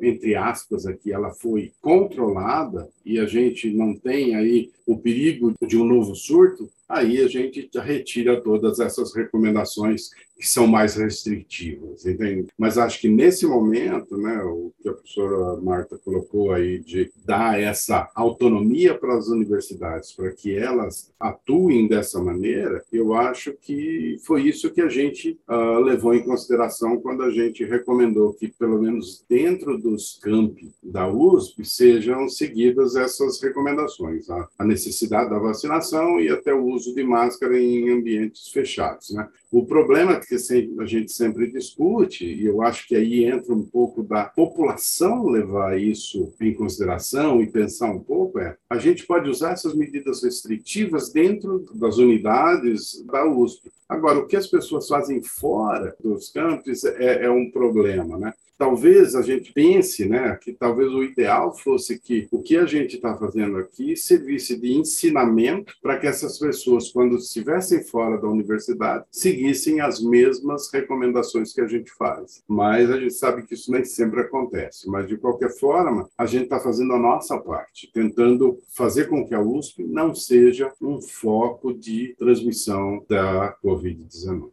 entre 0.00 0.34
aspas 0.34 0.86
aqui, 0.86 1.12
ela 1.12 1.30
foi 1.30 1.72
controlada 1.80 2.88
e 3.04 3.18
a 3.18 3.26
gente 3.26 3.72
não 3.72 3.94
tem 3.94 4.34
aí 4.34 4.70
o 4.84 4.98
perigo 4.98 5.54
de 5.62 5.78
um 5.78 5.84
novo 5.84 6.16
surto, 6.16 6.68
aí 6.88 7.22
a 7.22 7.28
gente 7.28 7.70
retira 7.74 8.40
todas 8.40 8.80
essas 8.80 9.14
recomendações 9.14 10.10
que 10.42 10.48
são 10.48 10.66
mais 10.66 10.96
restritivas, 10.96 12.04
entende? 12.04 12.48
Mas 12.58 12.76
acho 12.76 13.00
que 13.00 13.08
nesse 13.08 13.46
momento, 13.46 14.16
né, 14.16 14.42
o 14.42 14.72
que 14.82 14.88
a 14.88 14.92
professora 14.92 15.60
Marta 15.62 15.96
colocou 16.04 16.50
aí 16.50 16.80
de 16.80 17.12
dar 17.24 17.60
essa 17.60 18.10
autonomia 18.12 18.92
para 18.92 19.16
as 19.16 19.28
universidades, 19.28 20.10
para 20.12 20.32
que 20.32 20.52
elas 20.52 21.12
atuem 21.20 21.86
dessa 21.86 22.20
maneira, 22.20 22.82
eu 22.92 23.14
acho 23.14 23.52
que 23.52 24.16
foi 24.26 24.42
isso 24.42 24.72
que 24.72 24.80
a 24.80 24.88
gente 24.88 25.38
uh, 25.48 25.78
levou 25.78 26.12
em 26.12 26.24
consideração 26.24 27.00
quando 27.00 27.22
a 27.22 27.30
gente 27.30 27.64
recomendou 27.64 28.34
que, 28.34 28.48
pelo 28.48 28.82
menos 28.82 29.24
dentro 29.28 29.78
dos 29.78 30.18
campi 30.20 30.72
da 30.82 31.06
USP, 31.06 31.64
sejam 31.64 32.28
seguidas 32.28 32.96
essas 32.96 33.40
recomendações, 33.40 34.28
a, 34.28 34.48
a 34.58 34.64
necessidade 34.64 35.30
da 35.30 35.38
vacinação 35.38 36.20
e 36.20 36.28
até 36.28 36.52
o 36.52 36.64
uso 36.64 36.92
de 36.96 37.04
máscara 37.04 37.56
em 37.56 37.90
ambientes 37.90 38.48
fechados. 38.48 39.10
Né? 39.10 39.28
O 39.52 39.64
problema 39.66 40.18
que 40.18 40.31
a 40.34 40.86
gente 40.86 41.12
sempre 41.12 41.50
discute, 41.50 42.24
e 42.24 42.46
eu 42.46 42.62
acho 42.62 42.86
que 42.86 42.94
aí 42.94 43.24
entra 43.24 43.54
um 43.54 43.64
pouco 43.64 44.02
da 44.02 44.24
população 44.24 45.28
levar 45.28 45.78
isso 45.78 46.32
em 46.40 46.54
consideração 46.54 47.42
e 47.42 47.46
pensar 47.46 47.90
um 47.90 48.00
pouco, 48.00 48.38
é 48.38 48.56
a 48.68 48.78
gente 48.78 49.06
pode 49.06 49.28
usar 49.28 49.52
essas 49.52 49.74
medidas 49.74 50.22
restritivas 50.22 51.12
dentro 51.12 51.64
das 51.74 51.98
unidades 51.98 53.04
da 53.06 53.26
USP. 53.26 53.70
Agora, 53.92 54.18
o 54.18 54.26
que 54.26 54.36
as 54.36 54.46
pessoas 54.46 54.88
fazem 54.88 55.22
fora 55.22 55.94
dos 56.02 56.30
campos 56.30 56.84
é, 56.84 57.24
é 57.24 57.30
um 57.30 57.50
problema, 57.50 58.18
né? 58.18 58.32
talvez 58.62 59.16
a 59.16 59.22
gente 59.22 59.52
pense, 59.52 60.08
né, 60.08 60.38
que 60.40 60.52
talvez 60.52 60.88
o 60.92 61.02
ideal 61.02 61.52
fosse 61.52 61.98
que 61.98 62.28
o 62.30 62.40
que 62.40 62.56
a 62.56 62.64
gente 62.64 62.94
está 62.94 63.16
fazendo 63.16 63.56
aqui 63.56 63.96
servisse 63.96 64.56
de 64.56 64.72
ensinamento 64.72 65.74
para 65.82 65.98
que 65.98 66.06
essas 66.06 66.38
pessoas, 66.38 66.88
quando 66.92 67.16
estivessem 67.16 67.82
fora 67.82 68.16
da 68.20 68.28
universidade, 68.28 69.04
seguissem 69.10 69.80
as 69.80 70.00
mesmas 70.00 70.70
recomendações 70.72 71.52
que 71.52 71.60
a 71.60 71.66
gente 71.66 71.90
faz. 71.90 72.44
Mas 72.46 72.88
a 72.88 73.00
gente 73.00 73.14
sabe 73.14 73.42
que 73.42 73.54
isso 73.54 73.72
nem 73.72 73.84
sempre 73.84 74.20
acontece. 74.20 74.88
Mas 74.88 75.08
de 75.08 75.16
qualquer 75.16 75.50
forma, 75.58 76.08
a 76.16 76.24
gente 76.24 76.44
está 76.44 76.60
fazendo 76.60 76.92
a 76.92 76.98
nossa 77.00 77.36
parte, 77.38 77.90
tentando 77.92 78.60
fazer 78.76 79.08
com 79.08 79.26
que 79.26 79.34
a 79.34 79.40
USP 79.40 79.82
não 79.82 80.14
seja 80.14 80.72
um 80.80 81.00
foco 81.00 81.74
de 81.74 82.14
transmissão 82.16 83.04
da 83.08 83.56
Covid-19. 83.82 84.52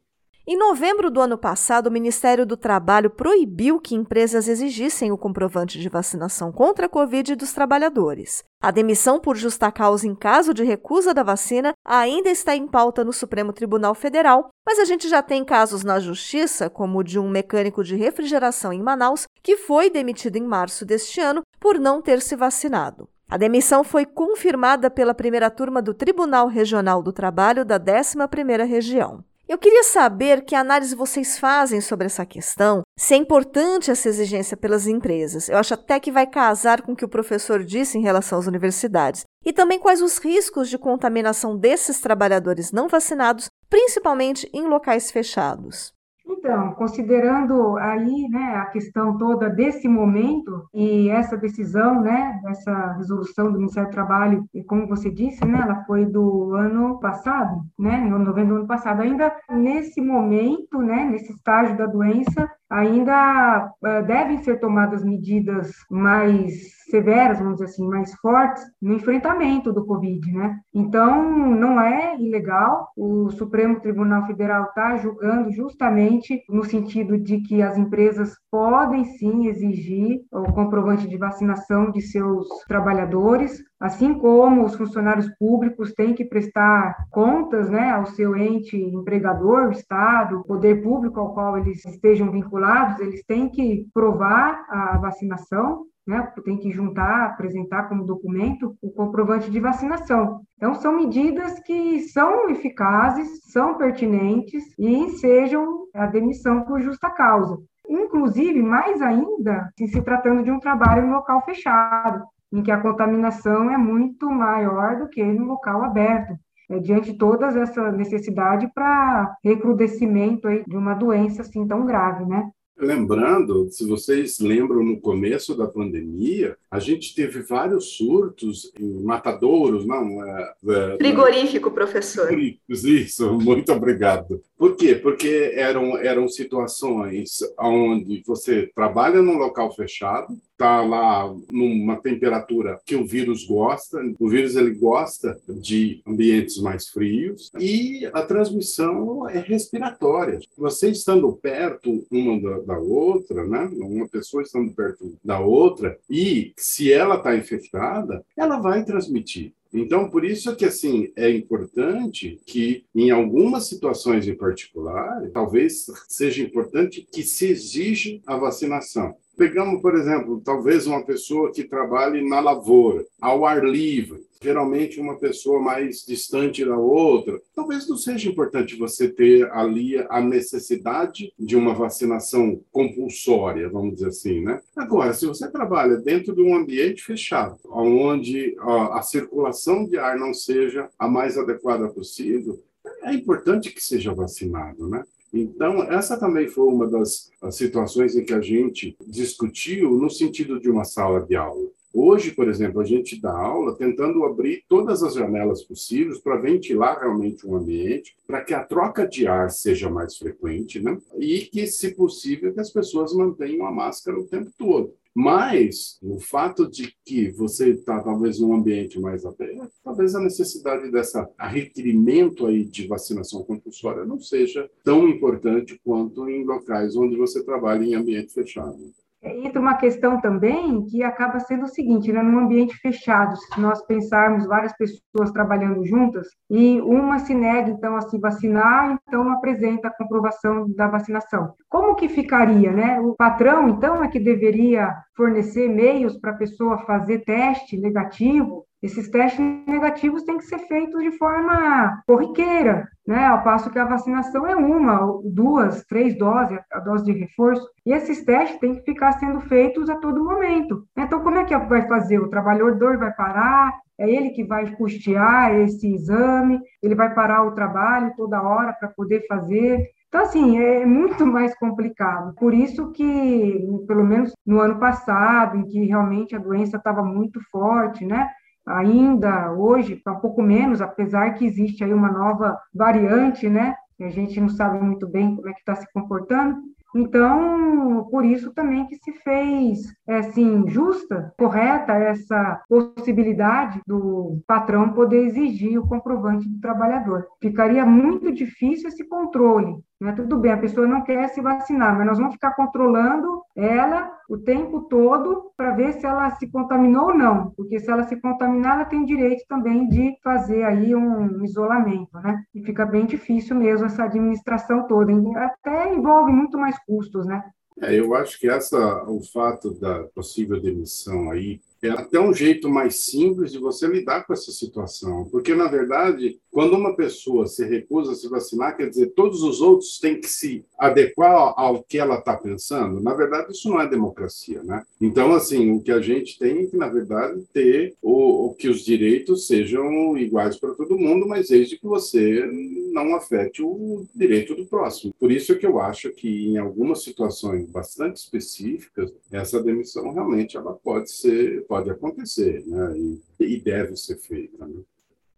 Em 0.52 0.58
novembro 0.58 1.12
do 1.12 1.22
ano 1.22 1.38
passado, 1.38 1.88
o 1.88 1.92
Ministério 1.92 2.44
do 2.44 2.58
Trabalho 2.58 3.12
proibiu 3.12 3.80
que 3.80 3.94
empresas 3.94 4.48
exigissem 4.48 5.12
o 5.12 5.18
comprovante 5.18 5.80
de 5.80 5.88
vacinação 5.88 6.52
contra 6.52 6.88
a 6.88 6.90
Covid 6.90 7.36
dos 7.36 7.54
trabalhadores. 7.54 8.44
A 8.60 8.72
demissão 8.72 9.20
por 9.20 9.36
justa 9.36 9.72
causa 9.72 10.08
em 10.08 10.16
caso 10.16 10.52
de 10.52 10.64
recusa 10.64 11.14
da 11.14 11.22
vacina 11.22 11.74
ainda 11.86 12.32
está 12.32 12.56
em 12.56 12.68
pauta 12.68 13.04
no 13.04 13.14
Supremo 13.14 13.54
Tribunal 13.54 13.94
Federal, 13.94 14.50
mas 14.68 14.80
a 14.80 14.86
gente 14.86 15.08
já 15.08 15.22
tem 15.22 15.46
casos 15.46 15.84
na 15.84 16.00
Justiça, 16.00 16.68
como 16.68 16.98
o 16.98 17.04
de 17.04 17.20
um 17.20 17.30
mecânico 17.30 17.84
de 17.84 17.96
refrigeração 17.96 18.74
em 18.74 18.82
Manaus, 18.82 19.28
que 19.44 19.56
foi 19.56 19.92
demitido 19.92 20.38
em 20.38 20.44
março 20.44 20.84
deste 20.84 21.22
ano 21.22 21.44
por 21.60 21.78
não 21.78 22.02
ter 22.02 22.24
se 22.24 22.36
vacinado. 22.36 23.08
A 23.30 23.38
demissão 23.38 23.84
foi 23.84 24.08
confirmada 24.08 24.90
pela 24.90 25.14
primeira 25.14 25.52
turma 25.52 25.84
do 25.84 25.94
Tribunal 25.94 26.48
Regional 26.48 27.04
do 27.04 27.14
Trabalho 27.14 27.64
da 27.64 27.80
11ª 27.80 28.66
Região. 28.66 29.24
Eu 29.48 29.60
queria 29.60 29.84
saber 29.84 30.44
que 30.44 30.56
análise 30.56 30.96
vocês 30.96 31.38
fazem 31.38 31.80
sobre 31.80 32.08
essa 32.08 32.26
questão, 32.26 32.82
se 32.98 33.14
é 33.14 33.18
importante 33.18 33.92
essa 33.92 34.10
exigência 34.10 34.58
pelas 34.58 34.88
empresas. 34.88 35.48
Eu 35.48 35.58
acho 35.58 35.76
até 35.76 36.00
que 36.00 36.12
vai 36.12 36.26
casar 36.26 36.82
com 36.82 36.94
o 36.94 36.96
que 36.96 37.06
o 37.06 37.10
professor 37.10 37.64
disse 37.64 38.00
em 38.00 38.02
relação 38.02 38.40
às 38.40 38.48
universidades. 38.48 39.24
E 39.46 39.54
também 39.54 39.78
quais 39.78 40.02
os 40.02 40.18
riscos 40.18 40.68
de 40.68 40.80
contaminação 40.80 41.56
desses 41.56 42.00
trabalhadores 42.00 42.72
não 42.72 42.88
vacinados, 42.88 43.48
principalmente 43.70 44.50
em 44.52 44.68
locais 44.68 45.12
fechados. 45.12 45.94
Então, 46.32 46.74
considerando 46.74 47.76
aí 47.78 48.30
né, 48.30 48.56
a 48.58 48.68
questão 48.68 49.18
toda 49.18 49.50
desse 49.50 49.88
momento 49.88 50.68
e 50.74 51.10
essa 51.10 51.36
decisão, 51.36 52.02
né, 52.02 52.40
dessa 52.44 52.94
resolução 52.94 53.52
do 53.52 53.58
Ministério 53.58 53.90
do 53.90 53.94
Trabalho, 53.94 54.46
e 54.54 54.64
como 54.64 54.88
você 54.88 55.10
disse, 55.10 55.44
né, 55.46 55.60
ela 55.60 55.84
foi 55.86 56.06
do 56.06 56.54
ano 56.54 57.00
passado, 57.00 57.62
né, 57.78 58.06
em 58.06 58.10
novembro 58.10 58.54
do 58.54 58.60
ano 58.60 58.68
passado, 58.68 59.02
ainda 59.02 59.36
nesse 59.50 60.00
momento, 60.02 60.78
né, 60.80 61.06
nesse 61.06 61.34
estágio 61.34 61.76
da 61.76 61.88
doença, 61.88 62.50
ainda 62.70 63.72
uh, 63.82 64.06
devem 64.06 64.38
ser 64.40 64.60
tomadas 64.60 65.04
medidas 65.04 65.72
mais 65.90 66.80
severas, 66.90 67.40
vamos 67.40 67.56
dizer 67.56 67.66
assim, 67.66 67.88
mais 67.88 68.14
fortes 68.16 68.64
no 68.82 68.94
enfrentamento 68.94 69.72
do 69.72 69.86
Covid, 69.86 70.32
né? 70.32 70.60
Então, 70.74 71.30
não 71.50 71.80
é 71.80 72.16
ilegal, 72.20 72.90
o 72.98 73.30
Supremo 73.32 73.80
Tribunal 73.80 74.26
Federal 74.26 74.66
está 74.66 74.98
julgando 74.98 75.52
justamente 75.52 76.44
no 76.50 76.64
sentido 76.64 77.18
de 77.18 77.42
que 77.42 77.62
as 77.62 77.78
empresas 77.78 78.36
podem 78.52 79.04
sim 79.04 79.48
exigir 79.48 80.22
o 80.32 80.52
comprovante 80.52 81.08
de 81.08 81.18
vacinação 81.18 81.92
de 81.92 82.02
seus 82.02 82.48
trabalhadores, 82.68 83.64
assim 83.80 84.14
como 84.14 84.66
os 84.66 84.76
funcionários 84.76 85.30
públicos 85.40 85.94
têm 85.94 86.14
que 86.14 86.26
prestar 86.26 87.06
contas 87.10 87.70
né, 87.70 87.92
ao 87.92 88.06
seu 88.08 88.36
ente 88.36 88.76
empregador, 88.76 89.68
o 89.68 89.72
Estado, 89.72 90.40
o 90.40 90.44
poder 90.44 90.84
público 90.84 91.20
ao 91.20 91.34
qual 91.34 91.58
eles 91.58 91.86
estejam 91.86 92.30
vinculados, 92.30 93.00
eles 93.00 93.24
têm 93.26 93.50
que 93.50 93.86
provar 93.94 94.66
a 94.70 94.98
vacinação, 94.98 95.86
né, 96.06 96.28
tem 96.44 96.58
que 96.58 96.72
juntar, 96.72 97.28
apresentar 97.28 97.88
como 97.88 98.06
documento 98.06 98.76
o 98.82 98.92
comprovante 98.92 99.50
de 99.52 99.60
vacinação. 99.60 100.42
Então, 100.58 100.74
são 100.74 100.96
medidas 100.96 101.60
que 101.60 102.00
são 102.00 102.50
eficazes, 102.50 103.42
são 103.52 103.78
pertinentes 103.78 104.64
e 104.78 104.88
ensejam 104.88 105.86
a 105.94 106.08
demissão 106.08 106.64
por 106.64 106.82
justa 106.82 107.10
causa. 107.12 107.58
Inclusive, 107.88 108.62
mais 108.62 109.02
ainda, 109.02 109.70
se 109.78 110.02
tratando 110.02 110.44
de 110.44 110.52
um 110.52 110.60
trabalho 110.60 111.06
em 111.06 111.12
local 111.12 111.44
fechado, 111.44 112.24
em 112.52 112.64
que 112.64 112.72
a 112.72 112.82
contaminação 112.82 113.70
é 113.70 113.78
muito 113.78 114.30
maior 114.30 114.98
do 114.98 115.08
que 115.08 115.24
no 115.24 115.46
local 115.46 115.84
aberto, 115.84 116.34
é, 116.70 116.80
diante 116.80 117.12
de 117.12 117.18
toda 117.18 117.48
essa 117.48 117.92
necessidade 117.92 118.70
para 118.74 119.36
recrudescimento 119.44 120.48
aí 120.48 120.64
de 120.68 120.78
uma 120.78 120.94
doença 120.94 121.42
assim 121.42 121.68
tão 121.68 121.86
grave, 121.86 122.26
né? 122.26 122.50
Lembrando, 122.78 123.70
se 123.72 123.86
vocês 123.86 124.40
lembram, 124.40 124.82
no 124.82 125.02
começo 125.02 125.56
da 125.58 125.68
pandemia, 125.68 126.56
a 126.72 126.80
gente 126.80 127.16
teve 127.16 127.42
vários 127.42 127.98
surtos 127.98 128.72
em 128.80 129.02
matadouros, 129.04 129.86
não? 129.86 130.24
É, 130.24 130.54
é, 130.68 130.98
Frigorífico, 130.98 131.72
professor. 131.72 132.30
Isso, 132.68 133.34
muito 133.40 133.72
obrigado. 133.74 134.42
Por 134.58 134.76
quê? 134.76 134.94
Porque 134.94 135.54
eram, 135.56 135.98
eram 135.98 136.28
situações 136.28 137.40
onde 137.58 138.22
você 138.26 138.70
trabalha 138.76 139.22
num 139.22 139.38
local 139.38 139.74
fechado, 139.74 140.38
está 140.52 140.82
lá 140.82 141.34
numa 141.50 141.96
temperatura 141.96 142.78
que 142.86 142.94
o 142.98 143.06
vírus 143.06 143.46
gosta, 143.46 143.98
o 144.20 144.28
vírus 144.28 144.58
ele 144.58 144.72
gosta 144.72 145.40
de 145.48 146.02
ambientes 146.06 146.58
mais 146.58 146.90
frios 146.90 147.50
e 147.58 148.06
a 148.12 148.22
transmissão 148.22 149.28
é 149.30 149.40
respiratória. 149.40 150.40
Você 150.58 150.90
estando 150.90 151.32
perto 151.32 152.06
uma 152.12 152.42
da, 152.42 152.60
da 152.74 152.78
outra, 152.78 153.48
né? 153.48 153.70
Uma 153.74 154.10
pessoa 154.10 154.44
estando 154.44 154.70
perto 154.74 155.16
da 155.24 155.40
outra 155.40 155.98
e 156.10 156.52
se 156.62 156.92
ela 156.92 157.16
está 157.16 157.36
infectada, 157.36 158.24
ela 158.38 158.60
vai 158.60 158.84
transmitir. 158.84 159.54
Então, 159.72 160.10
por 160.10 160.26
isso 160.26 160.56
que 160.56 160.66
assim 160.66 161.12
é 161.16 161.30
importante 161.30 162.40
que, 162.46 162.86
em 162.96 163.12
algumas 163.12 163.68
situações 163.68 164.28
em 164.28 164.36
particular, 164.36 165.30
talvez 165.32 165.86
seja 166.08 166.42
importante 166.42 167.08
que 167.12 167.22
se 167.24 167.48
exija 167.48 168.20
a 168.26 168.36
vacinação. 168.36 169.16
Pegamos, 169.40 169.82
por 169.82 169.96
exemplo, 169.96 170.42
talvez 170.44 170.86
uma 170.86 171.02
pessoa 171.02 171.50
que 171.50 171.64
trabalhe 171.64 172.28
na 172.28 172.42
lavoura, 172.42 173.06
ao 173.22 173.46
ar 173.46 173.64
livre, 173.64 174.22
geralmente 174.44 175.00
uma 175.00 175.18
pessoa 175.18 175.62
mais 175.62 176.04
distante 176.06 176.66
da 176.66 176.78
outra. 176.78 177.40
Talvez 177.56 177.88
não 177.88 177.96
seja 177.96 178.30
importante 178.30 178.76
você 178.76 179.08
ter 179.08 179.50
ali 179.52 179.98
a 180.10 180.20
necessidade 180.20 181.32
de 181.40 181.56
uma 181.56 181.74
vacinação 181.74 182.62
compulsória, 182.70 183.70
vamos 183.70 183.94
dizer 183.94 184.08
assim, 184.08 184.42
né? 184.42 184.60
Agora, 184.76 185.14
se 185.14 185.26
você 185.26 185.50
trabalha 185.50 185.96
dentro 185.96 186.36
de 186.36 186.42
um 186.42 186.54
ambiente 186.54 187.02
fechado, 187.02 187.58
onde 187.70 188.58
a 188.60 189.02
circulação 189.02 189.86
de 189.86 189.98
ar 189.98 190.20
não 190.20 190.34
seja 190.34 190.90
a 191.00 191.08
mais 191.08 191.38
adequada 191.38 191.88
possível, 191.88 192.62
é 193.04 193.14
importante 193.14 193.72
que 193.72 193.82
seja 193.82 194.14
vacinado, 194.14 194.90
né? 194.90 195.02
Então, 195.34 195.84
essa 195.84 196.18
também 196.18 196.48
foi 196.48 196.66
uma 196.66 196.88
das 196.88 197.32
situações 197.52 198.16
em 198.16 198.26
que 198.26 198.34
a 198.34 198.42
gente 198.42 198.98
discutiu 199.06 199.92
no 199.92 200.10
sentido 200.10 200.60
de 200.60 200.70
uma 200.70 200.84
sala 200.84 201.22
de 201.22 201.36
aula. 201.36 201.70
Hoje, 201.92 202.32
por 202.32 202.48
exemplo, 202.48 202.82
a 202.82 202.86
gente 202.86 203.20
dá 203.20 203.36
aula 203.36 203.76
tentando 203.76 204.24
abrir 204.24 204.64
todas 204.70 205.02
as 205.02 205.16
janelas 205.16 205.64
possíveis 205.64 206.20
para 206.20 206.38
ventilar 206.38 207.00
realmente 207.00 207.46
o 207.48 207.52
um 207.52 207.56
ambiente, 207.56 208.16
para 208.28 208.44
que 208.44 208.54
a 208.54 208.64
troca 208.64 209.08
de 209.08 209.26
ar 209.26 209.50
seja 209.50 209.90
mais 209.90 210.16
frequente, 210.16 210.80
né? 210.80 211.00
E 211.18 211.42
que, 211.42 211.66
se 211.66 211.96
possível, 211.96 212.54
que 212.54 212.60
as 212.60 212.70
pessoas 212.70 213.14
mantenham 213.14 213.66
a 213.66 213.72
máscara 213.72 214.20
o 214.20 214.26
tempo 214.26 214.52
todo. 214.56 214.94
Mas 215.14 215.98
o 216.02 216.20
fato 216.20 216.70
de 216.70 216.94
que 217.06 217.30
você 217.32 217.72
está 217.72 218.02
talvez 218.02 218.40
num 218.40 218.54
ambiente 218.54 219.00
mais 219.00 219.26
aberto, 219.26 219.72
talvez 219.84 220.16
a 220.16 220.20
necessidade 220.20 220.92
dessa 220.92 221.30
requerimento 221.40 222.46
aí 222.46 222.64
de 222.64 222.88
vacinação 222.88 223.44
compulsória 223.44 224.06
não 224.06 224.20
seja 224.20 224.70
tão 224.84 225.08
importante 225.10 225.80
quanto 225.84 226.30
em 226.30 226.46
locais 226.46 226.96
onde 226.96 227.18
você 227.18 227.44
trabalha 227.44 227.84
em 227.84 227.96
ambiente 227.96 228.34
fechado 228.34 228.94
entra 229.22 229.62
uma 229.62 229.76
questão 229.76 230.20
também 230.22 230.86
que 230.86 231.04
acaba 231.04 231.40
sendo 231.40 231.66
o 231.66 231.68
seguinte, 231.68 232.12
né, 232.12 232.22
num 232.22 232.40
ambiente 232.40 232.76
fechado, 232.78 233.36
se 233.36 233.60
nós 233.60 233.86
pensarmos 233.86 234.46
várias 234.46 234.74
pessoas 234.78 235.32
trabalhando 235.32 235.86
juntas 235.86 236.28
e 236.50 236.80
uma 236.82 237.20
se 237.20 237.34
nega 237.34 237.70
então 237.70 237.96
a 237.96 238.02
se 238.02 238.18
vacinar, 238.18 238.98
então 239.08 239.24
não 239.24 239.34
apresenta 239.34 239.88
a 239.88 239.94
comprovação 239.94 240.70
da 240.76 240.88
vacinação. 240.88 241.54
Como 241.68 241.96
que 241.96 242.08
ficaria, 242.08 242.72
né? 242.72 243.00
O 243.00 243.16
patrão 243.16 243.70
então 243.70 244.04
é 244.04 244.08
que 244.08 244.20
deveria 244.20 244.96
fornecer 245.16 245.68
meios 245.68 246.18
para 246.18 246.32
a 246.32 246.38
pessoa 246.38 246.78
fazer 246.80 247.20
teste 247.20 247.78
negativo 247.78 248.66
esses 248.82 249.10
testes 249.10 249.40
negativos 249.68 250.24
têm 250.24 250.38
que 250.38 250.46
ser 250.46 250.60
feitos 250.60 251.02
de 251.04 251.12
forma 251.18 252.02
corriqueira, 252.08 252.88
né? 253.06 253.26
Ao 253.26 253.44
passo 253.44 253.70
que 253.70 253.80
a 253.80 253.86
vacinação 253.86 254.48
é 254.48 254.56
uma, 254.56 255.20
duas, 255.26 255.84
três 255.86 256.18
doses, 256.18 256.58
a 256.72 256.80
dose 256.80 257.04
de 257.04 257.12
reforço, 257.12 257.68
e 257.86 257.92
esses 257.92 258.24
testes 258.24 258.60
têm 258.60 258.76
que 258.76 258.84
ficar 258.84 259.14
sendo 259.14 259.42
feitos 259.42 259.90
a 259.90 259.98
todo 259.98 260.24
momento. 260.24 260.86
Então, 260.98 261.22
como 261.22 261.38
é 261.40 261.44
que 261.44 261.58
vai 261.58 261.88
fazer? 261.88 262.20
O 262.20 262.30
trabalhador 262.30 262.98
vai 262.98 263.12
parar? 263.14 263.74
É 263.98 264.10
ele 264.10 264.30
que 264.30 264.46
vai 264.46 264.74
custear 264.76 265.54
esse 265.60 265.94
exame? 265.94 266.60
Ele 266.82 266.96
vai 266.96 267.14
parar 267.14 267.44
o 267.44 267.52
trabalho 267.52 268.14
toda 268.16 268.42
hora 268.42 268.72
para 268.72 268.88
poder 268.90 269.28
fazer? 269.28 269.90
Então, 270.08 270.22
assim, 270.22 270.58
é 270.58 270.86
muito 270.88 271.26
mais 271.26 271.54
complicado. 271.56 272.34
Por 272.36 272.52
isso 272.54 272.92
que, 272.92 273.60
pelo 273.86 274.04
menos 274.04 274.34
no 274.46 274.60
ano 274.60 274.80
passado, 274.80 275.58
em 275.58 275.66
que 275.66 275.86
realmente 275.86 276.36
a 276.36 276.40
doença 276.40 276.78
estava 276.78 277.04
muito 277.04 277.40
forte, 277.52 278.06
né? 278.06 278.28
Ainda 278.70 279.52
hoje 279.52 280.02
um 280.08 280.16
pouco 280.16 280.42
menos, 280.42 280.82
apesar 280.82 281.34
que 281.34 281.46
existe 281.46 281.84
aí 281.84 281.94
uma 281.94 282.12
nova 282.12 282.58
variante, 282.74 283.50
né? 283.50 283.76
A 284.00 284.10
gente 284.10 284.40
não 284.40 284.50
sabe 284.50 284.80
muito 284.80 285.08
bem 285.08 285.36
como 285.36 285.50
é 285.50 285.54
que 285.54 285.60
está 285.60 285.76
se 285.76 285.92
comportando. 285.92 286.58
Então, 286.96 288.08
por 288.10 288.26
isso 288.26 288.52
também 288.54 288.88
que 288.88 288.96
se 288.96 289.12
fez, 289.14 289.94
é, 290.08 290.18
assim, 290.18 290.68
justa, 290.68 291.34
correta 291.38 291.94
essa 291.94 292.62
possibilidade 292.68 293.80
do 293.86 294.42
patrão 294.48 294.94
poder 294.94 295.26
exigir 295.26 295.80
o 295.80 295.88
comprovante 295.88 296.50
do 296.50 296.60
trabalhador. 296.60 297.28
Ficaria 297.40 297.86
muito 297.86 298.32
difícil 298.32 298.90
esse 298.90 299.08
controle, 299.08 299.76
né? 300.00 300.14
Tudo 300.14 300.38
bem, 300.38 300.52
a 300.52 300.58
pessoa 300.58 300.88
não 300.88 301.04
quer 301.04 301.28
se 301.30 301.42
vacinar, 301.42 301.98
mas 301.98 302.08
nós 302.08 302.18
vamos 302.18 302.34
ficar 302.34 302.52
controlando 302.56 303.42
ela 303.56 304.12
o 304.30 304.38
tempo 304.38 304.82
todo 304.82 305.52
para 305.58 305.72
ver 305.72 305.94
se 305.94 306.06
ela 306.06 306.30
se 306.32 306.48
contaminou 306.48 307.08
ou 307.08 307.18
não, 307.18 307.52
porque 307.52 307.80
se 307.80 307.90
ela 307.90 308.04
se 308.04 308.16
contaminar, 308.16 308.76
ela 308.76 308.86
tem 308.86 309.04
direito 309.04 309.44
também 309.48 309.88
de 309.90 310.16
fazer 310.24 310.64
aí 310.64 310.96
um 310.96 311.44
isolamento, 311.44 312.18
né? 312.20 312.44
E 312.54 312.64
fica 312.64 312.86
bem 312.86 313.06
difícil 313.06 313.56
mesmo 313.56 313.88
essa 313.88 314.04
administração 314.04 314.88
toda, 314.88 315.12
até 315.38 315.94
envolve 315.94 316.32
muito 316.32 316.58
mais 316.58 316.78
custos, 316.86 317.26
né? 317.26 317.44
É, 317.82 317.98
eu 317.98 318.14
acho 318.14 318.40
que 318.40 318.50
essa, 318.50 319.04
o 319.10 319.22
fato 319.22 319.74
da 319.80 320.04
possível 320.14 320.62
demissão 320.62 321.32
aí 321.32 321.62
é 321.82 321.90
até 321.90 322.20
um 322.20 322.34
jeito 322.34 322.70
mais 322.70 323.06
simples 323.06 323.52
de 323.52 323.58
você 323.58 323.88
lidar 323.88 324.26
com 324.26 324.34
essa 324.34 324.52
situação, 324.52 325.28
porque 325.32 325.54
na 325.56 325.68
verdade, 325.68 326.40
quando 326.52 326.76
uma 326.76 326.96
pessoa 326.96 327.48
se 327.48 327.66
recusa 327.66 328.12
a 328.12 328.16
se 328.16 328.28
vacinar, 328.28 328.76
quer 328.76 328.90
dizer, 328.90 329.14
todos 329.16 329.44
os 329.44 329.62
outros 329.62 330.00
têm 330.00 330.20
que 330.20 330.28
se 330.28 330.66
adequar 330.78 331.54
ao 331.56 331.84
que 331.84 331.98
ela 331.98 332.20
está 332.20 332.36
pensando. 332.36 333.00
Na 333.00 333.14
verdade, 333.14 333.52
isso 333.52 333.70
não 333.70 333.80
é 333.80 333.88
democracia, 333.88 334.64
né? 334.64 334.84
Então, 335.00 335.34
assim, 335.34 335.72
o 335.72 335.82
que 335.82 335.92
a 335.92 336.02
gente 336.02 336.38
tem 336.40 336.64
é 336.64 336.66
que, 336.66 336.78
na 336.78 336.88
verdade, 336.88 337.44
ter 337.54 337.94
o, 338.02 338.48
o 338.48 338.54
que 338.56 338.68
os 338.68 338.84
direitos 338.84 339.48
sejam 339.48 340.18
iguais 340.18 340.60
para 340.60 340.74
todo 340.74 340.98
mundo, 340.98 341.28
mas 341.28 341.50
desde 341.50 341.78
que 341.78 341.86
você 341.86 342.46
não 342.92 343.16
afete 343.16 343.62
o 343.62 344.06
direito 344.14 344.56
do 344.56 344.66
próximo. 344.66 345.14
Por 345.20 345.32
isso 345.32 345.54
é 345.54 345.56
que 345.56 345.66
eu 345.66 345.80
acho 345.80 346.12
que 346.12 346.48
em 346.48 346.58
algumas 346.58 347.04
situações 347.04 347.68
bastante 347.68 348.18
específicas, 348.18 349.14
essa 349.32 349.62
demissão 349.62 350.12
realmente 350.12 350.58
ela 350.58 350.74
pode 350.74 351.12
ser, 351.12 351.66
pode 351.70 351.92
acontecer, 351.92 352.64
né? 352.66 352.98
E, 352.98 353.22
e 353.40 353.62
deve 353.62 353.96
ser 353.96 354.18
feita. 354.18 354.66
Né? 354.66 354.82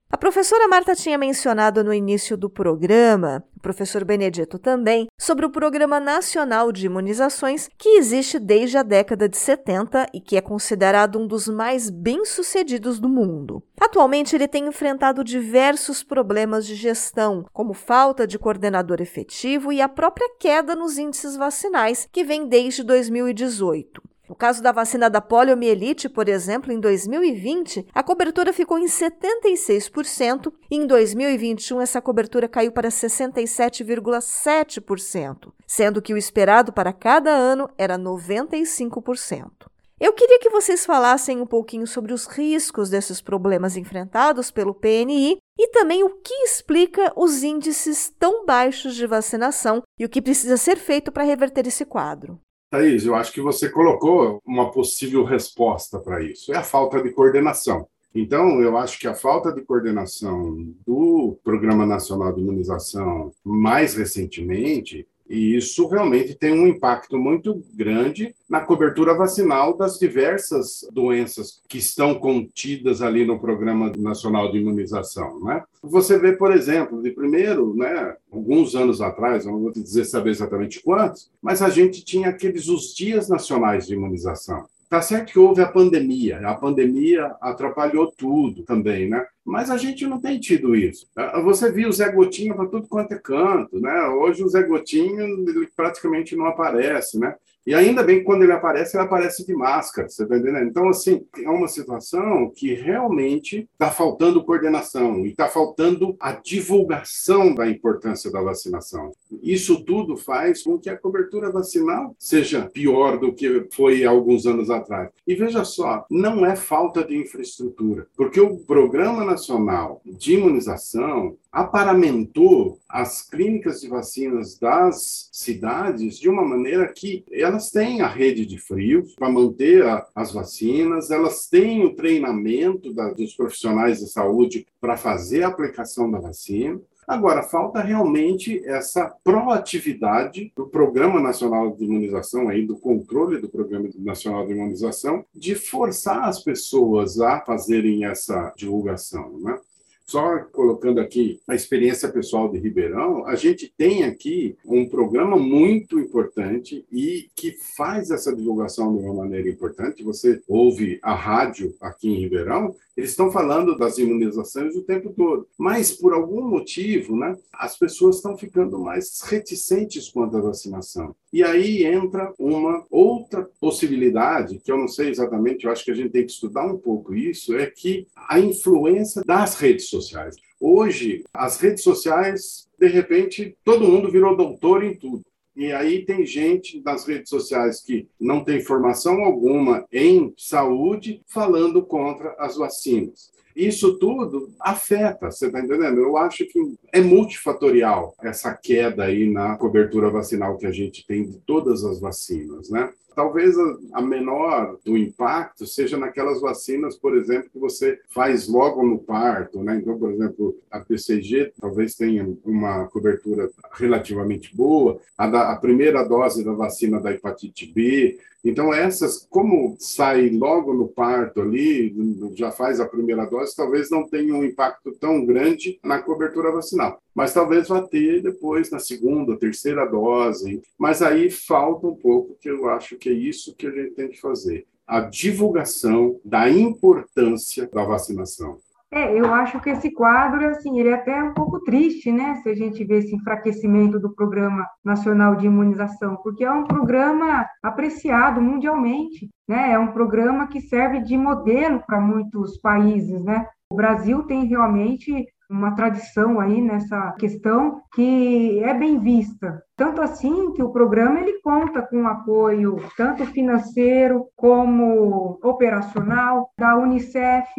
A 0.10 0.18
professora 0.18 0.68
Marta 0.68 0.96
tinha 0.96 1.18
mencionado 1.18 1.84
no 1.84 1.94
início 1.94 2.36
do 2.38 2.50
programa, 2.50 3.44
o 3.56 3.62
professor 3.62 4.04
Benedito 4.04 4.60
também, 4.60 5.08
sobre 5.18 5.46
o 5.46 5.50
Programa 5.50 6.02
Nacional 6.02 6.72
de 6.72 6.86
Imunizações, 6.86 7.70
que 7.78 7.98
existe 7.98 8.38
desde 8.38 8.78
a 8.78 8.84
década 8.84 9.30
de 9.30 9.38
70 9.38 10.08
e 10.14 10.20
que 10.20 10.36
é 10.36 10.42
considerado 10.42 11.18
um 11.18 11.28
dos 11.28 11.48
mais 11.48 11.90
bem-sucedidos 11.90 13.00
do 13.00 13.08
mundo. 13.08 13.64
Atualmente, 13.80 14.36
ele 14.36 14.50
tem 14.50 14.68
enfrentado 14.68 15.24
diversos 15.24 16.04
problemas 16.04 16.66
de 16.66 16.76
gestão, 16.76 17.46
como 17.54 17.74
falta 17.74 18.28
de 18.28 18.38
coordenador 18.38 19.02
efetivo 19.02 19.72
e 19.72 19.82
a 19.82 19.88
própria 19.88 20.30
queda 20.38 20.76
nos 20.76 20.98
índices 20.98 21.38
vacinais, 21.38 22.08
que 22.12 22.24
vem 22.24 22.48
desde 22.48 22.84
2018. 22.84 24.11
No 24.32 24.36
caso 24.36 24.64
da 24.64 24.72
vacina 24.72 25.10
da 25.10 25.20
poliomielite, 25.20 26.08
por 26.08 26.30
exemplo, 26.30 26.72
em 26.72 26.80
2020, 26.80 27.86
a 27.94 28.02
cobertura 28.02 28.54
ficou 28.54 28.80
em 28.80 28.86
76% 28.86 30.54
e 30.72 30.78
em 30.78 30.88
2021 30.88 31.82
essa 31.82 32.02
cobertura 32.02 32.48
caiu 32.48 32.72
para 32.72 32.88
67,7%, 32.88 35.52
sendo 35.68 36.02
que 36.02 36.14
o 36.14 36.18
esperado 36.18 36.72
para 36.72 36.94
cada 36.94 37.30
ano 37.30 37.70
era 37.78 38.00
95%. 38.00 39.52
Eu 40.00 40.14
queria 40.14 40.40
que 40.40 40.50
vocês 40.50 40.86
falassem 40.86 41.42
um 41.42 41.46
pouquinho 41.46 41.86
sobre 41.86 42.14
os 42.14 42.26
riscos 42.26 42.90
desses 42.90 43.20
problemas 43.20 43.76
enfrentados 43.76 44.50
pelo 44.50 44.74
PNI 44.74 45.40
e 45.60 45.68
também 45.72 46.06
o 46.06 46.22
que 46.22 46.34
explica 46.46 47.12
os 47.18 47.44
índices 47.44 48.10
tão 48.18 48.46
baixos 48.46 48.96
de 48.96 49.06
vacinação 49.06 49.84
e 50.00 50.06
o 50.06 50.10
que 50.10 50.22
precisa 50.22 50.56
ser 50.56 50.78
feito 50.78 51.12
para 51.12 51.26
reverter 51.26 51.68
esse 51.68 51.84
quadro. 51.84 52.40
Thaís, 52.72 53.06
eu 53.06 53.14
acho 53.16 53.34
que 53.34 53.42
você 53.42 53.70
colocou 53.70 54.42
uma 54.46 54.72
possível 54.72 55.26
resposta 55.26 56.00
para 56.00 56.24
isso. 56.24 56.54
É 56.54 56.58
a 56.58 56.64
falta 56.64 57.04
de 57.04 57.12
coordenação. 57.12 57.86
Então, 58.16 58.62
eu 58.62 58.78
acho 58.78 58.98
que 58.98 59.08
a 59.08 59.14
falta 59.14 59.52
de 59.52 59.62
coordenação 59.62 60.74
do 60.88 61.38
Programa 61.44 61.86
Nacional 61.86 62.34
de 62.34 62.40
Imunização, 62.40 63.34
mais 63.44 63.94
recentemente, 63.96 65.06
e 65.32 65.56
isso 65.56 65.88
realmente 65.88 66.36
tem 66.36 66.52
um 66.52 66.68
impacto 66.68 67.18
muito 67.18 67.64
grande 67.74 68.36
na 68.50 68.60
cobertura 68.60 69.14
vacinal 69.14 69.78
das 69.78 69.98
diversas 69.98 70.86
doenças 70.92 71.62
que 71.70 71.78
estão 71.78 72.16
contidas 72.16 73.02
ali 73.02 73.26
no 73.26 73.40
Programa 73.40 73.94
Nacional 73.98 74.52
de 74.52 74.58
Imunização. 74.58 75.40
Né? 75.40 75.64
Você 75.82 76.20
vê, 76.20 76.34
por 76.34 76.52
exemplo, 76.52 77.02
de 77.02 77.12
primeiro, 77.12 77.74
né, 77.74 78.14
alguns 78.30 78.76
anos 78.76 79.02
atrás, 79.02 79.46
não 79.46 79.58
vou 79.58 79.72
dizer 79.72 80.04
saber 80.04 80.32
exatamente 80.32 80.84
quantos, 80.84 81.32
mas 81.42 81.62
a 81.62 81.70
gente 81.70 82.04
tinha 82.04 82.28
aqueles 82.28 82.68
os 82.68 82.94
dias 82.94 83.30
nacionais 83.30 83.88
de 83.88 83.94
imunização. 83.94 84.66
Tá 84.92 85.02
certo 85.02 85.32
que 85.32 85.40
houve 85.40 85.62
a 85.62 85.72
pandemia, 85.72 86.46
a 86.46 86.54
pandemia 86.54 87.34
atrapalhou 87.40 88.12
tudo 88.12 88.64
também, 88.64 89.08
né? 89.08 89.26
Mas 89.42 89.70
a 89.70 89.78
gente 89.78 90.06
não 90.06 90.20
tem 90.20 90.38
tido 90.38 90.76
isso. 90.76 91.08
Você 91.46 91.72
viu 91.72 91.88
o 91.88 91.94
Zé 91.94 92.12
Gotinha 92.12 92.54
para 92.54 92.68
tudo 92.68 92.90
quanto 92.90 93.14
é 93.14 93.18
canto, 93.18 93.80
né? 93.80 94.04
Hoje 94.08 94.44
o 94.44 94.50
Zé 94.50 94.64
Gotinha 94.64 95.24
ele 95.24 95.66
praticamente 95.74 96.36
não 96.36 96.46
aparece, 96.46 97.18
né? 97.18 97.34
E 97.66 97.76
ainda 97.76 98.04
bem 98.04 98.20
que 98.20 98.24
quando 98.24 98.44
ele 98.44 98.52
aparece, 98.52 98.98
ele 98.98 99.04
aparece 99.04 99.46
de 99.46 99.54
máscara, 99.54 100.10
você 100.10 100.24
está 100.24 100.38
entendendo? 100.38 100.68
Então, 100.68 100.90
assim, 100.90 101.26
é 101.44 101.50
uma 101.50 101.68
situação 101.68 102.52
que 102.56 102.74
realmente 102.74 103.70
está 103.74 103.92
faltando 103.92 104.44
coordenação 104.44 105.26
e 105.26 105.30
está 105.30 105.48
faltando 105.48 106.16
a 106.20 106.32
divulgação 106.32 107.54
da 107.54 107.70
importância 107.70 108.32
da 108.32 108.42
vacinação. 108.42 109.12
Isso 109.44 109.84
tudo 109.84 110.18
faz 110.18 110.64
com 110.64 110.80
que 110.80 110.90
a 110.90 110.98
cobertura 110.98 111.52
vacinal 111.52 112.16
seja 112.18 112.70
pior 112.74 113.20
do 113.20 113.34
que 113.34 113.68
foi 113.72 114.04
alguns 114.04 114.46
anos 114.46 114.70
atrás. 114.70 115.10
E 115.28 115.36
veja 115.36 115.64
só, 115.64 116.06
não 116.10 116.46
é 116.46 116.56
falta 116.56 117.04
de 117.04 117.16
infraestrutura, 117.16 118.08
porque 118.16 118.42
o 118.42 118.58
Programa 118.58 119.24
Nacional 119.24 120.02
de 120.06 120.34
Imunização 120.34 121.38
aparamentou 121.52 122.80
as 122.88 123.22
clínicas 123.22 123.82
de 123.82 123.90
vacinas 123.90 124.58
das 124.58 125.30
cidades 125.32 126.18
de 126.18 126.30
uma 126.30 126.46
maneira 126.46 126.88
que 126.88 127.26
elas 127.52 127.70
têm 127.70 128.02
a 128.02 128.08
rede 128.08 128.46
de 128.46 128.58
frio 128.58 129.04
para 129.18 129.30
manter 129.30 129.86
a, 129.86 130.08
as 130.16 130.32
vacinas, 130.32 131.12
elas 131.12 131.48
têm 131.48 131.84
o 131.84 131.94
treinamento 131.94 132.94
da, 132.94 133.12
dos 133.12 133.36
profissionais 133.36 134.00
de 134.00 134.10
saúde 134.10 134.66
para 134.80 134.96
fazer 134.96 135.44
a 135.44 135.50
aplicação 135.50 136.10
da 136.10 136.20
vacina. 136.20 136.80
Agora, 137.06 137.44
falta 137.44 137.82
realmente 137.82 138.66
essa 138.66 139.14
proatividade 139.22 140.54
do 140.56 140.68
Programa 140.68 141.20
Nacional 141.20 141.76
de 141.76 141.84
Imunização, 141.84 142.48
aí, 142.48 142.66
do 142.66 142.78
controle 142.78 143.42
do 143.42 143.50
Programa 143.50 143.90
Nacional 143.98 144.46
de 144.48 144.54
Imunização, 144.54 145.26
de 145.36 145.54
forçar 145.56 146.30
as 146.30 146.42
pessoas 146.42 147.20
a 147.20 147.42
fazerem 147.42 148.06
essa 148.06 148.54
divulgação. 148.56 149.38
Né? 149.40 149.60
Só 150.06 150.40
colocando 150.52 151.00
aqui 151.00 151.40
a 151.48 151.56
experiência 151.56 152.10
pessoal 152.10 152.50
de 152.50 152.58
Ribeirão, 152.58 153.26
a 153.26 153.36
gente 153.36 153.74
tem 153.78 154.04
aqui 154.04 154.58
um 154.66 154.88
programa 154.88 155.38
muito 155.38 156.00
importante 156.00 156.86
e 156.92 157.30
que 157.36 157.52
faz 157.52 158.12
essa 158.12 158.36
divulgação 158.36 158.96
de 158.96 159.04
uma 159.04 159.14
maneira 159.14 159.50
importante. 159.50 160.04
Você 160.04 160.42
ouve 160.48 161.00
a 161.02 161.14
rádio 161.14 161.74
aqui 161.80 162.10
em 162.10 162.20
Ribeirão, 162.20 162.76
eles 162.96 163.12
estão 163.12 163.32
falando 163.32 163.78
das 163.78 163.98
imunizações 163.98 164.76
o 164.76 164.84
tempo 164.84 165.14
todo, 165.16 165.48
mas 165.58 165.92
por 165.92 166.14
algum 166.14 166.42
motivo, 166.42 167.16
né, 167.16 167.38
as 167.54 167.78
pessoas 167.78 168.18
estão 168.18 168.38
ficando 168.38 168.78
mais 168.78 169.22
reticentes 169.22 170.10
quanto 170.10 170.36
à 170.38 170.42
vacinação. 170.42 171.16
E 171.32 171.42
aí 171.42 171.86
entra 171.86 172.34
uma 172.38 172.86
outra 172.90 173.50
possibilidade, 173.60 174.60
que 174.60 174.72
eu 174.72 174.78
não 174.78 174.90
sei 174.90 175.10
exatamente, 175.10 175.66
eu 175.66 175.72
acho 175.72 175.86
que 175.86 175.92
a 175.92 175.96
gente 175.96 176.10
tem 176.10 176.26
que 176.26 176.32
estudar 176.32 176.66
um 176.66 176.78
pouco 176.78 177.16
isso, 177.16 177.56
é 177.56 177.66
que 177.66 178.06
a 178.16 178.40
influência 178.40 179.24
das 179.26 179.56
redes 179.56 179.90
sociais. 179.92 180.36
Hoje, 180.60 181.24
as 181.32 181.60
redes 181.60 181.84
sociais, 181.84 182.68
de 182.80 182.88
repente, 182.88 183.56
todo 183.64 183.88
mundo 183.88 184.10
virou 184.10 184.36
doutor 184.36 184.84
em 184.84 184.96
tudo. 184.96 185.24
E 185.56 185.72
aí 185.72 186.06
tem 186.06 186.26
gente 186.26 186.82
nas 186.84 187.06
redes 187.06 187.30
sociais 187.30 187.82
que 187.82 188.08
não 188.20 188.44
tem 188.44 188.62
formação 188.62 189.24
alguma 189.24 189.86
em 189.92 190.34
saúde 190.38 191.22
falando 191.28 191.84
contra 191.84 192.36
as 192.40 192.56
vacinas. 192.56 193.30
Isso 193.56 193.98
tudo 194.00 194.50
afeta, 194.60 195.30
você 195.30 195.48
está 195.48 195.60
entendendo? 195.60 196.00
Eu 196.00 196.18
acho 196.18 196.46
que 196.46 196.60
é 196.94 197.02
multifatorial 197.02 198.16
essa 198.22 198.54
queda 198.54 199.04
aí 199.04 199.30
na 199.30 199.58
cobertura 199.58 200.10
vacinal 200.10 200.58
que 200.58 200.66
a 200.66 200.72
gente 200.72 201.06
tem 201.06 201.26
de 201.26 201.38
todas 201.40 201.84
as 201.84 202.00
vacinas, 202.00 202.70
né? 202.70 202.92
Talvez 203.16 203.56
a 203.94 204.02
menor 204.02 204.78
do 204.86 204.98
impacto 204.98 205.66
seja 205.66 205.98
naquelas 205.98 206.42
vacinas, 206.42 206.96
por 206.96 207.16
exemplo, 207.16 207.50
que 207.50 207.60
você 207.60 208.00
faz 208.10 208.48
logo 208.48 208.84
no 208.84 209.00
parto, 209.00 209.62
né? 209.64 209.78
Então, 209.78 209.98
por 209.98 210.12
exemplo, 210.12 210.56
a 210.70 210.80
PCG 210.80 211.54
talvez 211.60 211.96
tenha 211.96 212.28
uma 212.46 212.88
cobertura 212.88 213.50
relativamente 213.74 214.56
boa, 214.56 215.00
a, 215.18 215.28
da, 215.28 215.52
a 215.52 215.56
primeira 215.56 216.04
dose 216.04 216.44
da 216.44 216.54
vacina 216.54 217.00
da 217.00 217.12
hepatite 217.12 217.72
B. 217.72 218.18
Então, 218.44 218.74
essas, 218.74 219.28
como 219.30 219.76
sai 219.78 220.30
logo 220.30 220.74
no 220.74 220.88
parto 220.88 221.42
ali, 221.42 221.94
já 222.34 222.52
faz 222.52 222.80
a 222.80 222.88
primeira 222.88 223.26
dose, 223.26 223.56
talvez 223.56 223.90
não 223.92 224.08
tenha 224.08 224.34
um 224.34 224.44
impacto 224.44 224.92
tão 224.94 225.24
grande 225.26 225.80
na 225.84 226.00
cobertura 226.00 226.52
vacinal. 226.52 227.00
Mas 227.14 227.34
talvez 227.34 227.68
vá 227.68 227.82
ter 227.82 228.22
depois 228.22 228.72
na 228.72 228.80
segunda, 228.80 229.38
terceira 229.38 229.86
dose. 229.86 230.62
Mas 230.78 231.02
aí 231.02 231.30
falta 231.30 231.88
um 231.88 231.96
pouco, 231.96 232.38
que 232.40 232.50
eu 232.50 232.70
acho 232.70 232.98
que 232.98 233.10
é 233.10 233.14
isso 233.14 233.56
que 233.56 233.68
a 233.68 233.72
gente 233.72 233.92
tem 233.92 234.10
que 234.10 234.20
fazer. 234.20 234.66
A 234.88 235.02
divulgação 235.02 236.20
da 236.24 236.50
importância 236.50 237.70
da 237.72 237.84
vacinação. 237.84 238.58
É, 238.94 239.18
eu 239.18 239.34
acho 239.34 239.58
que 239.62 239.70
esse 239.70 239.90
quadro, 239.90 240.46
assim, 240.50 240.78
ele 240.78 240.90
é 240.90 240.96
até 240.96 241.24
um 241.24 241.34
pouco 241.34 241.62
triste, 241.62 242.12
né? 242.12 242.36
Se 242.44 242.50
a 242.50 242.54
gente 242.54 242.84
vê 242.84 242.98
esse 242.98 243.16
enfraquecimento 243.16 243.98
do 243.98 244.14
Programa 244.14 244.68
Nacional 244.84 245.36
de 245.36 245.46
Imunização, 245.46 246.18
porque 246.18 246.44
é 246.44 246.52
um 246.52 246.66
programa 246.66 247.48
apreciado 247.64 248.42
mundialmente, 248.42 249.30
né? 249.48 249.72
É 249.72 249.80
um 249.80 249.94
programa 249.94 250.48
que 250.48 250.60
serve 250.60 251.00
de 251.00 251.16
modelo 251.16 251.82
para 251.88 252.02
muitos 252.02 252.58
países, 252.58 253.24
né? 253.24 253.48
O 253.72 253.76
Brasil 253.76 254.24
tem 254.24 254.44
realmente 254.44 255.26
uma 255.52 255.76
tradição 255.76 256.40
aí 256.40 256.62
nessa 256.62 257.12
questão 257.20 257.82
que 257.94 258.64
é 258.64 258.74
bem 258.74 258.98
vista. 259.00 259.62
Tanto 259.76 260.02
assim 260.02 260.54
que 260.54 260.64
o 260.64 260.72
programa 260.72 261.20
ele 261.20 261.42
conta 261.42 261.82
com 261.82 262.08
apoio 262.08 262.78
tanto 262.96 263.26
financeiro 263.26 264.28
como 264.36 265.38
operacional 265.44 266.50
da 266.58 266.78
UNICEF, 266.78 267.50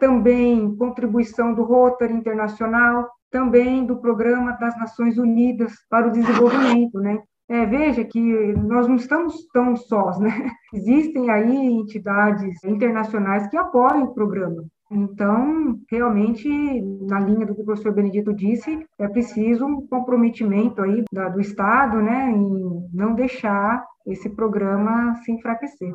também 0.00 0.74
contribuição 0.76 1.52
do 1.52 1.62
Rotary 1.62 2.14
Internacional, 2.14 3.08
também 3.30 3.84
do 3.84 3.98
Programa 3.98 4.52
das 4.52 4.76
Nações 4.78 5.18
Unidas 5.18 5.72
para 5.90 6.08
o 6.08 6.10
Desenvolvimento, 6.10 6.98
né? 7.00 7.18
É, 7.48 7.66
veja 7.66 8.02
que 8.04 8.20
nós 8.56 8.88
não 8.88 8.96
estamos 8.96 9.46
tão 9.52 9.76
sós, 9.76 10.18
né? 10.18 10.30
Existem 10.72 11.28
aí 11.30 11.54
entidades 11.54 12.64
internacionais 12.64 13.46
que 13.48 13.56
apoiam 13.58 14.04
o 14.04 14.14
programa. 14.14 14.64
Então, 14.92 15.80
realmente, 15.90 16.48
na 17.08 17.18
linha 17.18 17.46
do 17.46 17.54
que 17.54 17.62
o 17.62 17.64
professor 17.64 17.94
Benedito 17.94 18.34
disse, 18.34 18.86
é 18.98 19.08
preciso 19.08 19.64
um 19.64 19.86
comprometimento 19.86 20.82
aí 20.82 21.02
da, 21.10 21.30
do 21.30 21.40
Estado, 21.40 21.96
né, 22.02 22.30
em 22.30 22.88
não 22.92 23.14
deixar 23.14 23.82
esse 24.06 24.28
programa 24.28 25.14
se 25.24 25.32
enfraquecer. 25.32 25.94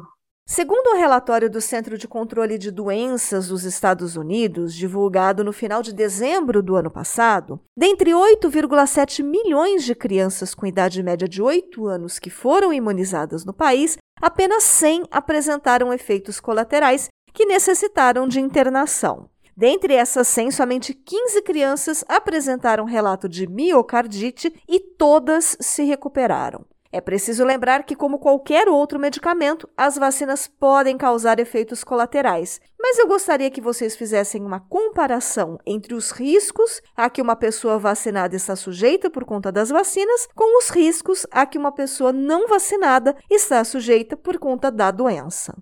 Segundo 0.49 0.93
o 0.93 0.97
relatório 0.97 1.49
do 1.49 1.59
Centro 1.59 1.97
de 1.97 2.07
Controle 2.07 2.57
de 2.57 2.71
Doenças 2.71 3.49
dos 3.49 3.65
Estados 3.65 4.15
Unidos, 4.15 4.73
divulgado 4.73 5.43
no 5.43 5.51
final 5.51 5.83
de 5.83 5.93
dezembro 5.93 6.63
do 6.63 6.77
ano 6.77 6.89
passado, 6.89 7.59
dentre 7.77 8.11
8,7 8.11 9.21
milhões 9.23 9.83
de 9.83 9.93
crianças 9.93 10.55
com 10.55 10.65
idade 10.65 11.03
média 11.03 11.27
de 11.27 11.41
8 11.41 11.85
anos 11.85 12.17
que 12.17 12.29
foram 12.29 12.71
imunizadas 12.71 13.43
no 13.43 13.53
país, 13.53 13.97
apenas 14.21 14.63
100 14.63 15.03
apresentaram 15.11 15.91
efeitos 15.91 16.39
colaterais 16.39 17.09
que 17.37 17.45
necessitaram 17.45 18.27
de 18.27 18.39
internação. 18.39 19.29
Dentre 19.55 19.93
essas 19.93 20.27
100, 20.27 20.49
somente 20.49 20.91
15 20.91 21.43
crianças 21.43 22.03
apresentaram 22.07 22.83
relato 22.83 23.29
de 23.29 23.45
miocardite 23.45 24.51
e 24.67 24.79
todas 24.79 25.55
se 25.59 25.83
recuperaram. 25.83 26.65
É 26.91 26.99
preciso 26.99 27.45
lembrar 27.45 27.83
que, 27.83 27.95
como 27.95 28.17
qualquer 28.17 28.67
outro 28.67 28.97
medicamento, 28.97 29.69
as 29.77 29.99
vacinas 29.99 30.47
podem 30.47 30.97
causar 30.97 31.37
efeitos 31.37 31.83
colaterais, 31.83 32.59
mas 32.79 32.97
eu 32.97 33.07
gostaria 33.07 33.51
que 33.51 33.61
vocês 33.61 33.95
fizessem 33.95 34.43
uma 34.43 34.59
comparação 34.59 35.59
entre 35.63 35.93
os 35.93 36.09
riscos 36.09 36.81
a 36.95 37.07
que 37.07 37.21
uma 37.21 37.35
pessoa 37.35 37.77
vacinada 37.77 38.35
está 38.35 38.55
sujeita 38.55 39.11
por 39.11 39.25
conta 39.25 39.51
das 39.51 39.69
vacinas 39.69 40.27
com 40.33 40.57
os 40.57 40.69
riscos 40.69 41.27
a 41.29 41.45
que 41.45 41.59
uma 41.59 41.71
pessoa 41.71 42.11
não 42.11 42.47
vacinada 42.47 43.15
está 43.29 43.63
sujeita 43.63 44.17
por 44.17 44.39
conta 44.39 44.71
da 44.71 44.89
doença. 44.89 45.53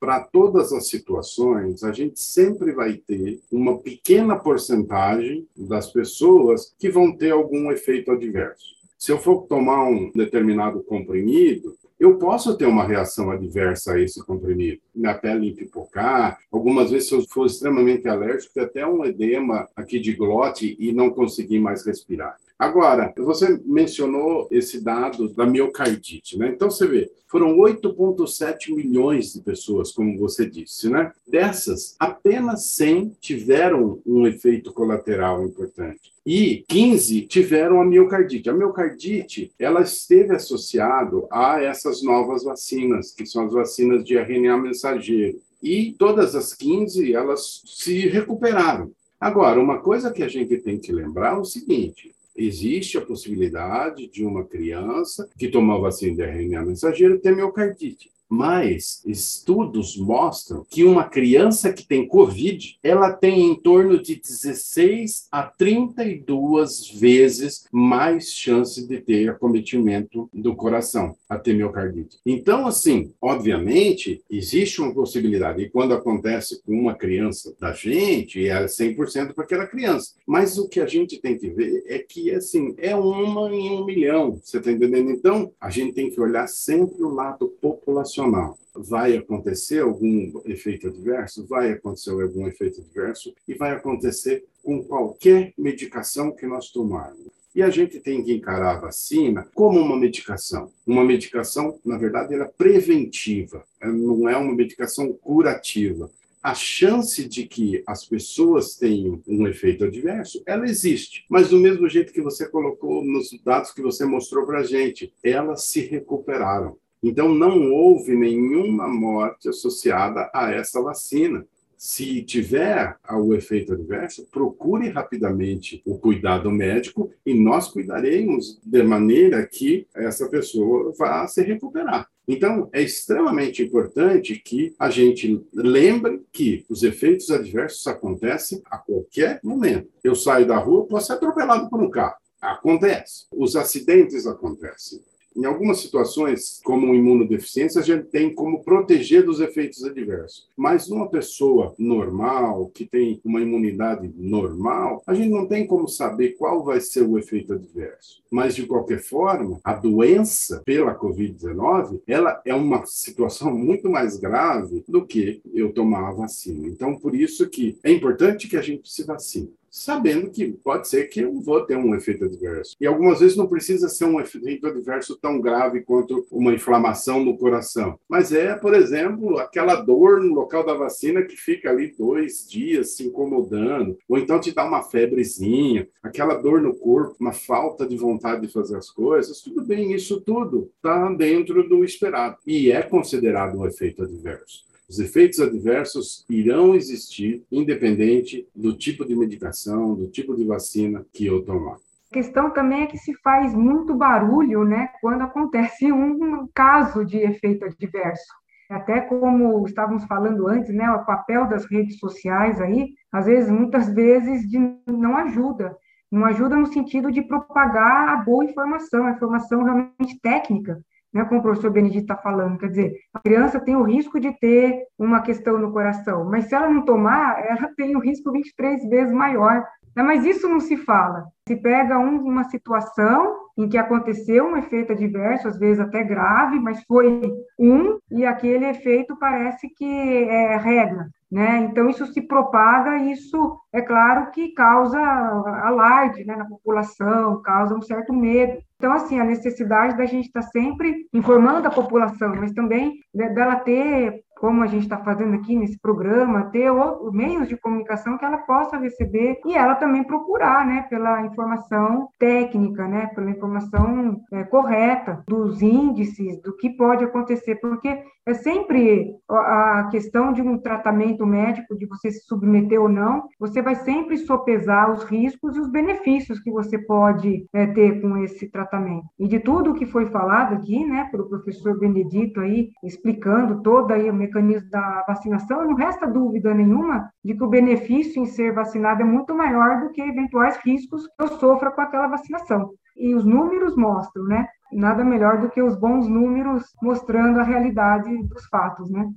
Para 0.00 0.20
todas 0.20 0.72
as 0.72 0.88
situações, 0.88 1.84
a 1.84 1.92
gente 1.92 2.18
sempre 2.18 2.72
vai 2.72 2.94
ter 2.94 3.38
uma 3.52 3.78
pequena 3.78 4.34
porcentagem 4.34 5.46
das 5.54 5.92
pessoas 5.92 6.74
que 6.78 6.88
vão 6.88 7.14
ter 7.14 7.32
algum 7.32 7.70
efeito 7.70 8.10
adverso. 8.10 8.80
Se 8.98 9.12
eu 9.12 9.18
for 9.18 9.46
tomar 9.46 9.84
um 9.84 10.10
determinado 10.10 10.82
comprimido, 10.82 11.76
eu 11.98 12.16
posso 12.16 12.56
ter 12.56 12.64
uma 12.64 12.82
reação 12.82 13.30
adversa 13.30 13.92
a 13.92 14.00
esse 14.00 14.24
comprimido. 14.24 14.80
Minha 14.94 15.12
pele 15.12 15.50
empipocar, 15.50 16.38
algumas 16.50 16.90
vezes 16.90 17.10
se 17.10 17.14
eu 17.14 17.22
for 17.28 17.44
extremamente 17.44 18.08
alérgico, 18.08 18.58
até 18.58 18.86
um 18.86 19.04
edema 19.04 19.68
aqui 19.76 20.00
de 20.00 20.14
glote 20.14 20.76
e 20.80 20.92
não 20.92 21.10
conseguir 21.10 21.58
mais 21.58 21.84
respirar. 21.84 22.38
Agora, 22.60 23.10
você 23.16 23.58
mencionou 23.64 24.46
esse 24.50 24.84
dado 24.84 25.30
da 25.30 25.46
miocardite, 25.46 26.36
né? 26.36 26.48
Então 26.48 26.70
você 26.70 26.86
vê, 26.86 27.10
foram 27.26 27.56
8,7 27.56 28.74
milhões 28.74 29.32
de 29.32 29.40
pessoas, 29.40 29.92
como 29.92 30.18
você 30.18 30.44
disse, 30.44 30.90
né? 30.90 31.10
Dessas, 31.26 31.96
apenas 31.98 32.66
100 32.66 33.16
tiveram 33.18 34.02
um 34.04 34.26
efeito 34.26 34.74
colateral 34.74 35.42
importante 35.42 36.12
e 36.26 36.62
15 36.68 37.22
tiveram 37.22 37.80
a 37.80 37.84
miocardite. 37.86 38.50
A 38.50 38.52
miocardite, 38.52 39.50
ela 39.58 39.80
esteve 39.80 40.36
associado 40.36 41.26
a 41.32 41.62
essas 41.62 42.02
novas 42.02 42.44
vacinas, 42.44 43.10
que 43.10 43.24
são 43.24 43.46
as 43.46 43.54
vacinas 43.54 44.04
de 44.04 44.18
RNA 44.18 44.58
mensageiro. 44.58 45.40
E 45.62 45.94
todas 45.98 46.34
as 46.34 46.52
15, 46.52 47.14
elas 47.14 47.62
se 47.64 48.06
recuperaram. 48.06 48.92
Agora, 49.18 49.58
uma 49.58 49.78
coisa 49.80 50.10
que 50.10 50.22
a 50.22 50.28
gente 50.28 50.58
tem 50.58 50.78
que 50.78 50.92
lembrar 50.92 51.36
é 51.36 51.38
o 51.38 51.44
seguinte: 51.44 52.12
existe 52.36 52.98
a 52.98 53.04
possibilidade 53.04 54.08
de 54.08 54.24
uma 54.24 54.44
criança 54.44 55.28
que 55.38 55.48
tomou 55.48 55.80
vacina 55.80 56.16
de 56.16 56.22
RNA 56.22 56.64
mensageiro 56.64 57.18
ter 57.18 57.34
miocardite. 57.34 58.10
Mas 58.32 59.02
estudos 59.04 59.96
mostram 59.96 60.64
que 60.70 60.84
uma 60.84 61.02
criança 61.02 61.72
que 61.72 61.84
tem 61.84 62.06
Covid, 62.06 62.78
ela 62.80 63.12
tem 63.12 63.50
em 63.50 63.56
torno 63.56 64.00
de 64.00 64.14
16 64.14 65.26
a 65.32 65.42
32 65.42 66.90
vezes 66.90 67.66
mais 67.72 68.32
chance 68.32 68.86
de 68.86 69.00
ter 69.00 69.30
acometimento 69.30 70.30
do 70.32 70.54
coração, 70.54 71.16
a 71.30 71.38
ter 71.38 71.54
miocardite. 71.54 72.18
Então, 72.26 72.66
assim, 72.66 73.14
obviamente, 73.22 74.20
existe 74.28 74.80
uma 74.80 74.92
possibilidade. 74.92 75.62
E 75.62 75.70
quando 75.70 75.94
acontece 75.94 76.60
com 76.62 76.72
uma 76.72 76.94
criança 76.94 77.54
da 77.60 77.72
gente, 77.72 78.48
é 78.48 78.64
100% 78.66 79.32
para 79.32 79.44
aquela 79.44 79.66
criança. 79.66 80.14
Mas 80.26 80.58
o 80.58 80.68
que 80.68 80.80
a 80.80 80.86
gente 80.86 81.20
tem 81.20 81.38
que 81.38 81.48
ver 81.48 81.84
é 81.86 82.00
que, 82.00 82.32
assim, 82.32 82.74
é 82.78 82.96
uma 82.96 83.48
em 83.54 83.70
um 83.70 83.84
milhão. 83.84 84.40
Você 84.42 84.58
está 84.58 84.72
entendendo? 84.72 85.10
Então, 85.10 85.52
a 85.60 85.70
gente 85.70 85.94
tem 85.94 86.10
que 86.10 86.20
olhar 86.20 86.48
sempre 86.48 87.00
o 87.02 87.14
lado 87.14 87.48
populacional 87.62 88.58
Vai 88.74 89.16
acontecer 89.16 89.80
algum 89.80 90.40
efeito 90.44 90.88
adverso? 90.88 91.46
Vai 91.46 91.72
acontecer 91.72 92.10
algum 92.10 92.46
efeito 92.46 92.80
adverso 92.80 93.34
e 93.46 93.54
vai 93.54 93.72
acontecer 93.72 94.44
com 94.62 94.82
qualquer 94.84 95.52
medicação 95.58 96.34
que 96.34 96.46
nós 96.46 96.70
tomarmos. 96.70 97.39
E 97.54 97.62
a 97.62 97.70
gente 97.70 97.98
tem 97.98 98.22
que 98.22 98.32
encarar 98.32 98.76
a 98.76 98.80
vacina 98.80 99.48
como 99.54 99.80
uma 99.80 99.96
medicação. 99.98 100.70
Uma 100.86 101.04
medicação, 101.04 101.80
na 101.84 101.98
verdade, 101.98 102.34
ela 102.34 102.44
é 102.44 102.48
preventiva, 102.48 103.64
não 103.82 104.28
é 104.28 104.36
uma 104.36 104.54
medicação 104.54 105.12
curativa. 105.12 106.10
a 106.42 106.54
chance 106.54 107.28
de 107.28 107.46
que 107.46 107.82
as 107.86 108.04
pessoas 108.06 108.74
tenham 108.74 109.22
um 109.28 109.46
efeito 109.46 109.84
adverso, 109.84 110.42
ela 110.46 110.64
existe. 110.64 111.24
Mas 111.28 111.50
do 111.50 111.58
mesmo 111.58 111.88
jeito 111.88 112.12
que 112.12 112.22
você 112.22 112.48
colocou 112.48 113.04
nos 113.04 113.30
dados 113.44 113.72
que 113.72 113.82
você 113.82 114.06
mostrou 114.06 114.46
para 114.46 114.60
a 114.60 114.64
gente, 114.64 115.12
elas 115.22 115.64
se 115.64 115.80
recuperaram. 115.80 116.78
Então, 117.02 117.34
não 117.34 117.72
houve 117.72 118.14
nenhuma 118.14 118.88
morte 118.88 119.48
associada 119.48 120.30
a 120.34 120.50
essa 120.50 120.82
vacina. 120.82 121.46
Se 121.82 122.22
tiver 122.22 122.94
o 123.10 123.32
efeito 123.32 123.72
adverso, 123.72 124.26
procure 124.30 124.90
rapidamente 124.90 125.80
o 125.86 125.98
cuidado 125.98 126.50
médico 126.50 127.10
e 127.24 127.32
nós 127.32 127.68
cuidaremos 127.68 128.60
de 128.62 128.82
maneira 128.82 129.46
que 129.46 129.86
essa 129.94 130.28
pessoa 130.28 130.92
vá 130.98 131.26
se 131.26 131.42
recuperar. 131.42 132.06
Então, 132.28 132.68
é 132.70 132.82
extremamente 132.82 133.62
importante 133.62 134.36
que 134.36 134.74
a 134.78 134.90
gente 134.90 135.42
lembre 135.54 136.22
que 136.30 136.66
os 136.68 136.82
efeitos 136.82 137.30
adversos 137.30 137.86
acontecem 137.86 138.60
a 138.66 138.76
qualquer 138.76 139.40
momento. 139.42 139.88
Eu 140.04 140.14
saio 140.14 140.46
da 140.46 140.58
rua, 140.58 140.86
posso 140.86 141.06
ser 141.06 141.14
atropelado 141.14 141.70
por 141.70 141.82
um 141.82 141.88
carro. 141.88 142.16
Acontece. 142.42 143.24
Os 143.34 143.56
acidentes 143.56 144.26
acontecem. 144.26 145.00
Em 145.36 145.44
algumas 145.44 145.78
situações, 145.78 146.60
como 146.64 146.94
imunodeficiência, 146.94 147.80
a 147.80 147.84
gente 147.84 148.06
tem 148.06 148.34
como 148.34 148.64
proteger 148.64 149.24
dos 149.24 149.40
efeitos 149.40 149.84
adversos. 149.84 150.48
Mas 150.56 150.88
numa 150.88 151.08
pessoa 151.08 151.74
normal, 151.78 152.70
que 152.74 152.84
tem 152.84 153.20
uma 153.24 153.40
imunidade 153.40 154.12
normal, 154.16 155.02
a 155.06 155.14
gente 155.14 155.30
não 155.30 155.46
tem 155.46 155.66
como 155.66 155.86
saber 155.86 156.30
qual 156.36 156.64
vai 156.64 156.80
ser 156.80 157.02
o 157.02 157.18
efeito 157.18 157.52
adverso. 157.52 158.22
Mas, 158.30 158.54
de 158.54 158.66
qualquer 158.66 159.00
forma, 159.00 159.60
a 159.62 159.74
doença 159.74 160.62
pela 160.64 160.98
Covid-19, 160.98 162.00
ela 162.06 162.40
é 162.44 162.54
uma 162.54 162.84
situação 162.86 163.56
muito 163.56 163.88
mais 163.88 164.16
grave 164.16 164.84
do 164.88 165.06
que 165.06 165.40
eu 165.52 165.72
tomar 165.72 166.08
a 166.08 166.12
vacina. 166.12 166.66
Então, 166.68 166.96
por 166.96 167.14
isso 167.14 167.48
que 167.48 167.78
é 167.84 167.92
importante 167.92 168.48
que 168.48 168.56
a 168.56 168.62
gente 168.62 168.90
se 168.90 169.04
vacine 169.04 169.52
sabendo 169.70 170.30
que 170.30 170.52
pode 170.52 170.88
ser 170.88 171.04
que 171.04 171.20
eu 171.20 171.40
vou 171.40 171.64
ter 171.64 171.76
um 171.76 171.94
efeito 171.94 172.24
adverso. 172.24 172.76
E 172.80 172.86
algumas 172.86 173.20
vezes 173.20 173.36
não 173.36 173.46
precisa 173.46 173.88
ser 173.88 174.04
um 174.04 174.20
efeito 174.20 174.66
adverso 174.66 175.16
tão 175.16 175.40
grave 175.40 175.82
quanto 175.82 176.26
uma 176.30 176.52
inflamação 176.52 177.24
no 177.24 177.38
coração. 177.38 177.98
Mas 178.08 178.32
é, 178.32 178.54
por 178.54 178.74
exemplo, 178.74 179.38
aquela 179.38 179.76
dor 179.76 180.20
no 180.20 180.34
local 180.34 180.64
da 180.64 180.74
vacina 180.74 181.22
que 181.22 181.36
fica 181.36 181.70
ali 181.70 181.94
dois 181.96 182.48
dias 182.48 182.96
se 182.96 183.06
incomodando, 183.06 183.96
ou 184.08 184.18
então 184.18 184.40
te 184.40 184.52
dá 184.52 184.64
uma 184.64 184.82
febrezinha, 184.82 185.88
aquela 186.02 186.34
dor 186.34 186.60
no 186.60 186.74
corpo, 186.74 187.16
uma 187.20 187.32
falta 187.32 187.86
de 187.86 187.96
vontade 187.96 188.46
de 188.46 188.52
fazer 188.52 188.76
as 188.76 188.90
coisas. 188.90 189.40
Tudo 189.40 189.62
bem, 189.62 189.92
isso 189.92 190.20
tudo 190.20 190.70
está 190.76 191.10
dentro 191.12 191.68
do 191.68 191.84
esperado 191.84 192.36
e 192.46 192.70
é 192.70 192.82
considerado 192.82 193.58
um 193.58 193.66
efeito 193.66 194.02
adverso. 194.02 194.69
Os 194.90 194.98
efeitos 194.98 195.38
adversos 195.38 196.26
irão 196.28 196.74
existir, 196.74 197.44
independente 197.48 198.48
do 198.52 198.76
tipo 198.76 199.06
de 199.06 199.14
medicação, 199.14 199.94
do 199.94 200.08
tipo 200.08 200.34
de 200.34 200.44
vacina 200.44 201.06
que 201.12 201.24
eu 201.24 201.44
tomar. 201.44 201.76
A 202.10 202.14
questão 202.14 202.50
também 202.50 202.82
é 202.82 202.86
que 202.88 202.98
se 202.98 203.14
faz 203.22 203.54
muito 203.54 203.94
barulho, 203.94 204.64
né, 204.64 204.88
quando 205.00 205.22
acontece 205.22 205.92
um 205.92 206.48
caso 206.52 207.04
de 207.04 207.18
efeito 207.18 207.64
adverso. 207.64 208.34
Até 208.68 209.00
como 209.02 209.64
estávamos 209.64 210.04
falando 210.06 210.48
antes, 210.48 210.74
né, 210.74 210.90
o 210.90 211.04
papel 211.04 211.48
das 211.48 211.70
redes 211.70 212.00
sociais 212.00 212.60
aí, 212.60 212.88
às 213.12 213.26
vezes, 213.26 213.48
muitas 213.48 213.94
vezes, 213.94 214.42
de, 214.50 214.58
não 214.88 215.16
ajuda. 215.18 215.72
Não 216.10 216.24
ajuda 216.24 216.56
no 216.56 216.66
sentido 216.66 217.12
de 217.12 217.22
propagar 217.22 218.08
a 218.08 218.16
boa 218.16 218.44
informação, 218.44 219.06
a 219.06 219.12
informação 219.12 219.62
realmente 219.62 220.18
técnica, 220.20 220.82
né, 221.12 221.24
como 221.24 221.40
o 221.40 221.42
professor 221.42 221.70
Benedito 221.70 222.02
está 222.02 222.16
falando, 222.16 222.58
quer 222.58 222.68
dizer, 222.68 222.94
a 223.12 223.20
criança 223.20 223.60
tem 223.60 223.76
o 223.76 223.82
risco 223.82 224.20
de 224.20 224.32
ter 224.38 224.84
uma 224.98 225.22
questão 225.22 225.58
no 225.58 225.72
coração, 225.72 226.24
mas 226.24 226.46
se 226.46 226.54
ela 226.54 226.68
não 226.68 226.84
tomar, 226.84 227.44
ela 227.44 227.68
tem 227.76 227.96
o 227.96 228.00
risco 228.00 228.30
23 228.30 228.88
vezes 228.88 229.12
maior. 229.12 229.64
Né, 229.94 230.02
mas 230.02 230.24
isso 230.24 230.48
não 230.48 230.60
se 230.60 230.76
fala. 230.76 231.26
Se 231.48 231.56
pega 231.56 231.98
um, 231.98 232.20
uma 232.20 232.44
situação 232.44 233.36
em 233.58 233.68
que 233.68 233.76
aconteceu 233.76 234.46
um 234.46 234.56
efeito 234.56 234.92
adverso, 234.92 235.48
às 235.48 235.58
vezes 235.58 235.80
até 235.80 236.02
grave, 236.04 236.58
mas 236.60 236.82
foi 236.84 237.20
um, 237.58 237.98
e 238.10 238.24
aquele 238.24 238.66
efeito 238.66 239.16
parece 239.18 239.68
que 239.68 239.84
é 239.84 240.56
regra. 240.56 241.08
Né? 241.30 241.58
Então, 241.58 241.88
isso 241.88 242.06
se 242.06 242.22
propaga, 242.22 242.98
e 242.98 243.12
isso, 243.12 243.58
é 243.72 243.80
claro, 243.80 244.30
que 244.32 244.52
causa 244.52 244.98
alarde 244.98 246.24
né, 246.24 246.34
na 246.34 246.44
população, 246.44 247.40
causa 247.42 247.74
um 247.74 247.82
certo 247.82 248.12
medo. 248.12 248.60
Então, 248.80 248.94
assim, 248.94 249.20
a 249.20 249.24
necessidade 249.24 249.94
da 249.94 250.06
gente 250.06 250.28
estar 250.28 250.40
sempre 250.40 251.06
informando 251.12 251.68
a 251.68 251.70
população, 251.70 252.34
mas 252.34 252.50
também 252.54 252.98
dela 253.12 253.56
ter 253.56 254.24
como 254.40 254.62
a 254.62 254.66
gente 254.66 254.84
está 254.84 254.96
fazendo 254.96 255.34
aqui 255.34 255.54
nesse 255.54 255.78
programa, 255.78 256.50
ter 256.50 256.70
o, 256.70 257.12
meios 257.12 257.46
de 257.46 257.58
comunicação 257.58 258.16
que 258.16 258.24
ela 258.24 258.38
possa 258.38 258.78
receber 258.78 259.38
e 259.44 259.54
ela 259.54 259.74
também 259.74 260.02
procurar, 260.02 260.66
né, 260.66 260.86
pela 260.88 261.26
informação 261.26 262.08
técnica, 262.18 262.88
né, 262.88 263.08
pela 263.14 263.30
informação 263.30 264.18
é, 264.32 264.42
correta 264.44 265.22
dos 265.28 265.60
índices, 265.60 266.40
do 266.40 266.56
que 266.56 266.70
pode 266.70 267.04
acontecer, 267.04 267.56
porque 267.56 268.02
é 268.26 268.34
sempre 268.34 269.14
a 269.28 269.88
questão 269.90 270.32
de 270.32 270.40
um 270.40 270.58
tratamento 270.58 271.26
médico, 271.26 271.76
de 271.76 271.86
você 271.86 272.10
se 272.10 272.20
submeter 272.26 272.80
ou 272.80 272.88
não, 272.88 273.24
você 273.38 273.60
vai 273.60 273.74
sempre 273.74 274.16
sopesar 274.16 274.90
os 274.90 275.04
riscos 275.04 275.56
e 275.56 275.60
os 275.60 275.70
benefícios 275.70 276.40
que 276.40 276.50
você 276.50 276.78
pode 276.78 277.44
é, 277.52 277.66
ter 277.66 278.00
com 278.00 278.16
esse 278.16 278.50
tratamento. 278.50 279.06
E 279.18 279.28
de 279.28 279.38
tudo 279.38 279.74
que 279.74 279.84
foi 279.84 280.06
falado 280.06 280.54
aqui, 280.54 280.84
né, 280.84 281.08
pelo 281.10 281.28
professor 281.28 281.78
Benedito 281.78 282.40
aí, 282.40 282.70
explicando 282.82 283.62
todo 283.62 283.92
aí 283.92 284.08
o 284.08 284.14
mecanismo 284.30 284.70
da 284.70 285.04
vacinação, 285.06 285.66
não 285.66 285.74
resta 285.74 286.06
dúvida 286.06 286.54
nenhuma 286.54 287.10
de 287.24 287.34
que 287.34 287.42
o 287.42 287.48
benefício 287.48 288.22
em 288.22 288.26
ser 288.26 288.54
vacinado 288.54 289.02
é 289.02 289.04
muito 289.04 289.34
maior 289.34 289.80
do 289.80 289.90
que 289.90 290.00
eventuais 290.00 290.56
riscos 290.64 291.06
que 291.06 291.24
eu 291.24 291.28
sofra 291.38 291.70
com 291.70 291.80
aquela 291.80 292.06
vacinação. 292.06 292.70
E 292.96 293.14
os 293.14 293.24
números 293.24 293.76
mostram, 293.76 294.24
né? 294.24 294.46
Nada 294.72 295.04
melhor 295.04 295.40
do 295.40 295.50
que 295.50 295.60
os 295.60 295.76
bons 295.76 296.08
números 296.08 296.64
mostrando 296.82 297.40
a 297.40 297.42
realidade 297.42 298.10
dos 298.28 298.46
fatos, 298.46 298.90
né? 298.90 299.08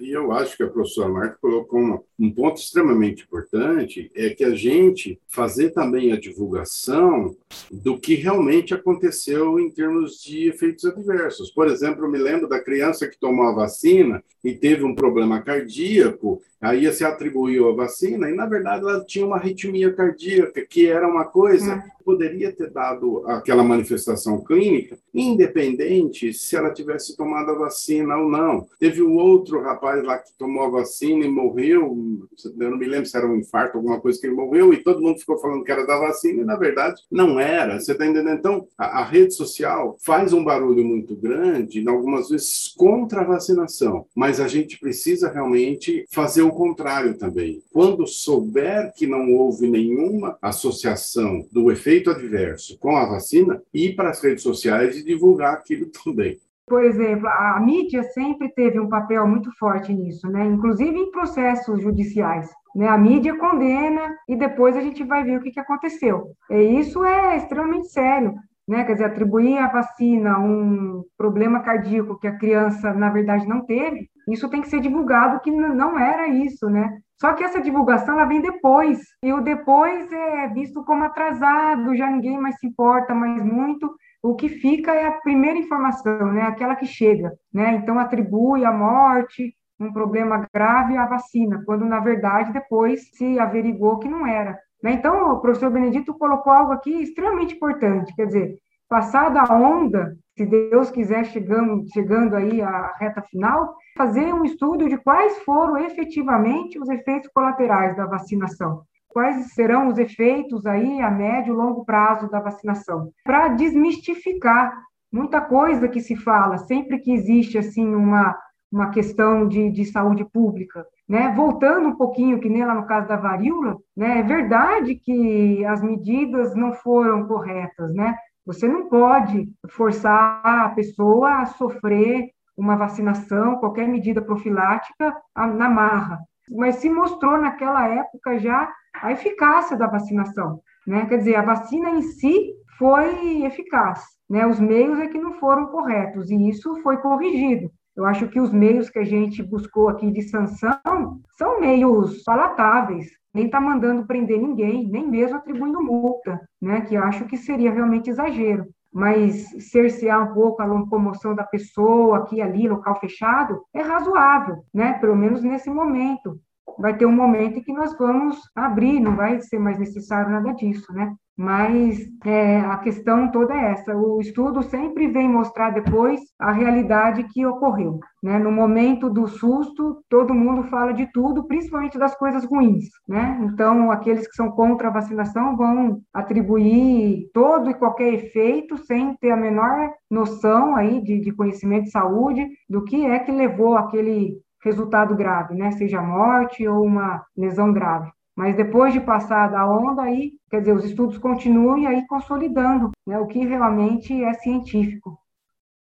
E 0.00 0.10
eu 0.10 0.32
acho 0.32 0.56
que 0.56 0.62
a 0.62 0.68
professora 0.68 1.08
Marta 1.08 1.38
colocou 1.40 1.78
uma, 1.78 2.02
um 2.18 2.32
ponto 2.32 2.58
extremamente 2.58 3.24
importante, 3.24 4.10
é 4.14 4.30
que 4.30 4.44
a 4.44 4.54
gente 4.54 5.20
fazer 5.28 5.70
também 5.70 6.12
a 6.12 6.18
divulgação 6.18 7.36
do 7.70 7.98
que 7.98 8.14
realmente 8.14 8.72
aconteceu 8.72 9.60
em 9.60 9.70
termos 9.70 10.22
de 10.22 10.48
efeitos 10.48 10.84
adversos. 10.84 11.50
Por 11.50 11.68
exemplo, 11.68 12.04
eu 12.04 12.10
me 12.10 12.18
lembro 12.18 12.48
da 12.48 12.62
criança 12.62 13.06
que 13.06 13.18
tomou 13.18 13.46
a 13.46 13.54
vacina 13.54 14.22
e 14.42 14.54
teve 14.54 14.84
um 14.84 14.94
problema 14.94 15.42
cardíaco 15.42 16.40
Aí 16.60 16.92
se 16.92 17.02
atribuiu 17.04 17.70
a 17.70 17.74
vacina 17.74 18.28
e, 18.28 18.34
na 18.34 18.44
verdade, 18.44 18.84
ela 18.84 19.02
tinha 19.02 19.24
uma 19.24 19.36
arritmia 19.36 19.94
cardíaca, 19.94 20.60
que 20.68 20.86
era 20.86 21.08
uma 21.08 21.24
coisa 21.24 21.78
que 21.78 21.88
é. 21.88 21.92
poderia 22.04 22.52
ter 22.52 22.68
dado 22.68 23.24
aquela 23.26 23.64
manifestação 23.64 24.44
clínica, 24.44 24.98
independente 25.14 26.34
se 26.34 26.56
ela 26.56 26.70
tivesse 26.70 27.16
tomado 27.16 27.52
a 27.52 27.58
vacina 27.58 28.14
ou 28.18 28.28
não. 28.28 28.68
Teve 28.78 29.02
um 29.02 29.16
outro 29.16 29.62
rapaz 29.62 29.89
lá 29.96 30.18
que 30.18 30.32
tomou 30.38 30.64
a 30.64 30.70
vacina 30.70 31.24
e 31.24 31.28
morreu, 31.28 31.96
eu 32.44 32.70
não 32.70 32.78
me 32.78 32.86
lembro 32.86 33.06
se 33.06 33.16
era 33.16 33.26
um 33.26 33.36
infarto, 33.36 33.76
alguma 33.76 34.00
coisa 34.00 34.20
que 34.20 34.26
ele 34.26 34.36
morreu, 34.36 34.72
e 34.72 34.82
todo 34.82 35.02
mundo 35.02 35.18
ficou 35.18 35.38
falando 35.38 35.64
que 35.64 35.72
era 35.72 35.86
da 35.86 35.98
vacina, 35.98 36.42
e, 36.42 36.44
na 36.44 36.56
verdade, 36.56 37.02
não 37.10 37.38
era. 37.38 37.78
Você 37.78 37.92
está 37.92 38.06
entendendo? 38.06 38.38
Então, 38.38 38.66
a, 38.76 39.00
a 39.00 39.04
rede 39.04 39.34
social 39.34 39.96
faz 40.04 40.32
um 40.32 40.44
barulho 40.44 40.84
muito 40.84 41.14
grande, 41.16 41.86
algumas 41.88 42.28
vezes 42.28 42.72
contra 42.76 43.22
a 43.22 43.24
vacinação, 43.24 44.06
mas 44.14 44.40
a 44.40 44.48
gente 44.48 44.78
precisa 44.78 45.30
realmente 45.30 46.04
fazer 46.10 46.42
o 46.42 46.50
contrário 46.50 47.14
também. 47.14 47.62
Quando 47.72 48.06
souber 48.06 48.92
que 48.94 49.06
não 49.06 49.32
houve 49.32 49.68
nenhuma 49.68 50.38
associação 50.40 51.46
do 51.50 51.70
efeito 51.70 52.10
adverso 52.10 52.78
com 52.78 52.96
a 52.96 53.06
vacina, 53.06 53.62
ir 53.72 53.94
para 53.94 54.10
as 54.10 54.22
redes 54.22 54.42
sociais 54.42 54.96
e 54.96 55.04
divulgar 55.04 55.54
aquilo 55.54 55.86
também. 55.86 56.38
Por 56.70 56.84
exemplo, 56.84 57.26
a 57.26 57.58
mídia 57.58 58.04
sempre 58.04 58.48
teve 58.54 58.78
um 58.78 58.88
papel 58.88 59.26
muito 59.26 59.50
forte 59.58 59.92
nisso, 59.92 60.30
né? 60.30 60.44
inclusive 60.44 60.96
em 60.96 61.10
processos 61.10 61.82
judiciais. 61.82 62.48
Né? 62.76 62.86
A 62.86 62.96
mídia 62.96 63.36
condena 63.36 64.14
e 64.28 64.36
depois 64.36 64.76
a 64.76 64.80
gente 64.80 65.02
vai 65.02 65.24
ver 65.24 65.38
o 65.38 65.42
que, 65.42 65.50
que 65.50 65.58
aconteceu. 65.58 66.28
E 66.48 66.78
isso 66.78 67.04
é 67.04 67.36
extremamente 67.36 67.88
sério. 67.88 68.36
Né? 68.68 68.84
Quer 68.84 68.92
dizer, 68.92 69.06
atribuir 69.06 69.58
à 69.58 69.66
vacina 69.66 70.38
um 70.38 71.02
problema 71.18 71.58
cardíaco 71.58 72.20
que 72.20 72.28
a 72.28 72.38
criança, 72.38 72.94
na 72.94 73.10
verdade, 73.10 73.48
não 73.48 73.66
teve, 73.66 74.08
isso 74.28 74.48
tem 74.48 74.62
que 74.62 74.68
ser 74.68 74.80
divulgado 74.80 75.40
que 75.40 75.50
não 75.50 75.98
era 75.98 76.28
isso, 76.28 76.70
né? 76.70 77.00
Só 77.20 77.32
que 77.32 77.42
essa 77.42 77.60
divulgação 77.60 78.14
ela 78.14 78.24
vem 78.26 78.40
depois, 78.40 79.00
e 79.22 79.32
o 79.32 79.40
depois 79.40 80.10
é 80.12 80.48
visto 80.48 80.84
como 80.84 81.04
atrasado, 81.04 81.96
já 81.96 82.08
ninguém 82.08 82.40
mais 82.40 82.58
se 82.58 82.66
importa 82.66 83.12
mais 83.12 83.42
muito. 83.42 83.92
O 84.22 84.34
que 84.34 84.48
fica 84.48 84.92
é 84.92 85.06
a 85.06 85.12
primeira 85.12 85.58
informação, 85.58 86.32
né? 86.32 86.42
Aquela 86.42 86.76
que 86.76 86.86
chega, 86.86 87.32
né? 87.52 87.74
Então 87.74 87.98
atribui 87.98 88.64
a 88.64 88.72
morte, 88.72 89.54
um 89.80 89.92
problema 89.92 90.46
grave 90.52 90.96
à 90.96 91.06
vacina, 91.06 91.62
quando 91.64 91.86
na 91.86 92.00
verdade 92.00 92.52
depois 92.52 93.10
se 93.12 93.38
averigou 93.38 93.98
que 93.98 94.08
não 94.08 94.26
era. 94.26 94.58
Né? 94.82 94.92
Então 94.92 95.32
o 95.32 95.40
professor 95.40 95.70
Benedito 95.70 96.12
colocou 96.14 96.52
algo 96.52 96.72
aqui 96.72 96.90
extremamente 97.02 97.54
importante, 97.54 98.14
quer 98.14 98.26
dizer, 98.26 98.58
passada 98.88 99.40
a 99.40 99.54
onda, 99.54 100.16
se 100.36 100.44
Deus 100.44 100.90
quiser, 100.90 101.24
chegando, 101.26 101.84
chegando 101.92 102.34
aí 102.36 102.60
à 102.60 102.94
reta 102.98 103.22
final, 103.22 103.74
fazer 103.96 104.34
um 104.34 104.44
estudo 104.44 104.88
de 104.88 104.98
quais 104.98 105.38
foram 105.44 105.78
efetivamente 105.78 106.78
os 106.78 106.88
efeitos 106.88 107.30
colaterais 107.32 107.96
da 107.96 108.06
vacinação. 108.06 108.82
Quais 109.10 109.52
serão 109.54 109.88
os 109.88 109.98
efeitos 109.98 110.64
aí 110.66 111.00
a 111.00 111.10
médio 111.10 111.52
e 111.52 111.56
longo 111.56 111.84
prazo 111.84 112.30
da 112.30 112.40
vacinação? 112.40 113.10
Para 113.24 113.48
desmistificar 113.48 114.72
muita 115.12 115.40
coisa 115.40 115.88
que 115.88 116.00
se 116.00 116.14
fala, 116.14 116.58
sempre 116.58 116.98
que 117.00 117.12
existe 117.12 117.58
assim 117.58 117.92
uma, 117.94 118.38
uma 118.70 118.90
questão 118.90 119.48
de, 119.48 119.68
de 119.70 119.84
saúde 119.84 120.24
pública. 120.24 120.86
Né? 121.08 121.32
Voltando 121.34 121.88
um 121.88 121.96
pouquinho, 121.96 122.38
que 122.38 122.48
nem 122.48 122.64
lá 122.64 122.72
no 122.72 122.86
caso 122.86 123.08
da 123.08 123.16
varíola, 123.16 123.76
né? 123.96 124.20
é 124.20 124.22
verdade 124.22 124.94
que 124.94 125.64
as 125.64 125.82
medidas 125.82 126.54
não 126.54 126.72
foram 126.72 127.26
corretas, 127.26 127.92
né? 127.92 128.16
Você 128.46 128.66
não 128.66 128.88
pode 128.88 129.48
forçar 129.68 130.40
a 130.44 130.68
pessoa 130.70 131.40
a 131.40 131.46
sofrer 131.46 132.30
uma 132.56 132.76
vacinação, 132.76 133.56
qualquer 133.56 133.88
medida 133.88 134.22
profilática 134.22 135.16
na 135.36 135.68
marra. 135.68 136.18
Mas 136.50 136.76
se 136.76 136.90
mostrou 136.90 137.38
naquela 137.38 137.86
época 137.88 138.38
já 138.38 138.70
a 138.94 139.12
eficácia 139.12 139.76
da 139.76 139.86
vacinação. 139.86 140.60
Né? 140.86 141.06
Quer 141.06 141.18
dizer, 141.18 141.36
a 141.36 141.42
vacina 141.42 141.90
em 141.90 142.02
si 142.02 142.52
foi 142.78 143.44
eficaz, 143.44 144.02
né? 144.28 144.46
os 144.46 144.58
meios 144.58 144.98
é 144.98 145.06
que 145.06 145.18
não 145.18 145.34
foram 145.34 145.66
corretos, 145.66 146.30
e 146.30 146.48
isso 146.48 146.80
foi 146.82 146.96
corrigido. 146.96 147.70
Eu 147.96 148.06
acho 148.06 148.28
que 148.28 148.40
os 148.40 148.52
meios 148.52 148.88
que 148.88 148.98
a 148.98 149.04
gente 149.04 149.42
buscou 149.42 149.88
aqui 149.88 150.10
de 150.10 150.22
sanção 150.22 151.20
são 151.36 151.60
meios 151.60 152.22
palatáveis, 152.22 153.06
nem 153.34 153.46
está 153.46 153.60
mandando 153.60 154.06
prender 154.06 154.40
ninguém, 154.40 154.88
nem 154.88 155.06
mesmo 155.06 155.36
atribuindo 155.36 155.82
multa, 155.82 156.40
né, 156.60 156.80
que 156.82 156.96
acho 156.96 157.26
que 157.26 157.36
seria 157.36 157.70
realmente 157.70 158.08
exagero. 158.08 158.66
Mas 158.92 159.48
cercear 159.70 160.30
um 160.30 160.34
pouco 160.34 160.60
a 160.60 160.66
locomoção 160.66 161.34
da 161.34 161.44
pessoa 161.44 162.18
aqui 162.18 162.40
ali, 162.42 162.68
local 162.68 162.98
fechado, 162.98 163.62
é 163.72 163.82
razoável, 163.82 164.64
né, 164.74 164.94
pelo 164.94 165.14
menos 165.14 165.42
nesse 165.42 165.70
momento. 165.70 166.40
Vai 166.78 166.96
ter 166.96 167.06
um 167.06 167.12
momento 167.12 167.58
em 167.58 167.62
que 167.62 167.72
nós 167.72 167.96
vamos 167.96 168.38
abrir, 168.54 169.00
não 169.00 169.16
vai 169.16 169.40
ser 169.40 169.58
mais 169.58 169.78
necessário 169.78 170.30
nada 170.30 170.52
disso, 170.52 170.92
né? 170.92 171.14
Mas 171.40 171.98
é, 172.22 172.60
a 172.60 172.76
questão 172.76 173.30
toda 173.30 173.54
é 173.54 173.72
essa: 173.72 173.96
o 173.96 174.20
estudo 174.20 174.62
sempre 174.62 175.08
vem 175.08 175.26
mostrar 175.26 175.70
depois 175.70 176.20
a 176.38 176.52
realidade 176.52 177.24
que 177.32 177.46
ocorreu. 177.46 177.98
Né? 178.22 178.38
No 178.38 178.52
momento 178.52 179.08
do 179.08 179.26
susto, 179.26 180.04
todo 180.10 180.34
mundo 180.34 180.64
fala 180.64 180.92
de 180.92 181.10
tudo, 181.10 181.46
principalmente 181.46 181.98
das 181.98 182.14
coisas 182.14 182.44
ruins. 182.44 182.90
Né? 183.08 183.40
Então, 183.42 183.90
aqueles 183.90 184.28
que 184.28 184.34
são 184.34 184.50
contra 184.50 184.88
a 184.88 184.92
vacinação 184.92 185.56
vão 185.56 186.02
atribuir 186.12 187.30
todo 187.32 187.70
e 187.70 187.74
qualquer 187.74 188.12
efeito 188.12 188.76
sem 188.76 189.16
ter 189.16 189.30
a 189.30 189.36
menor 189.36 189.90
noção 190.10 190.76
aí 190.76 191.00
de, 191.00 191.20
de 191.20 191.32
conhecimento 191.32 191.84
de 191.84 191.90
saúde 191.90 192.46
do 192.68 192.84
que 192.84 193.06
é 193.06 193.18
que 193.18 193.32
levou 193.32 193.78
aquele 193.78 194.36
resultado 194.62 195.14
grave, 195.16 195.54
né? 195.54 195.72
seja 195.72 196.00
morte 196.00 196.66
ou 196.66 196.84
uma 196.84 197.24
lesão 197.36 197.72
grave. 197.72 198.10
Mas 198.36 198.56
depois 198.56 198.92
de 198.92 199.00
passar 199.00 199.48
da 199.48 199.66
onda, 199.66 200.02
aí, 200.02 200.32
quer 200.50 200.60
dizer, 200.60 200.72
os 200.72 200.84
estudos 200.84 201.18
continuam 201.18 201.86
aí 201.86 202.06
consolidando 202.06 202.90
né, 203.06 203.18
o 203.18 203.26
que 203.26 203.44
realmente 203.44 204.24
é 204.24 204.32
científico. 204.34 205.18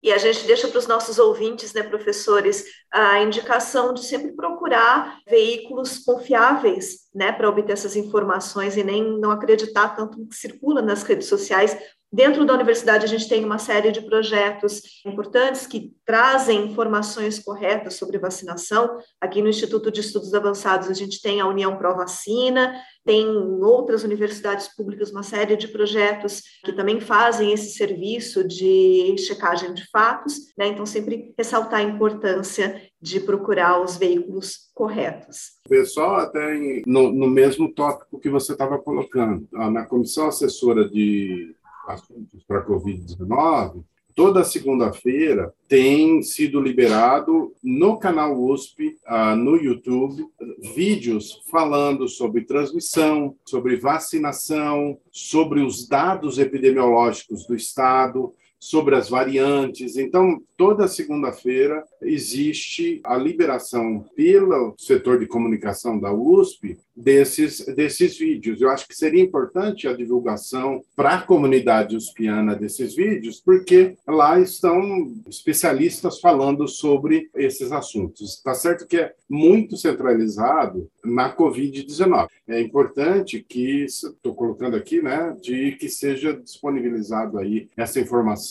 E 0.02 0.14
a 0.14 0.18
gente 0.18 0.48
deixa 0.48 0.68
para 0.68 0.80
os 0.80 0.88
nossos 0.88 1.20
ouvintes, 1.20 1.74
né, 1.74 1.84
professores, 1.84 2.66
a 2.92 3.22
indicação 3.22 3.94
de 3.94 4.04
sempre 4.04 4.32
procurar 4.34 5.20
veículos 5.28 6.00
confiáveis, 6.00 7.10
né, 7.14 7.34
para 7.34 7.50
obter 7.50 7.74
essas 7.74 7.98
informações 7.98 8.78
e 8.78 8.84
nem 8.84 9.20
não 9.20 9.30
acreditar 9.30 9.96
tanto 9.96 10.18
no 10.18 10.28
que 10.28 10.36
circula 10.36 10.82
nas 10.82 11.04
redes 11.04 11.28
sociais, 11.28 11.78
Dentro 12.12 12.44
da 12.44 12.56
universidade, 12.56 13.06
a 13.06 13.08
gente 13.08 13.30
tem 13.30 13.46
uma 13.46 13.60
série 13.60 13.92
de 13.92 14.02
projetos 14.02 14.82
importantes 15.06 15.68
que 15.68 15.94
trazem 16.04 16.66
informações 16.66 17.38
corretas 17.38 17.94
sobre 17.96 18.18
vacinação. 18.18 18.98
Aqui 19.22 19.44
no 19.44 19.50
Instituto 19.50 19.92
de 19.92 20.00
Estudos 20.02 20.34
Avançados, 20.34 20.90
a 20.90 20.94
gente 20.94 21.22
tem 21.22 21.40
a 21.40 21.48
União 21.48 21.78
Pro 21.78 21.96
Vacina, 21.96 22.76
tem 23.06 23.28
outras 23.62 24.04
universidades 24.04 24.68
públicas 24.76 25.12
uma 25.12 25.22
série 25.22 25.56
de 25.56 25.68
projetos 25.68 26.42
que 26.66 26.74
também 26.74 27.00
fazem 27.00 27.54
esse 27.54 27.78
serviço 27.78 28.44
de 28.44 29.16
checagem 29.20 29.76
de 29.76 29.88
fatos. 29.92 30.34
Né? 30.58 30.68
Então, 30.68 30.88
sempre 30.88 31.34
ressaltar 31.38 31.82
a 31.82 31.84
importância 31.84 32.82
de 33.00 33.20
procurar 33.20 33.82
os 33.82 33.98
veículos 33.98 34.70
corretos. 34.74 35.52
Pessoal, 35.70 36.16
até 36.16 36.56
no, 36.86 37.12
no 37.12 37.28
mesmo 37.28 37.72
tópico 37.74 38.20
que 38.20 38.30
você 38.30 38.54
estava 38.54 38.80
colocando, 38.80 39.48
na 39.52 39.86
comissão 39.86 40.28
assessora 40.28 40.90
de 40.90 41.56
assuntos 41.90 42.44
para 42.44 42.60
a 42.60 42.66
Covid-19, 42.66 43.84
toda 44.16 44.44
segunda-feira 44.44 45.54
tem 45.68 46.22
sido 46.22 46.62
liberado 46.62 47.54
no 47.64 47.98
canal 47.98 48.38
USP, 48.38 48.98
uh, 49.08 49.36
no 49.36 49.56
YouTube, 49.56 50.28
vídeos 50.76 51.42
falando 51.50 52.08
sobre 52.08 52.46
transmissão, 52.46 53.36
sobre 53.46 53.78
vacinação, 53.78 54.98
sobre 55.12 55.62
os 55.62 55.88
dados 55.88 56.38
epidemiológicos 56.38 57.48
do 57.48 57.56
Estado, 57.56 58.34
sobre 58.60 58.96
as 58.96 59.10
variantes. 59.10 59.96
Então, 59.96 60.42
toda 60.58 60.88
segunda-feira 60.88 61.84
existe 62.02 63.00
a 63.04 63.16
liberação 63.16 64.06
pelo 64.16 64.76
setor 64.78 65.20
de 65.20 65.26
comunicação 65.26 65.98
da 65.98 66.12
USP 66.12 66.78
desses, 66.96 67.66
desses 67.66 68.18
vídeos. 68.18 68.60
Eu 68.60 68.70
acho 68.70 68.86
que 68.86 68.96
seria 68.96 69.24
importante 69.24 69.88
a 69.88 69.94
divulgação 69.94 70.84
para 70.96 71.16
a 71.16 71.22
comunidade 71.22 71.96
uspiana 71.96 72.56
desses 72.56 72.94
vídeos, 72.94 73.40
porque 73.40 73.96
lá 74.06 74.38
estão 74.40 75.14
especialistas 75.30 76.20
falando 76.20 76.68
sobre 76.68 77.30
esses 77.34 77.72
assuntos. 77.72 78.36
Está 78.36 78.54
certo 78.54 78.86
que 78.86 78.98
é 78.98 79.14
muito 79.30 79.78
centralizado 79.78 80.90
na 81.06 81.34
Covid-19. 81.34 82.28
É 82.48 82.60
importante 82.60 83.46
que, 83.48 83.86
estou 83.86 84.34
colocando 84.36 84.76
aqui, 84.76 85.02
né, 85.02 85.36
de 85.42 85.74
que 85.74 85.88
seja 85.88 86.34
disponibilizado 86.34 87.38
aí 87.38 87.70
essa 87.78 88.00
informação 88.00 88.49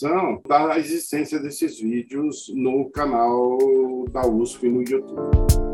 da 0.49 0.79
existência 0.79 1.39
desses 1.39 1.81
vídeos 1.81 2.53
no 2.55 2.91
canal 2.91 3.59
da 4.11 4.27
USP 4.27 4.69
no 4.69 4.83
YouTube. 4.83 5.68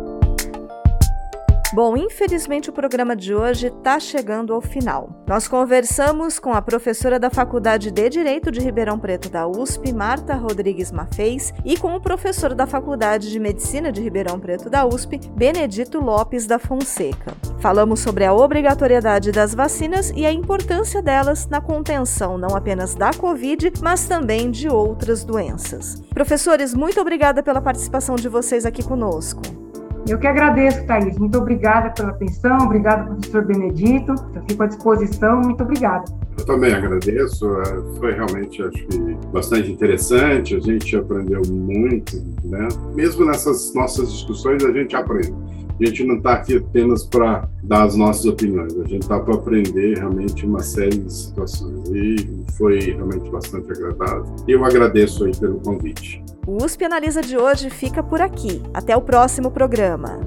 Bom, 1.75 1.97
infelizmente 1.97 2.71
o 2.71 2.73
programa 2.73 3.17
de 3.17 3.35
hoje 3.35 3.67
está 3.67 3.99
chegando 3.99 4.55
ao 4.55 4.61
final. 4.61 5.25
Nós 5.27 5.49
conversamos 5.49 6.39
com 6.39 6.53
a 6.53 6.63
professora 6.63 7.19
da 7.19 7.31
Faculdade 7.31 7.91
de 7.91 8.09
Direito 8.09 8.53
de 8.53 8.61
Ribeirão 8.61 8.97
Preto 8.97 9.29
da 9.29 9.45
USP, 9.49 9.93
Marta 9.93 10.35
Rodrigues 10.35 10.93
Mafez, 10.93 11.53
e 11.65 11.77
com 11.77 11.97
o 11.97 12.01
professor 12.01 12.55
da 12.55 12.65
Faculdade 12.65 13.29
de 13.29 13.41
Medicina 13.41 13.91
de 13.91 14.01
Ribeirão 14.01 14.39
Preto 14.39 14.71
da 14.71 14.87
USP, 14.87 15.19
Benedito 15.35 15.99
Lopes 15.99 16.47
da 16.47 16.61
Fonseca. 16.61 17.35
Falamos 17.59 17.99
sobre 17.99 18.25
a 18.25 18.33
obrigatoriedade 18.33 19.33
das 19.33 19.53
vacinas 19.53 20.13
e 20.15 20.25
a 20.25 20.31
importância 20.31 21.03
delas 21.03 21.49
na 21.49 21.61
contenção 21.61 22.39
não 22.39 22.55
apenas 22.55 22.95
da 22.95 23.11
Covid, 23.13 23.73
mas 23.83 24.07
também 24.07 24.49
de 24.49 24.69
outras 24.69 25.25
doenças. 25.25 26.01
Professores, 26.11 26.73
muito 26.73 27.01
obrigada 27.01 27.43
pela 27.43 27.61
participação 27.61 28.15
de 28.15 28.29
vocês 28.29 28.65
aqui 28.65 28.85
conosco. 28.85 29.64
Eu 30.07 30.19
que 30.19 30.27
agradeço, 30.27 30.85
Thaís. 30.87 31.17
Muito 31.19 31.39
obrigada 31.39 31.91
pela 31.91 32.11
atenção, 32.11 32.59
obrigado, 32.59 33.07
professor 33.07 33.45
Benedito. 33.45 34.15
Fico 34.49 34.63
à 34.63 34.67
disposição, 34.67 35.41
muito 35.41 35.63
obrigada. 35.63 36.05
Eu 36.39 36.45
também 36.45 36.75
agradeço, 36.75 37.47
é, 37.61 37.99
foi 37.99 38.13
realmente, 38.13 38.63
acho 38.63 38.87
que, 38.87 39.17
bastante 39.33 39.73
interessante, 39.73 40.57
a 40.57 40.61
gente 40.61 40.95
aprendeu 40.97 41.41
muito, 41.49 42.17
né? 42.45 42.69
Mesmo 42.95 43.25
nessas 43.25 43.73
nossas 43.75 44.13
discussões, 44.13 44.63
a 44.65 44.73
gente 44.73 44.95
aprende. 44.95 45.33
A 45.81 45.87
gente 45.87 46.05
não 46.05 46.17
está 46.17 46.35
aqui 46.35 46.57
apenas 46.57 47.05
para 47.05 47.49
dar 47.63 47.85
as 47.85 47.97
nossas 47.97 48.25
opiniões, 48.27 48.73
a 48.79 48.85
gente 48.85 49.03
está 49.03 49.19
para 49.19 49.35
aprender 49.35 49.99
realmente 49.99 50.47
uma 50.47 50.61
série 50.61 50.99
de 50.99 51.13
situações. 51.13 51.89
E 51.89 52.45
foi 52.57 52.79
realmente 52.79 53.29
bastante 53.31 53.73
agradável. 53.73 54.25
E 54.47 54.53
eu 54.53 54.65
agradeço 54.65 55.25
aí 55.25 55.37
pelo 55.37 55.61
convite. 55.61 56.23
O 56.47 56.63
USP 56.65 56.85
Analisa 56.85 57.23
de 57.23 57.37
hoje 57.37 57.71
fica 57.71 58.03
por 58.03 58.21
aqui. 58.21 58.63
Até 58.73 58.97
o 58.97 59.01
próximo 59.01 59.51
programa. 59.51 60.21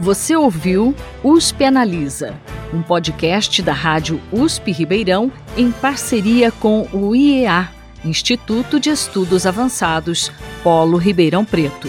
Você 0.00 0.36
ouviu 0.36 0.94
USP 1.24 1.64
Analisa, 1.64 2.34
um 2.72 2.82
podcast 2.82 3.60
da 3.60 3.72
Rádio 3.72 4.20
USP 4.30 4.70
Ribeirão 4.70 5.32
em 5.56 5.72
parceria 5.72 6.52
com 6.52 6.86
o 6.92 7.16
IEA, 7.16 7.68
Instituto 8.04 8.78
de 8.78 8.90
Estudos 8.90 9.44
Avançados, 9.44 10.30
Polo 10.62 10.96
Ribeirão 10.96 11.44
Preto. 11.44 11.88